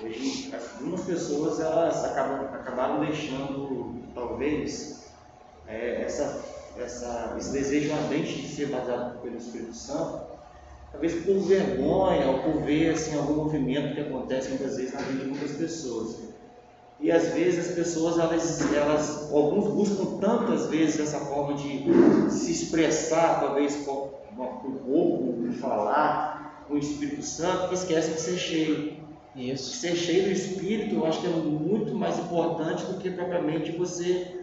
hoje 0.04 0.54
algumas 0.54 1.02
pessoas 1.06 1.62
elas 1.62 2.04
acabam, 2.04 2.54
acabaram 2.54 3.00
deixando, 3.00 3.96
talvez, 4.14 5.10
é, 5.70 6.02
essa, 6.02 6.44
essa, 6.78 7.34
esse 7.38 7.54
desejo 7.54 7.94
ardente 7.94 8.42
de 8.42 8.48
ser 8.50 8.68
batizado 8.68 9.20
pelo 9.20 9.38
Espírito 9.38 9.74
Santo, 9.74 10.31
talvez 10.92 11.14
por 11.24 11.40
vergonha 11.40 12.28
ou 12.28 12.40
por 12.40 12.62
ver 12.62 12.92
assim, 12.92 13.18
algum 13.18 13.36
movimento 13.36 13.96
que 13.96 14.02
acontece 14.02 14.50
muitas 14.50 14.78
vezes 14.78 14.94
na 14.94 15.02
vida 15.02 15.24
de 15.24 15.30
muitas 15.30 15.52
pessoas. 15.52 16.18
E 17.00 17.12
às 17.12 17.30
vezes 17.30 17.70
as 17.70 17.76
pessoas, 17.76 18.20
elas, 18.20 18.74
elas, 18.74 19.32
alguns 19.32 19.74
buscam 19.74 20.18
tantas 20.20 20.68
vezes 20.68 21.00
essa 21.00 21.20
forma 21.20 21.56
de 21.56 21.84
se 22.30 22.52
expressar, 22.52 23.40
talvez 23.40 23.76
com 23.78 24.12
o 24.38 24.80
corpo, 24.86 25.48
de 25.50 25.58
falar, 25.58 26.66
com 26.68 26.76
o 26.76 26.78
Espírito 26.78 27.24
Santo, 27.24 27.70
que 27.70 27.74
esquecem 27.74 28.14
de 28.14 28.22
ser 28.22 28.38
cheio. 28.38 29.02
Isso. 29.36 29.78
Ser 29.78 29.96
cheio 29.96 30.26
do 30.26 30.32
Espírito, 30.32 30.96
eu 30.96 31.06
acho 31.06 31.22
que 31.22 31.28
é 31.28 31.30
muito 31.30 31.96
mais 31.96 32.20
importante 32.20 32.86
do 32.86 33.00
que 33.00 33.10
propriamente 33.10 33.72
você 33.72 34.40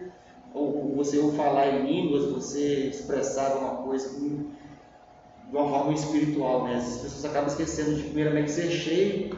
ou 0.53 0.97
você 0.97 1.19
ou 1.19 1.33
falar 1.33 1.69
em 1.69 1.87
línguas, 1.87 2.25
você 2.33 2.89
expressar 2.89 3.53
alguma 3.53 3.83
coisa 3.83 4.19
de 5.49 5.57
uma 5.57 5.69
forma 5.69 5.95
espiritual, 5.95 6.65
né? 6.65 6.77
As 6.77 6.99
pessoas 6.99 7.25
acabam 7.25 7.49
esquecendo 7.49 7.95
de 7.95 8.03
primeiramente 8.03 8.51
ser 8.51 8.71
cheio 8.71 9.37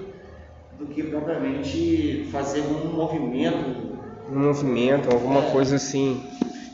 do 0.78 0.86
que 0.86 1.02
propriamente 1.04 2.28
fazer 2.32 2.62
um 2.62 2.92
movimento. 2.92 3.98
Um 4.28 4.38
movimento, 4.40 5.10
alguma 5.10 5.40
é, 5.46 5.50
coisa 5.52 5.76
assim. 5.76 6.28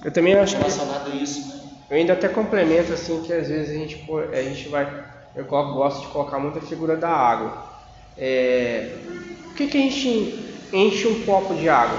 Eu 0.05 0.11
também 0.11 0.35
acho 0.35 0.57
relacionado 0.57 1.11
que, 1.11 1.19
a 1.19 1.23
isso, 1.23 1.49
né? 1.49 1.57
Eu 1.91 1.97
ainda 1.99 2.15
até 2.15 2.29
complemento 2.29 2.93
assim 2.93 3.23
que 3.23 3.33
às 3.33 3.49
vezes 3.49 3.71
a 3.71 3.75
gente, 3.75 4.11
a 4.33 4.43
gente 4.43 4.69
vai. 4.69 5.05
Eu 5.35 5.45
gosto 5.45 6.01
de 6.01 6.09
colocar 6.09 6.39
muita 6.39 6.61
figura 6.61 6.97
da 6.97 7.11
água. 7.11 7.67
É, 8.17 8.97
por 9.45 9.55
que, 9.55 9.67
que 9.67 9.77
a 9.77 9.81
gente 9.83 10.69
enche 10.73 11.07
um 11.07 11.25
copo 11.25 11.55
de 11.55 11.69
água? 11.69 11.99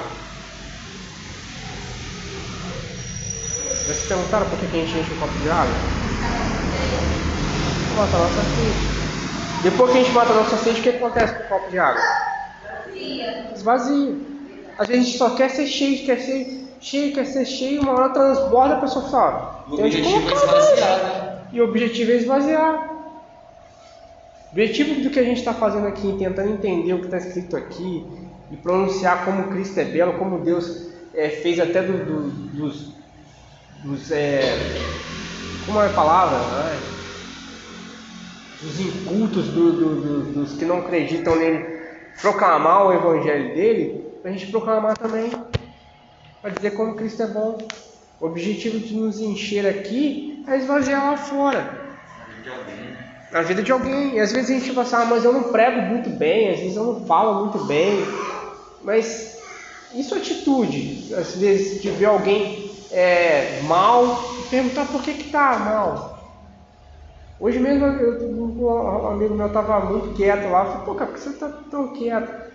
Vocês 3.85 4.07
perguntaram 4.07 4.49
por 4.49 4.59
que, 4.59 4.67
que 4.67 4.75
a 4.75 4.85
gente 4.85 4.97
enche 4.97 5.13
um 5.13 5.19
copo 5.19 5.39
de 5.39 5.49
água? 5.49 5.97
A 7.97 8.05
nossa 8.05 8.43
sede. 8.43 9.63
Depois 9.63 9.91
que 9.91 9.97
a 9.97 10.03
gente 10.03 10.13
mata 10.13 10.31
a 10.31 10.35
nossa 10.35 10.55
sede, 10.57 10.79
o 10.79 10.83
que 10.83 10.89
acontece 10.89 11.33
com 11.33 11.43
o 11.43 11.47
copo 11.47 11.71
de 11.71 11.79
água? 11.79 11.99
Esvazia. 13.55 14.15
Às 14.77 14.87
vezes 14.87 15.03
a 15.03 15.05
gente 15.05 15.17
só 15.17 15.31
quer 15.31 15.49
ser 15.49 15.65
cheio, 15.65 16.05
quer 16.05 16.19
ser 16.19 16.67
cheio, 16.79 17.13
quer 17.15 17.25
ser 17.25 17.43
cheio, 17.45 17.81
uma 17.81 17.93
hora 17.93 18.09
transborda, 18.09 18.75
a 18.75 18.81
pessoa 18.81 19.09
fala. 19.09 19.65
O 19.67 19.73
objetivo 19.73 20.29
é 20.29 20.33
esvaziar, 20.33 20.99
né? 20.99 21.41
E 21.51 21.59
o 21.59 21.63
objetivo 21.63 22.11
é 22.11 22.15
esvaziar. 22.15 22.93
O 24.45 24.51
objetivo 24.51 25.01
do 25.01 25.09
que 25.09 25.19
a 25.19 25.23
gente 25.23 25.39
está 25.39 25.53
fazendo 25.55 25.87
aqui, 25.87 26.15
tentando 26.19 26.51
entender 26.51 26.93
o 26.93 26.99
que 26.99 27.05
está 27.05 27.17
escrito 27.17 27.57
aqui 27.57 28.05
e 28.51 28.57
pronunciar 28.57 29.25
como 29.25 29.47
Cristo 29.47 29.79
é 29.79 29.85
belo, 29.85 30.13
como 30.19 30.39
Deus 30.39 30.89
é, 31.15 31.29
fez 31.29 31.59
até 31.59 31.81
do, 31.81 32.05
do, 32.05 32.29
dos, 32.55 32.93
dos 33.83 34.11
é, 34.11 34.39
como 35.65 35.81
é 35.81 35.87
a 35.87 35.89
palavra? 35.89 36.37
Ai, 36.37 36.96
dos 38.61 38.79
incultos, 38.79 39.47
do, 39.47 39.71
do, 39.71 39.95
do, 40.01 40.33
dos 40.33 40.53
que 40.53 40.65
não 40.65 40.79
acreditam 40.79 41.35
nele, 41.35 41.65
proclamar 42.21 42.87
o 42.87 42.93
evangelho 42.93 43.53
dele, 43.53 44.05
a 44.23 44.29
gente 44.29 44.47
proclamar 44.47 44.97
também, 44.97 45.31
para 46.41 46.51
dizer 46.51 46.71
como 46.71 46.95
Cristo 46.95 47.23
é 47.23 47.27
bom. 47.27 47.57
O 48.19 48.25
objetivo 48.25 48.79
de 48.79 48.95
nos 48.95 49.19
encher 49.19 49.65
aqui 49.67 50.43
é 50.47 50.57
esvaziar 50.57 51.11
lá 51.11 51.17
fora. 51.17 51.87
Na 53.31 53.41
vida 53.41 53.61
de 53.61 53.71
alguém. 53.71 54.15
E 54.15 54.19
às 54.19 54.31
vezes 54.31 54.49
a 54.49 54.53
gente 54.53 54.73
fala 54.73 54.81
assim, 54.81 54.95
ah, 54.95 55.05
mas 55.05 55.23
eu 55.23 55.33
não 55.33 55.43
prego 55.51 55.81
muito 55.81 56.09
bem, 56.09 56.49
às 56.49 56.59
vezes 56.59 56.75
eu 56.75 56.83
não 56.83 57.05
falo 57.05 57.45
muito 57.45 57.63
bem. 57.65 58.05
Mas 58.81 59.37
isso 59.93 60.15
é 60.15 60.17
atitude. 60.17 61.13
Às 61.13 61.35
vezes 61.35 61.81
de 61.81 61.91
ver 61.91 62.05
alguém 62.05 62.71
é, 62.91 63.61
mal 63.63 64.03
e 64.39 64.49
perguntar 64.49 64.85
por 64.87 65.01
que 65.03 65.13
que 65.13 65.29
tá 65.29 65.59
mal. 65.59 66.16
Hoje 67.39 67.59
mesmo 67.59 67.85
eu, 67.85 68.29
um 68.29 69.07
amigo 69.09 69.35
meu 69.35 69.47
estava 69.47 69.79
muito 69.81 70.15
quieto 70.15 70.49
lá, 70.49 70.61
eu 70.63 70.71
falei, 70.71 70.85
pô, 70.85 70.95
cara, 70.95 71.11
por 71.11 71.15
que 71.15 71.23
você 71.23 71.29
está 71.29 71.49
tão 71.69 71.93
quieto? 71.93 72.47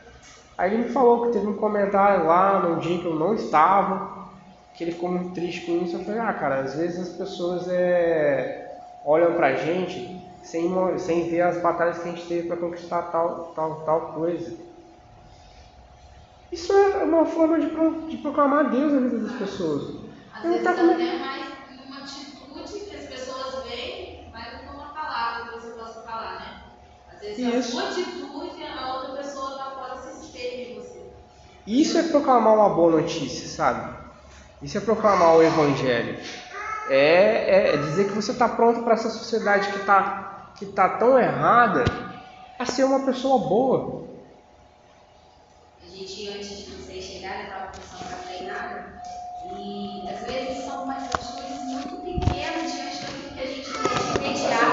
Aí 0.59 0.75
ele 0.75 0.85
me 0.85 0.91
falou 0.91 1.27
que 1.27 1.33
teve 1.33 1.47
um 1.47 1.57
comentário 1.57 2.27
lá 2.27 2.61
num 2.61 2.79
dia 2.79 2.99
que 2.99 3.07
eu 3.07 3.15
não 3.15 3.35
estava, 3.35 4.29
que 4.75 4.85
ele 4.85 4.93
ficou 4.93 5.11
muito 5.11 5.35
triste 5.35 5.67
com 5.67 5.83
isso. 5.83 5.97
Eu 5.97 6.05
falei, 6.05 6.21
ah, 6.21 6.33
cara, 6.33 6.61
às 6.61 6.75
vezes 6.75 7.01
as 7.01 7.17
pessoas 7.17 7.69
é, 7.69 8.77
olham 9.05 9.35
pra 9.35 9.55
gente 9.55 10.21
sem, 10.43 10.71
sem 10.99 11.31
ver 11.31 11.43
as 11.43 11.61
batalhas 11.63 11.99
que 11.99 12.09
a 12.09 12.13
gente 12.13 12.27
teve 12.27 12.49
para 12.49 12.57
conquistar 12.57 13.03
tal, 13.03 13.53
tal, 13.55 13.83
tal 13.83 14.01
coisa. 14.13 14.57
Isso 16.51 16.73
é 16.73 17.05
uma 17.05 17.25
forma 17.25 17.59
de, 17.59 17.71
de 18.09 18.17
proclamar 18.19 18.71
Deus 18.71 18.93
na 18.93 19.01
vida 19.01 19.19
das 19.19 19.37
pessoas. 19.37 19.97
Às 20.35 20.43
vezes 20.43 20.63
tá 20.63 20.75
como... 20.75 20.91
é 20.93 21.19
mais 21.19 21.47
uma 21.87 21.99
atitude 22.01 22.81
que 22.91 22.97
as 22.97 23.07
pessoas 23.07 23.65
veem, 23.65 24.31
mais 24.31 24.53
do 24.53 24.59
que 24.59 24.75
uma 24.75 24.93
palavra 24.93 25.51
que 25.51 25.61
você 25.61 25.71
possa 25.71 26.02
falar, 26.13 26.41
né? 26.41 26.63
Às 27.13 27.21
vezes 27.21 27.67
Isso. 27.67 27.79
a 27.79 27.89
atitude, 27.89 28.65
a 28.65 28.95
outra 28.95 29.17
pessoa 29.17 29.51
lá 29.51 29.71
fora 29.71 29.97
se 29.97 30.27
espelha 30.27 30.71
em 30.71 30.75
você. 30.75 31.01
Isso 31.67 31.99
é 31.99 32.03
proclamar 32.03 32.55
uma 32.55 32.69
boa 32.69 33.01
notícia, 33.01 33.49
sabe? 33.49 33.97
Isso 34.61 34.77
é 34.77 34.81
proclamar 34.81 35.37
o 35.37 35.43
Evangelho. 35.43 36.19
É, 36.91 37.75
é 37.75 37.77
dizer 37.77 38.09
que 38.09 38.13
você 38.13 38.33
está 38.33 38.49
pronto 38.49 38.83
para 38.83 38.95
essa 38.95 39.09
sociedade 39.09 39.69
que 39.71 39.79
está 39.79 40.29
que 40.59 40.67
tá 40.67 40.89
tão 40.91 41.19
errada 41.19 41.85
a 42.59 42.67
ser 42.67 42.85
uma 42.85 43.01
pessoa 43.01 43.39
boa. 43.39 44.05
A 45.83 45.87
gente, 45.89 46.29
antes 46.29 46.67
de 46.67 46.73
vocês 46.73 47.05
chegarem, 47.05 47.45
estava 47.45 47.73
pensando 47.73 48.09
para 48.09 48.17
treinar. 48.19 49.03
E 49.59 50.09
às 50.09 50.27
vezes 50.27 50.65
são 50.65 50.85
umas 50.85 51.03
atitudes 51.05 51.63
muito 51.65 51.97
pequenas 52.05 52.73
diante 52.73 53.01
daquilo 53.01 53.35
que 53.35 53.41
a 53.41 53.47
gente 53.47 53.71
vê 53.71 53.89
de 53.89 54.19
imediato 54.19 54.72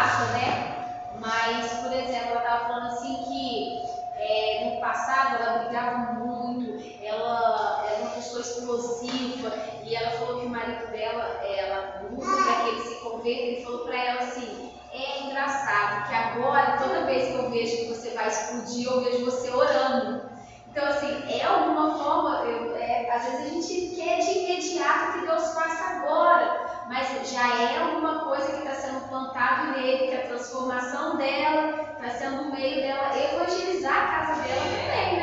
Né? 0.00 0.76
Mas, 1.18 1.72
por 1.82 1.92
exemplo, 1.92 2.30
ela 2.30 2.40
estava 2.40 2.64
falando 2.66 2.86
assim 2.86 3.22
que 3.24 3.90
é, 4.16 4.64
no 4.64 4.80
passado 4.80 5.42
ela 5.42 5.58
brigava 5.58 6.12
muito, 6.14 6.82
ela 7.02 7.84
era 7.86 8.02
uma 8.02 8.10
pessoa 8.10 8.40
explosiva, 8.40 9.52
e 9.84 9.94
ela 9.94 10.10
falou 10.12 10.40
que 10.40 10.46
o 10.46 10.50
marido 10.50 10.90
dela, 10.90 11.40
ela 11.44 12.02
luta 12.10 12.36
para 12.38 12.54
que 12.54 12.68
ele 12.68 12.80
se 12.80 12.94
converta, 13.00 13.28
ele 13.28 13.64
falou 13.64 13.80
para 13.80 13.96
ela 13.96 14.20
assim, 14.20 14.72
é 14.92 15.22
engraçado 15.22 16.08
que 16.08 16.14
agora, 16.14 16.78
toda 16.78 17.04
vez 17.06 17.28
que 17.28 17.34
eu 17.34 17.50
vejo 17.50 17.76
que 17.76 17.88
você 17.88 18.10
vai 18.10 18.28
explodir, 18.28 18.86
eu 18.86 19.00
vejo 19.00 19.24
você 19.24 19.50
orando. 19.50 20.30
Então, 20.70 20.86
assim, 20.86 21.24
é 21.28 21.44
alguma 21.44 21.98
forma, 21.98 22.44
eu, 22.44 22.76
é, 22.76 23.10
às 23.10 23.24
vezes 23.24 23.40
a 23.40 23.48
gente 23.48 23.96
quer 23.96 24.18
de 24.20 24.30
imediato 24.30 25.12
que 25.12 25.26
Deus 25.26 25.52
faça 25.52 25.96
agora, 25.96 26.84
mas 26.88 27.30
já 27.30 27.56
é 27.56 27.78
alguma 27.78 28.24
coisa 28.24 28.52
que 28.52 28.58
está 28.58 28.74
sendo 28.74 29.08
plantado 29.08 29.72
nele, 29.72 30.08
que 30.08 30.14
a 30.14 30.26
transformação 30.28 31.16
dela 31.16 31.92
está 31.92 32.10
sendo 32.10 32.42
o 32.42 32.52
meio 32.52 32.82
dela 32.82 33.10
evangelizar 33.16 34.10
a 34.50 35.19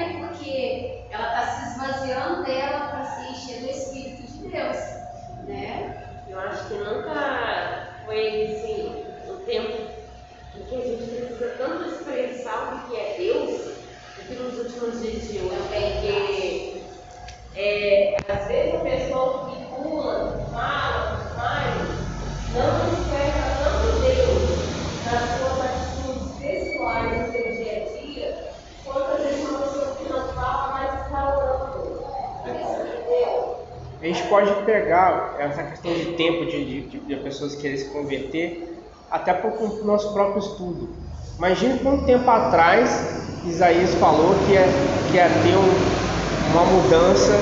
essa 35.40 35.64
questão 35.64 35.94
de 35.94 36.14
tempo 36.14 36.46
de, 36.46 36.82
de, 36.82 37.00
de 37.00 37.16
pessoas 37.18 37.56
querem 37.56 37.78
se 37.78 37.90
converter 37.90 38.78
até 39.10 39.34
para 39.34 39.50
o 39.50 39.86
nosso 39.86 40.14
próprio 40.14 40.40
estudo. 40.40 40.90
Imagine 41.38 41.80
quanto 41.80 42.06
tempo 42.06 42.30
atrás 42.30 43.24
Isaías 43.46 43.94
falou 43.96 44.36
que 44.46 44.54
ia, 44.54 44.66
que 45.10 45.18
ia 45.18 45.30
ter 45.30 45.56
um, 45.56 46.52
uma 46.52 46.66
mudança 46.66 47.34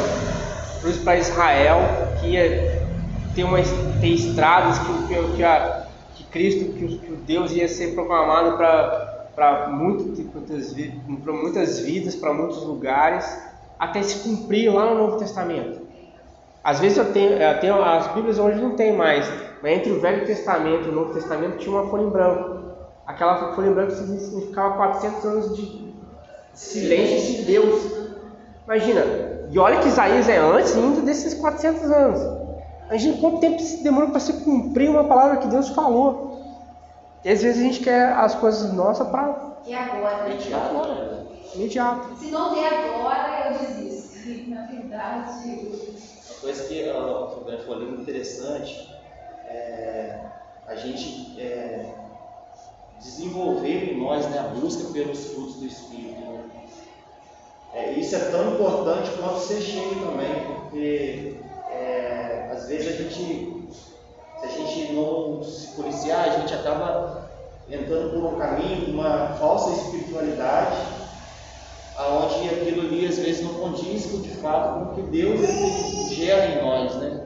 para 1.03 1.17
Israel, 1.17 1.79
que 2.19 2.27
ia 2.27 2.85
ter, 3.33 3.43
uma, 3.43 3.57
ter 3.99 4.09
estradas, 4.09 4.77
que, 4.79 5.07
que, 5.07 5.35
que, 5.37 5.43
a, 5.43 5.87
que 6.13 6.23
Cristo, 6.25 6.73
que, 6.73 6.97
que 6.99 7.11
o 7.11 7.15
Deus 7.15 7.51
ia 7.51 7.67
ser 7.67 7.95
proclamado 7.95 8.57
para 8.57 9.69
muitas, 9.69 10.19
muitas 10.19 11.79
vidas, 11.79 12.15
para 12.15 12.33
muitos 12.33 12.61
lugares, 12.63 13.25
até 13.79 14.03
se 14.03 14.19
cumprir 14.19 14.71
lá 14.71 14.93
no 14.93 14.95
Novo 14.95 15.17
Testamento. 15.17 15.84
Às 16.65 16.79
vezes 16.79 16.97
eu 16.97 17.13
tenho, 17.13 17.33
eu 17.33 17.59
tenho, 17.59 17.79
as 17.79 18.07
Bíblias 18.07 18.39
hoje 18.39 18.59
não 18.59 18.71
tem 18.71 18.91
mais, 18.91 19.31
mas 19.61 19.71
entre 19.71 19.91
o 19.91 20.01
Velho 20.01 20.25
Testamento 20.25 20.87
e 20.87 20.89
o 20.89 20.93
Novo 20.93 21.13
Testamento 21.13 21.59
tinha 21.59 21.75
uma 21.75 21.87
folha 21.91 22.01
em 22.01 22.09
branco. 22.09 22.55
Aquela 23.05 23.53
folha 23.53 23.67
em 23.67 23.73
branco 23.73 23.91
significava 23.91 24.75
400 24.75 25.25
anos 25.25 25.55
de, 25.55 25.93
silêncio 26.55 27.35
de 27.35 27.41
Deus. 27.43 27.91
Imagina, 28.65 29.01
e 29.51 29.59
olha 29.59 29.77
que 29.77 29.89
Isaías 29.89 30.27
é 30.27 30.37
antes 30.37 30.75
ainda 30.75 31.01
desses 31.01 31.35
400 31.35 31.83
anos. 31.91 32.45
Imagina 32.87 33.17
quanto 33.19 33.39
tempo 33.41 33.59
se 33.61 33.83
demora 33.83 34.07
para 34.07 34.19
se 34.19 34.33
cumprir 34.43 34.89
uma 34.89 35.03
palavra 35.03 35.37
que 35.37 35.47
Deus 35.47 35.69
falou. 35.69 36.41
E 37.23 37.29
às 37.29 37.43
vezes 37.43 37.61
a 37.61 37.63
gente 37.63 37.81
quer 37.81 38.11
as 38.13 38.33
coisas 38.33 38.73
nossas 38.73 39.07
para. 39.09 39.59
E 39.67 39.73
agora? 39.75 40.29
Imediato. 40.29 40.65
Agora. 40.65 41.25
Imediato. 41.53 42.15
Se 42.15 42.31
não 42.31 42.55
der 42.55 42.89
agora, 42.89 43.51
eu 43.51 43.59
desisto. 43.59 44.15
Na 44.49 44.65
verdade. 44.65 45.74
Uma 46.45 46.53
coisa 46.53 46.67
que 46.67 47.39
o 47.39 47.43
Beto 47.43 47.63
falou 47.63 47.89
interessante 47.89 48.87
é 49.47 50.19
a 50.67 50.75
gente 50.75 51.41
é, 51.41 51.91
desenvolver 52.99 53.91
em 53.91 53.99
nós 53.99 54.29
né, 54.29 54.37
a 54.37 54.43
busca 54.49 54.93
pelos 54.93 55.25
frutos 55.25 55.55
do 55.55 55.65
Espírito. 55.65 56.21
Né? 56.21 56.43
É, 57.73 57.91
isso 57.93 58.15
é 58.15 58.19
tão 58.29 58.53
importante 58.53 59.09
quanto 59.19 59.39
ser 59.39 59.59
cheio 59.59 59.95
também, 60.05 60.45
porque 60.45 61.37
é, 61.71 62.51
às 62.51 62.67
vezes 62.67 62.93
a 62.93 63.03
gente, 63.03 63.67
se 64.39 64.45
a 64.45 64.47
gente 64.47 64.93
não 64.93 65.43
se 65.43 65.69
policiar, 65.69 66.29
a 66.29 66.39
gente 66.41 66.53
acaba 66.53 67.27
entrando 67.67 68.11
por 68.11 68.35
um 68.35 68.37
caminho, 68.37 68.93
uma 68.93 69.29
falsa 69.29 69.71
espiritualidade, 69.81 70.77
aonde 71.97 72.49
aquilo 72.49 72.81
ali 72.81 73.05
às 73.05 73.17
vezes 73.17 73.43
não 73.43 73.53
condiz 73.53 74.21
de 74.21 74.29
fato 74.37 74.73
com 74.73 74.91
o 74.91 74.95
que 74.95 75.01
Deus 75.03 75.39
gera 76.11 76.45
em 76.47 76.63
nós, 76.63 76.95
né? 76.95 77.21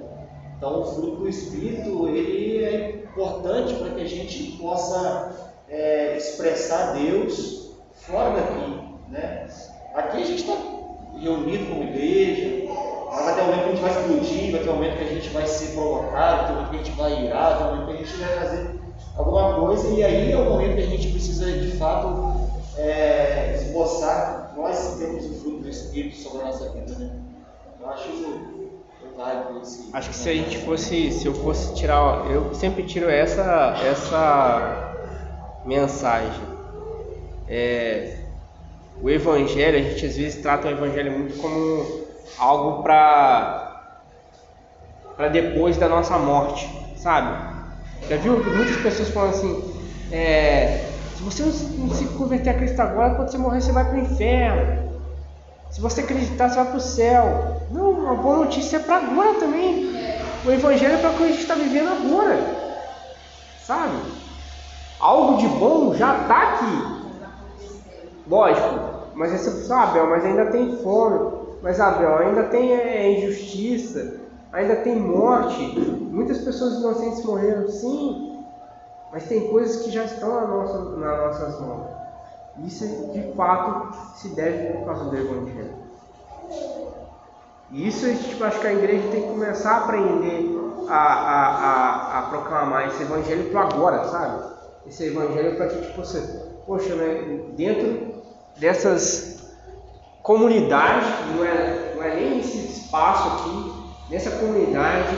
Então 0.58 0.82
o 0.82 0.86
fruto 0.94 1.16
do 1.18 1.30
Espírito 1.30 2.08
ele 2.08 2.64
é 2.64 3.04
importante 3.06 3.74
para 3.76 3.92
que 3.92 4.02
a 4.02 4.08
gente 4.08 4.58
possa 4.62 5.54
é, 5.70 6.18
expressar 6.18 6.94
Deus 6.94 7.72
fora 7.94 8.36
daqui. 8.36 8.80
Né? 9.10 9.48
Aqui 9.96 10.18
a 10.18 10.26
gente 10.26 10.42
está 10.42 10.54
reunido 11.18 11.66
como 11.66 11.84
igreja, 11.84 12.70
mas 13.10 13.36
ter 13.36 13.42
um 13.42 13.46
momento 13.46 13.64
que 13.64 13.70
a 13.70 13.72
gente 13.72 13.82
vai 13.82 13.92
explodir, 13.92 14.52
vai 14.52 14.62
ter 14.62 14.70
momento 14.70 14.98
que 14.98 15.04
a 15.04 15.08
gente 15.08 15.30
vai 15.30 15.48
ser 15.48 15.74
provocado, 15.74 16.48
ter 16.48 16.52
um 16.52 16.56
momento 16.56 16.70
que 16.70 16.76
a 16.76 16.84
gente 16.84 16.98
vai 16.98 17.26
irar, 17.26 17.58
ter 17.58 17.64
um 17.64 17.68
momento 17.68 17.88
que 17.88 18.04
a 18.04 18.06
gente 18.06 18.18
vai 18.18 18.36
fazer 18.38 18.80
alguma 19.18 19.54
coisa, 19.56 19.88
e 19.90 20.04
aí 20.04 20.32
é 20.32 20.38
o 20.38 20.46
momento 20.46 20.76
que 20.76 20.84
a 20.84 20.88
gente 20.88 21.08
precisa 21.10 21.52
de 21.52 21.72
fato 21.78 22.50
é, 22.78 23.56
esboçar 23.56 24.39
nós 24.62 24.98
temos 25.00 25.26
o 25.26 25.34
fruto 25.42 25.62
do 25.62 25.70
Espírito 25.70 26.18
sobre 26.18 26.42
a 26.42 26.46
nossa 26.46 26.70
vida. 26.70 26.96
Né? 26.96 27.12
Eu 27.80 27.90
acho 27.90 28.10
Acho 29.92 30.10
que 30.10 30.16
se 30.16 30.30
a 30.30 30.34
gente 30.34 30.58
fosse, 30.60 31.12
se 31.12 31.26
eu 31.26 31.34
fosse 31.34 31.76
tirar, 31.76 32.32
eu 32.32 32.54
sempre 32.54 32.84
tiro 32.84 33.10
essa, 33.10 33.76
essa 33.86 34.96
mensagem. 35.66 36.42
É, 37.48 38.18
o 39.02 39.10
Evangelho, 39.10 39.78
a 39.78 39.82
gente 39.82 40.06
às 40.06 40.16
vezes 40.16 40.42
trata 40.42 40.70
o 40.70 40.72
Evangelho 40.72 41.12
muito 41.12 41.38
como 41.42 42.06
algo 42.38 42.82
para 42.84 43.66
para 45.18 45.28
depois 45.28 45.76
da 45.76 45.90
nossa 45.90 46.18
morte, 46.18 46.70
sabe? 46.96 47.58
Já 48.08 48.16
viu 48.16 48.42
muitas 48.42 48.78
pessoas 48.78 49.10
falando 49.10 49.32
assim, 49.32 49.74
é, 50.14 50.89
se 51.20 51.26
você 51.26 51.44
não 51.78 51.94
se 51.94 52.06
converter 52.06 52.52
a 52.52 52.54
Cristo 52.54 52.80
agora, 52.80 53.16
quando 53.16 53.30
você 53.30 53.38
morrer 53.38 53.60
você 53.60 53.74
vai 53.74 53.84
para 53.84 53.96
o 53.96 54.00
inferno. 54.00 54.90
Se 55.70 55.82
você 55.82 56.00
acreditar, 56.00 56.50
você 56.50 56.56
vai 56.56 56.66
para 56.66 56.78
o 56.78 56.80
céu. 56.80 57.58
Não, 57.72 58.10
a 58.10 58.16
boa 58.16 58.38
notícia 58.38 58.78
é 58.78 58.80
para 58.80 58.98
agora 58.98 59.34
também. 59.34 59.92
O 60.46 60.50
Evangelho 60.50 60.94
é 60.94 60.98
para 60.98 61.10
o 61.10 61.18
que 61.18 61.24
a 61.24 61.28
gente 61.28 61.42
está 61.42 61.56
vivendo 61.56 61.90
agora. 61.90 62.40
Sabe? 63.66 63.98
Algo 64.98 65.38
de 65.38 65.48
bom 65.48 65.94
já 65.94 66.22
está 66.22 66.54
aqui. 66.54 67.00
Lógico, 68.26 68.80
mas 69.14 69.32
você 69.32 69.52
sabe, 69.66 70.00
mas 70.04 70.24
ainda 70.24 70.46
tem 70.46 70.78
fome. 70.78 71.38
Mas 71.62 71.82
Abel, 71.82 72.18
ainda 72.18 72.44
tem 72.44 72.72
é, 72.72 73.20
injustiça, 73.20 74.22
ainda 74.54 74.78
tem 74.78 74.96
morte. 74.96 75.62
Muitas 75.62 76.38
pessoas 76.38 76.76
inocentes 76.76 77.26
morreram, 77.26 77.68
sim. 77.68 78.29
Mas 79.12 79.28
tem 79.28 79.48
coisas 79.50 79.84
que 79.84 79.92
já 79.92 80.04
estão 80.04 80.30
na 80.30 80.48
nossa, 80.48 80.78
nas 80.98 81.20
nossas 81.20 81.62
mãos. 81.62 81.88
Isso 82.66 82.86
de 83.14 83.34
fato 83.34 83.96
se 84.18 84.30
deve 84.30 84.74
por 84.74 84.86
causa 84.86 85.06
do 85.06 85.18
Evangelho. 85.18 85.74
E 87.72 87.88
isso 87.88 88.14
tipo, 88.16 88.44
acho 88.44 88.60
que 88.60 88.68
a 88.68 88.74
igreja 88.74 89.08
tem 89.10 89.22
que 89.22 89.28
começar 89.30 89.72
a 89.72 89.78
aprender 89.78 90.60
a, 90.88 90.96
a, 90.96 91.48
a, 91.48 92.20
a 92.20 92.22
proclamar 92.24 92.88
esse 92.88 93.04
Evangelho 93.04 93.52
para 93.52 93.62
agora, 93.62 94.04
sabe? 94.06 94.44
Esse 94.88 95.06
Evangelho 95.06 95.56
para 95.56 95.68
que 95.68 95.82
tipo, 95.82 96.04
você, 96.04 96.22
poxa, 96.66 96.96
né, 96.96 97.44
dentro 97.56 98.16
dessas 98.58 99.54
comunidades, 100.24 101.08
não 101.36 101.46
é, 101.46 101.94
não 101.96 102.04
é 102.04 102.16
nem 102.16 102.40
esse 102.40 102.58
espaço 102.58 103.28
aqui, 103.30 103.74
nessa 104.10 104.32
comunidade, 104.32 105.16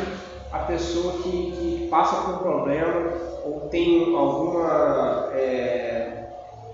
a 0.52 0.60
pessoa 0.60 1.14
que, 1.22 1.52
que 1.52 1.88
passa 1.90 2.24
por 2.24 2.36
um 2.36 2.38
problema 2.40 3.14
ou 3.46 3.62
tem 3.70 4.16
alguma 4.16 5.30
é, 5.34 6.28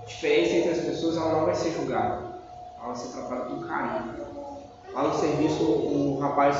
diferença 0.05 0.53
entre 0.55 0.71
as 0.71 0.79
pessoas, 0.79 1.17
ela 1.17 1.33
não 1.33 1.45
vai 1.45 1.55
ser 1.55 1.71
julgada, 1.71 2.23
ela 2.77 2.87
vai 2.87 2.95
ser 2.95 3.13
tratada 3.13 3.45
com 3.45 3.61
carinho. 3.61 4.27
Lá 4.93 5.03
no 5.03 5.13
serviço, 5.13 5.63
o 5.63 6.17
rapaz 6.19 6.57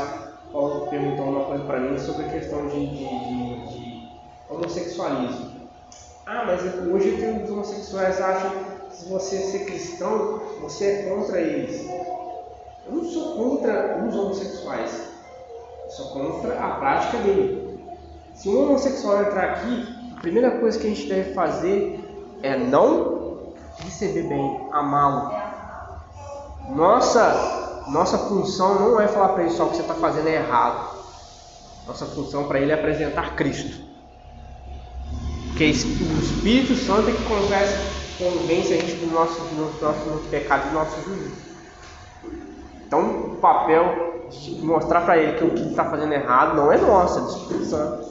perguntou 0.89 1.26
uma 1.26 1.45
coisa 1.45 1.63
para 1.63 1.80
mim 1.80 1.97
sobre 1.97 2.26
a 2.26 2.30
questão 2.30 2.68
de, 2.68 2.86
de, 2.88 2.97
de, 2.97 3.68
de 3.68 4.09
homossexualismo. 4.49 5.57
Ah, 6.26 6.43
mas 6.45 6.61
hoje 6.88 7.41
os 7.43 7.49
homossexuais 7.49 8.22
acham 8.22 8.51
que 8.51 8.95
se 8.95 9.09
você 9.09 9.38
ser 9.38 9.65
cristão, 9.65 10.41
você 10.61 10.86
é 10.86 11.09
contra 11.09 11.39
eles. 11.39 11.88
Eu 12.86 12.93
não 12.93 13.03
sou 13.03 13.36
contra 13.36 14.05
os 14.05 14.15
homossexuais, 14.15 15.16
sou 15.89 16.07
contra 16.07 16.59
a 16.59 16.75
prática 16.75 17.17
dele. 17.19 17.79
Se 18.35 18.49
um 18.49 18.63
homossexual 18.63 19.21
entrar 19.21 19.43
aqui, 19.51 19.88
a 20.15 20.19
primeira 20.19 20.51
coisa 20.59 20.77
que 20.77 20.88
a 20.88 20.89
gente 20.89 21.07
deve 21.07 21.33
fazer 21.33 21.99
é 22.43 22.57
não 22.57 23.53
receber 23.79 24.23
bem, 24.23 24.69
amá-lo. 24.71 25.31
Nossa, 26.75 27.85
nossa 27.88 28.17
função 28.17 28.79
não 28.79 28.99
é 28.99 29.07
falar 29.07 29.29
para 29.29 29.43
ele 29.43 29.51
só 29.51 29.65
que 29.65 29.77
você 29.77 29.81
está 29.81 29.95
fazendo 29.95 30.27
é 30.27 30.35
errado. 30.35 30.97
Nossa 31.88 32.05
função 32.05 32.47
para 32.47 32.59
ele 32.59 32.71
é 32.71 32.75
apresentar 32.75 33.35
Cristo. 33.35 33.88
Porque 35.47 35.65
o 35.65 35.69
Espírito 35.69 36.75
Santo 36.75 37.09
é 37.09 37.13
que 37.13 37.23
convence, 37.23 37.75
convence 38.19 38.73
a 38.73 38.77
gente 38.77 38.95
do 38.97 39.11
nosso, 39.11 39.39
do 39.39 39.81
nosso, 39.81 39.99
do 39.99 40.29
pecado 40.29 40.67
e 40.67 40.69
do 40.69 40.73
nosso 40.75 41.01
juízo. 41.03 41.46
Então, 42.88 43.33
o 43.33 43.35
papel 43.35 44.29
de 44.29 44.51
mostrar 44.65 45.01
para 45.01 45.17
ele 45.17 45.38
que 45.38 45.43
o 45.43 45.49
que 45.51 45.59
ele 45.59 45.69
está 45.71 45.83
fazendo 45.83 46.13
errado 46.13 46.55
não 46.55 46.71
é 46.71 46.77
nosso, 46.77 47.19
é 47.19 47.21
do 47.21 47.29
Espírito 47.29 47.65
Santo. 47.65 48.07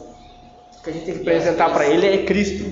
O 0.79 0.83
que 0.83 0.91
a 0.91 0.93
gente 0.93 1.07
tem 1.07 1.15
que 1.15 1.21
apresentar 1.23 1.73
para 1.73 1.87
ele 1.87 2.07
é 2.07 2.27
Cristo. 2.27 2.65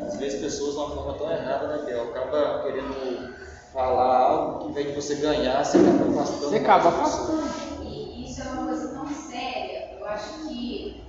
Às 0.00 0.16
vezes 0.16 0.40
pessoas 0.40 0.74
de 0.74 0.76
uma 0.78 0.90
forma 0.90 1.14
tão 1.14 1.30
errada, 1.30 1.66
né, 1.66 1.82
Bel? 1.84 2.04
Acaba 2.04 2.62
querendo 2.62 3.34
falar 3.72 4.16
algo 4.16 4.58
que, 4.60 4.70
em 4.70 4.72
vez 4.74 4.86
de 4.86 4.94
você 4.94 5.14
ganhar, 5.16 5.64
você 5.64 5.78
acaba 5.78 6.10
afastando. 6.10 6.48
Você 6.48 6.56
acaba 6.56 6.88
afastando. 6.88 7.42
E 7.82 8.30
isso 8.30 8.42
é 8.42 8.44
uma 8.44 8.66
coisa 8.66 8.88
tão 8.88 9.08
séria. 9.08 9.90
Eu 9.98 10.06
acho 10.06 10.46
que 10.46 11.04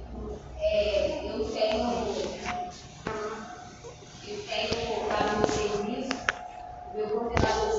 é, 0.59 1.25
eu 1.27 1.45
tenho. 1.45 2.41
Eu 4.27 4.37
tenho 4.47 5.07
lá 5.07 5.39
no 5.39 5.47
serviço, 5.47 6.13
o 6.93 6.97
meu 6.97 7.09
coordenador 7.09 7.70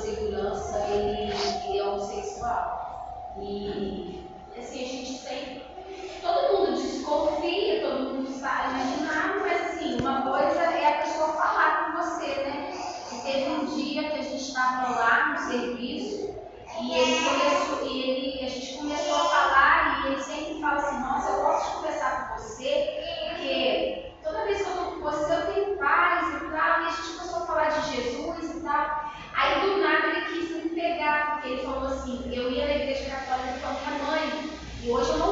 mundo 8.52 8.62
sabe 8.62 8.68
imaginar, 8.68 9.40
mas 9.40 9.60
assim, 9.62 10.00
uma 10.00 10.22
coisa 10.22 10.60
é 10.60 10.88
a 10.88 11.02
pessoa 11.02 11.28
falar 11.28 11.84
com 11.84 12.02
você, 12.02 12.26
né? 12.26 12.72
E 13.12 13.16
teve 13.20 13.50
um 13.50 13.64
dia 13.66 14.10
que 14.10 14.18
a 14.18 14.22
gente 14.22 14.42
estava 14.42 14.90
lá 14.90 15.28
no 15.28 15.38
serviço 15.38 16.34
e 16.80 16.94
ele 16.94 17.24
começou, 17.24 17.86
e 17.86 18.02
ele, 18.02 18.44
a 18.44 18.48
gente 18.48 18.78
começou 18.78 19.14
a 19.14 19.28
falar 19.28 20.02
e 20.04 20.12
ele 20.12 20.22
sempre 20.22 20.60
fala 20.60 20.80
assim, 20.80 21.00
nossa, 21.00 21.30
eu 21.30 21.42
gosto 21.42 21.66
de 21.66 21.76
conversar 21.76 22.28
com 22.28 22.38
você, 22.38 23.28
porque 23.30 24.12
toda 24.22 24.44
vez 24.44 24.62
que 24.62 24.68
eu 24.68 24.70
estou 24.70 24.92
com 24.92 25.00
você 25.00 25.32
eu 25.32 25.54
tenho 25.54 25.76
paz 25.78 26.28
e 26.28 26.46
tal, 26.46 26.82
e 26.82 26.86
a 26.86 26.90
gente 26.90 27.16
começou 27.16 27.42
a 27.42 27.46
falar 27.46 27.68
de 27.68 27.96
Jesus 27.96 28.56
e 28.56 28.60
tal. 28.60 29.12
Aí 29.34 29.60
do 29.60 29.78
nada 29.78 30.08
ele 30.08 30.26
quis 30.26 30.50
me 30.50 30.68
pegar, 30.70 31.32
porque 31.32 31.48
ele 31.48 31.62
falou 31.62 31.88
assim, 31.88 32.30
eu 32.32 32.50
ia 32.50 32.66
na 32.66 32.74
igreja 32.74 33.10
católica 33.10 33.58
com 33.60 33.68
a 33.68 33.72
minha 33.72 34.04
mãe, 34.04 34.50
e 34.82 34.90
hoje 34.90 35.10
eu 35.10 35.18
não 35.18 35.31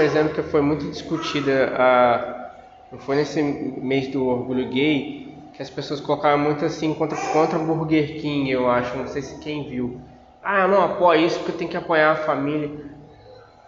por 0.00 0.04
exemplo, 0.04 0.32
que 0.32 0.42
foi 0.42 0.62
muito 0.62 0.86
discutida, 0.86 1.70
não 2.90 2.98
foi 3.00 3.16
nesse 3.16 3.42
mês 3.42 4.08
do 4.08 4.26
orgulho 4.26 4.66
gay, 4.70 5.30
que 5.52 5.60
as 5.60 5.68
pessoas 5.68 6.00
colocaram 6.00 6.38
muito 6.38 6.64
assim 6.64 6.94
contra, 6.94 7.18
contra 7.34 7.58
Burger 7.58 8.18
King, 8.18 8.50
eu 8.50 8.70
acho, 8.70 8.96
não 8.96 9.06
sei 9.06 9.20
se 9.20 9.38
quem 9.40 9.68
viu. 9.68 10.00
Ah, 10.42 10.60
eu 10.60 10.68
não 10.68 10.82
apoio 10.82 11.26
isso 11.26 11.38
porque 11.40 11.52
tenho 11.52 11.70
que 11.70 11.76
apoiar 11.76 12.12
a 12.12 12.16
família. 12.16 12.70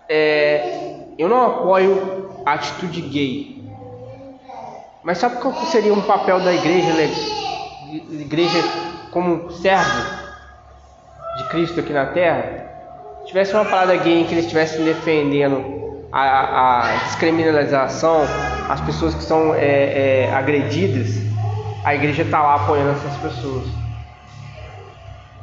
É, 0.09 1.05
eu 1.19 1.29
não 1.29 1.45
apoio 1.45 2.31
a 2.47 2.55
atitude 2.55 3.03
gay. 3.03 3.63
Mas 5.03 5.19
sabe 5.19 5.37
qual 5.37 5.53
seria 5.67 5.93
um 5.93 6.01
papel 6.01 6.41
da 6.41 6.55
igreja, 6.55 6.93
igreja 8.11 8.59
como 9.11 9.51
servo 9.51 10.03
de 11.37 11.45
Cristo 11.51 11.81
aqui 11.81 11.93
na 11.93 12.07
Terra? 12.07 12.71
Se 13.21 13.27
tivesse 13.27 13.53
uma 13.53 13.67
parada 13.67 13.95
gay 13.97 14.23
em 14.23 14.25
que 14.25 14.33
eles 14.33 14.47
estivessem 14.47 14.83
defendendo 14.83 15.82
a, 16.13 16.81
a 16.81 16.97
descriminalização, 17.05 18.23
as 18.69 18.81
pessoas 18.83 19.15
que 19.15 19.23
são 19.23 19.55
é, 19.55 20.27
é, 20.27 20.35
agredidas, 20.35 21.17
a 21.85 21.95
igreja 21.95 22.23
está 22.23 22.43
lá 22.43 22.57
apoiando 22.57 22.91
essas 22.91 23.17
pessoas. 23.17 23.65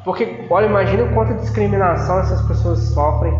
Porque, 0.04 0.46
olha, 0.48 0.66
imagina 0.66 1.04
de 1.24 1.40
discriminação 1.40 2.20
essas 2.20 2.40
pessoas 2.42 2.78
sofrem, 2.94 3.36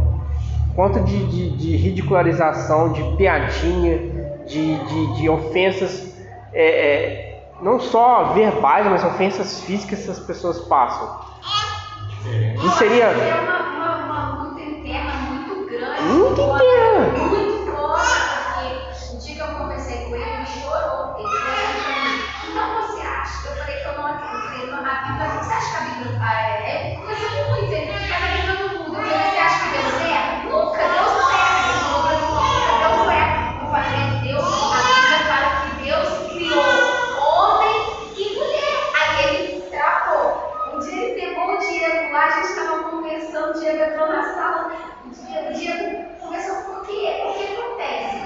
quanto 0.74 1.00
de, 1.00 1.24
de, 1.26 1.56
de 1.56 1.76
ridicularização, 1.76 2.92
de 2.92 3.02
piadinha, 3.16 3.98
de, 4.46 4.74
de, 4.84 5.16
de 5.16 5.28
ofensas, 5.28 6.14
é, 6.52 6.64
é, 6.64 7.42
não 7.62 7.78
só 7.78 8.32
verbais, 8.34 8.86
mas 8.86 9.04
ofensas 9.04 9.60
físicas 9.62 10.00
que 10.00 10.10
essas 10.10 10.24
pessoas 10.26 10.58
passam. 10.60 11.30
Não 12.62 12.72
seria. 12.72 13.08
Uma, 13.08 13.60
uma, 13.60 14.04
uma 14.04 14.44
luta 14.44 14.60
interna 14.60 15.12
muito 15.12 15.70
grande. 15.70 16.02
Muito 16.02 16.40
interna. 16.40 17.19
Acha 25.60 25.70
que 25.72 25.76
a 25.76 25.80
Bíblia. 25.80 26.18
Ah, 26.22 26.40
é, 26.40 26.94
é 26.94 26.96
coisa 26.96 27.28
muito, 27.50 27.70
ele 27.70 27.92
mas 28.08 28.10
a 28.10 28.28
Bíblia 28.28 28.54
não 28.54 28.68
muda. 28.78 28.96
Eu 28.98 29.04
falei: 29.04 29.30
você 29.30 29.38
acha 29.38 29.58
que 29.60 29.68
Deus 29.76 29.94
erra? 30.00 30.30
Nunca, 30.44 30.82
Deus 30.88 31.12
não 31.12 31.30
erra. 31.30 31.58
Ele 31.68 31.78
falou 31.84 32.00
pra 32.02 32.12
mim: 32.16 32.24
nunca, 32.32 32.72
Deus 32.80 32.96
não 32.96 33.10
erra. 33.10 33.36
Eu 33.60 33.66
falei: 33.68 34.04
Deus, 34.24 34.48
a 34.48 34.80
Bíblia 34.88 35.20
fala 35.28 35.48
que 35.60 35.70
Deus 35.84 36.08
criou 36.32 36.64
homem 37.20 37.76
e 38.16 38.24
mulher. 38.38 38.78
Aí 38.98 39.12
ele 39.24 39.60
travou. 39.68 40.24
Um 40.72 40.78
dia 40.78 40.96
ele 40.96 41.20
pegou 41.20 41.52
o 41.52 41.58
Diego 41.58 42.12
lá, 42.12 42.24
a 42.24 42.30
gente 42.30 42.46
estava 42.46 42.84
conversando, 42.84 43.50
o 43.50 43.60
Diego 43.60 43.84
entrou 43.84 44.08
na 44.08 44.22
sala, 44.32 44.72
o 45.04 45.52
Diego 45.52 46.06
começou, 46.20 46.56
por 46.64 46.86
quê? 46.86 47.20
O 47.26 47.34
que 47.34 47.44
acontece? 47.52 48.16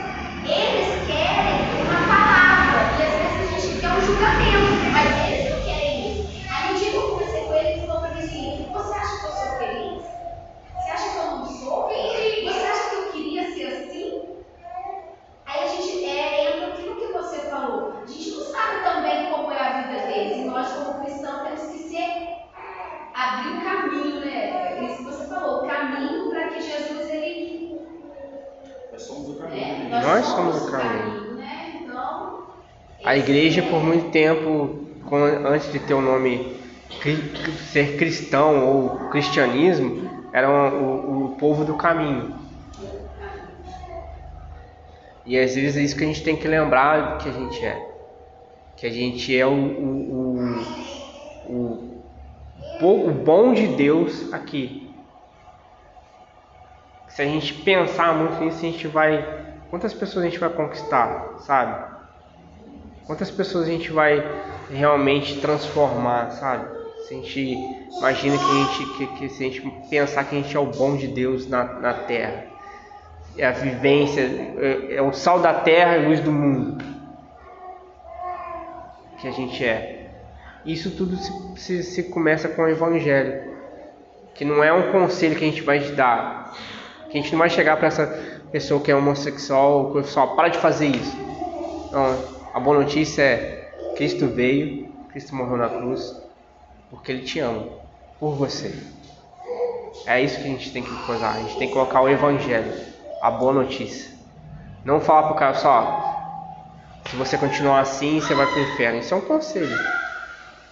Eles 0.47 1.07
querem 1.09 1.83
uma 1.83 2.07
palavra, 2.07 2.79
e 2.97 3.03
às 3.03 3.13
vezes 3.13 3.55
a 3.55 3.59
gente 3.59 3.81
quer 3.81 3.91
um 3.91 4.01
julgamento, 4.01 4.71
mas 4.93 5.29
eles 5.29 5.51
não 5.51 5.61
querem 5.65 6.13
isso. 6.13 6.25
Aí 6.53 6.71
um 6.71 6.75
dia 6.79 6.91
que 6.91 6.97
eu 6.97 7.11
conversei 7.11 7.45
com 7.47 7.55
ele, 7.55 7.69
ele 7.69 7.87
falou 7.87 8.03
para 8.03 8.11
mim 8.15 8.21
assim, 8.21 8.69
você 8.73 8.95
acha 8.95 9.19
que 9.21 9.25
eu 9.25 9.33
sou 9.33 9.59
feliz? 9.59 10.03
Você 10.79 10.91
acha 10.91 11.11
que 11.11 11.17
eu 11.17 11.25
não 11.25 11.47
sou? 11.47 11.89
Você 11.89 12.67
acha 12.67 12.91
que 12.91 12.95
eu 12.95 13.13
queria 13.13 13.53
ser 13.53 13.67
assim? 13.67 14.23
Aí 15.47 15.65
a 15.65 15.67
gente 15.67 16.05
é, 16.05 16.57
entra 16.57 16.67
aquilo 16.69 16.97
que 16.97 17.13
você 17.13 17.39
falou. 17.49 18.03
A 18.03 18.07
gente 18.07 18.31
não 18.33 18.41
sabe 18.45 18.85
também 18.85 19.31
como 19.31 19.51
é 19.51 19.59
a 19.59 19.83
vida 19.83 20.07
deles. 20.07 20.39
E 20.39 20.45
nós, 20.45 20.69
como 20.73 21.03
cristãos, 21.05 21.43
temos 21.43 21.73
que 21.73 21.79
ser 21.89 22.35
abrir 23.15 23.59
o 23.59 23.65
caminho, 23.65 24.21
né? 24.21 24.85
Isso 24.85 24.99
que 24.99 25.05
você 25.05 25.27
falou, 25.27 25.65
o 25.65 25.67
caminho 25.67 26.31
para 26.31 26.49
que 26.49 26.61
Jesus 26.61 27.09
ele. 27.11 27.65
Nós 28.95 29.03
somos 29.03 29.29
o 29.29 29.33
É, 29.33 29.47
caminho. 29.49 29.91
Nós 29.91 30.27
somos 30.27 30.63
o 30.63 30.71
caminho. 30.71 31.35
né? 31.37 31.81
Então. 31.83 32.45
A 33.05 33.17
igreja, 33.17 33.61
é- 33.61 33.69
por 33.69 33.83
muito 33.83 34.11
tempo, 34.11 34.87
antes 35.45 35.73
de 35.73 35.81
ter 35.81 35.95
o 35.95 36.01
nome 36.01 36.55
ser 37.73 37.97
cristão 37.97 38.67
ou 38.67 39.11
cristianismo, 39.11 40.29
era 40.33 40.49
o, 40.49 41.25
o 41.27 41.37
povo 41.37 41.65
do 41.65 41.75
caminho. 41.75 42.35
E 45.27 45.39
às 45.39 45.55
vezes 45.55 45.77
é 45.77 45.83
isso 45.83 45.97
que 45.97 46.05
a 46.05 46.07
gente 46.07 46.23
tem 46.23 46.37
que 46.37 46.47
lembrar 46.47 47.19
que 47.19 47.29
a 47.29 47.33
gente 47.33 47.65
é. 47.65 47.77
Que 48.77 48.87
a 48.87 48.91
gente 48.91 49.37
é 49.37 49.47
o, 49.47 49.51
o, 49.53 50.39
o, 51.49 51.95
o, 52.81 53.09
o 53.09 53.11
bom 53.11 53.53
de 53.55 53.67
Deus 53.69 54.33
aqui. 54.33 54.84
Se 57.15 57.23
a 57.23 57.25
gente 57.25 57.55
pensar 57.55 58.13
muito 58.13 58.43
nisso, 58.43 58.59
a 58.59 58.71
gente 58.71 58.89
vai. 58.89 59.25
Quantas 59.71 59.95
pessoas 59.95 60.25
a 60.25 60.29
gente 60.29 60.39
vai 60.39 60.51
conquistar, 60.51 61.35
sabe? 61.39 61.95
Quantas 63.07 63.31
pessoas 63.31 63.69
a 63.69 63.71
gente 63.71 63.93
vai 63.93 64.25
realmente 64.69 65.41
transformar, 65.41 66.33
sabe? 66.33 66.67
Se 67.07 67.15
a 67.15 67.17
gente 67.17 67.57
imagina 67.99 68.37
que 68.37 68.45
a 68.45 68.55
gente, 68.55 68.97
que, 68.97 69.07
que 69.19 69.29
se 69.29 69.45
a 69.45 69.47
gente 69.47 69.61
pensar 69.89 70.25
que 70.25 70.37
a 70.37 70.41
gente 70.41 70.57
é 70.57 70.59
o 70.59 70.67
bom 70.67 70.97
de 70.97 71.07
Deus 71.07 71.49
na, 71.49 71.65
na 71.65 71.95
terra, 71.95 72.47
é 73.39 73.47
a 73.47 73.53
vivência, 73.53 74.21
é, 74.21 74.97
é 74.97 75.03
o 75.03 75.13
sal 75.13 75.39
da 75.39 75.55
terra 75.55 75.97
e 75.99 76.07
luz 76.07 76.19
do 76.21 76.33
mundo 76.33 76.85
que 79.19 79.29
a 79.29 79.31
gente 79.31 79.65
é. 79.65 80.11
Isso 80.67 80.91
tudo 80.91 81.17
se, 81.17 81.33
se, 81.57 81.83
se 81.83 82.03
começa 82.05 82.49
com 82.49 82.63
o 82.63 82.69
Evangelho, 82.69 83.55
que 84.35 84.45
não 84.45 84.65
é 84.65 84.73
um 84.73 84.91
conselho 84.91 85.37
que 85.37 85.45
a 85.45 85.49
gente 85.49 85.63
vai 85.63 85.79
te 85.79 85.93
dar, 85.93 86.53
que 87.15 87.19
a 87.19 87.23
gente 87.23 87.31
não 87.31 87.39
vai 87.39 87.49
chegar 87.49 87.77
para 87.77 87.87
essa 87.87 88.07
pessoa 88.51 88.81
que 88.81 88.91
é 88.91 88.97
homossexual, 88.97 89.93
que 89.93 90.03
só 90.03 90.27
para 90.27 90.49
de 90.49 90.59
fazer 90.59 90.89
isso. 90.89 91.17
Não, 91.93 92.19
a 92.53 92.59
boa 92.59 92.81
notícia 92.81 93.23
é 93.23 93.73
Cristo 93.95 94.27
veio, 94.27 94.89
Cristo 95.11 95.33
morreu 95.33 95.57
na 95.57 95.69
cruz, 95.69 96.21
porque 96.91 97.13
Ele 97.13 97.23
te 97.23 97.39
ama, 97.39 97.69
por 98.19 98.35
você. 98.35 98.75
É 100.07 100.21
isso 100.21 100.39
que 100.39 100.43
a 100.43 100.49
gente 100.49 100.73
tem 100.73 100.83
que 100.83 100.93
coisar, 101.07 101.37
a 101.37 101.39
gente 101.39 101.57
tem 101.57 101.69
que 101.69 101.73
colocar 101.73 102.01
o 102.01 102.09
Evangelho, 102.09 102.73
a 103.23 103.31
boa 103.31 103.53
notícia. 103.53 104.11
Não 104.85 105.01
falar 105.01 105.29
pro 105.29 105.37
cara 105.37 105.55
só, 105.55 107.01
se 107.09 107.15
você 107.15 107.39
continuar 107.39 107.79
assim, 107.79 108.21
você 108.21 108.35
vai 108.35 108.47
pro 108.49 108.61
inferno. 108.61 108.99
Isso 108.99 109.15
é 109.15 109.17
um 109.17 109.21
conselho. 109.21 109.79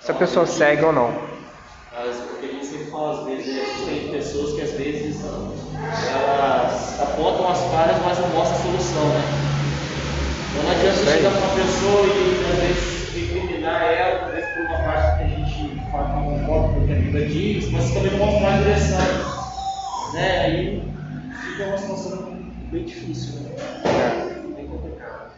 Se 0.01 0.11
a 0.11 0.15
pessoa 0.15 0.45
segue 0.45 0.85
ou 0.85 0.93
não. 0.93 1.15
Mas 1.93 2.17
o 2.17 2.41
que 2.41 2.47
a 2.47 2.49
gente 2.49 2.67
sempre 2.67 2.91
fala 2.91 3.21
às 3.21 3.27
vezes 3.27 3.57
é 3.57 3.65
que 3.65 3.85
tem 3.85 4.11
pessoas 4.11 4.55
que 4.55 4.61
às 4.63 4.73
vezes 4.73 5.23
elas 6.09 7.01
apontam 7.01 7.49
as 7.49 7.61
falhas, 7.71 7.97
mas 8.05 8.19
não 8.19 8.29
mostram 8.31 8.59
a 8.59 8.63
solução, 8.63 9.09
né? 9.09 9.23
Então 10.51 10.65
não 10.65 10.71
adianta 10.71 10.97
você 10.97 11.17
chegar 11.17 11.31
para 11.31 11.41
uma 11.41 11.55
pessoa 11.55 12.07
e 12.07 12.47
às 12.51 12.59
vezes 12.59 13.15
recriminar 13.15 13.83
ela, 13.83 14.27
às 14.27 14.35
vezes 14.35 14.51
por 14.55 14.65
uma 14.67 14.79
parte 14.79 15.19
que 15.19 15.25
a 15.25 15.29
gente 15.29 15.91
fala 15.91 16.09
que 16.09 16.15
não 16.15 16.39
concorda 16.39 16.75
com 16.75 16.81
o 16.81 16.87
que 16.87 16.93
a 16.93 16.97
Bíblia 16.97 17.27
diz, 17.27 17.71
mas 17.71 17.91
também 17.93 18.19
mostrar 18.19 18.55
a 18.55 18.59
direção. 18.59 20.13
Né? 20.13 20.41
Aí 20.41 20.83
fica 21.47 21.65
uma 21.65 21.79
situação 21.79 22.39
bem 22.71 22.85
difícil, 22.85 23.41
né? 23.41 23.51
Bem 24.57 24.67
complicado. 24.67 25.31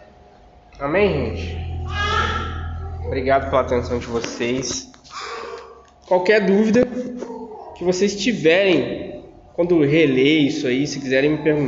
Amém, 0.81 1.37
gente? 1.37 1.65
Obrigado 3.07 3.51
pela 3.51 3.63
atenção 3.63 3.99
de 3.99 4.07
vocês. 4.07 4.91
Qualquer 6.07 6.45
dúvida 6.45 6.87
que 7.77 7.85
vocês 7.85 8.17
tiverem 8.17 9.14
quando 9.55 9.85
reler 9.85 10.43
isso 10.43 10.67
aí, 10.67 10.87
se 10.87 11.01
quiserem 11.01 11.31
me 11.31 11.39
perguntar. 11.39 11.63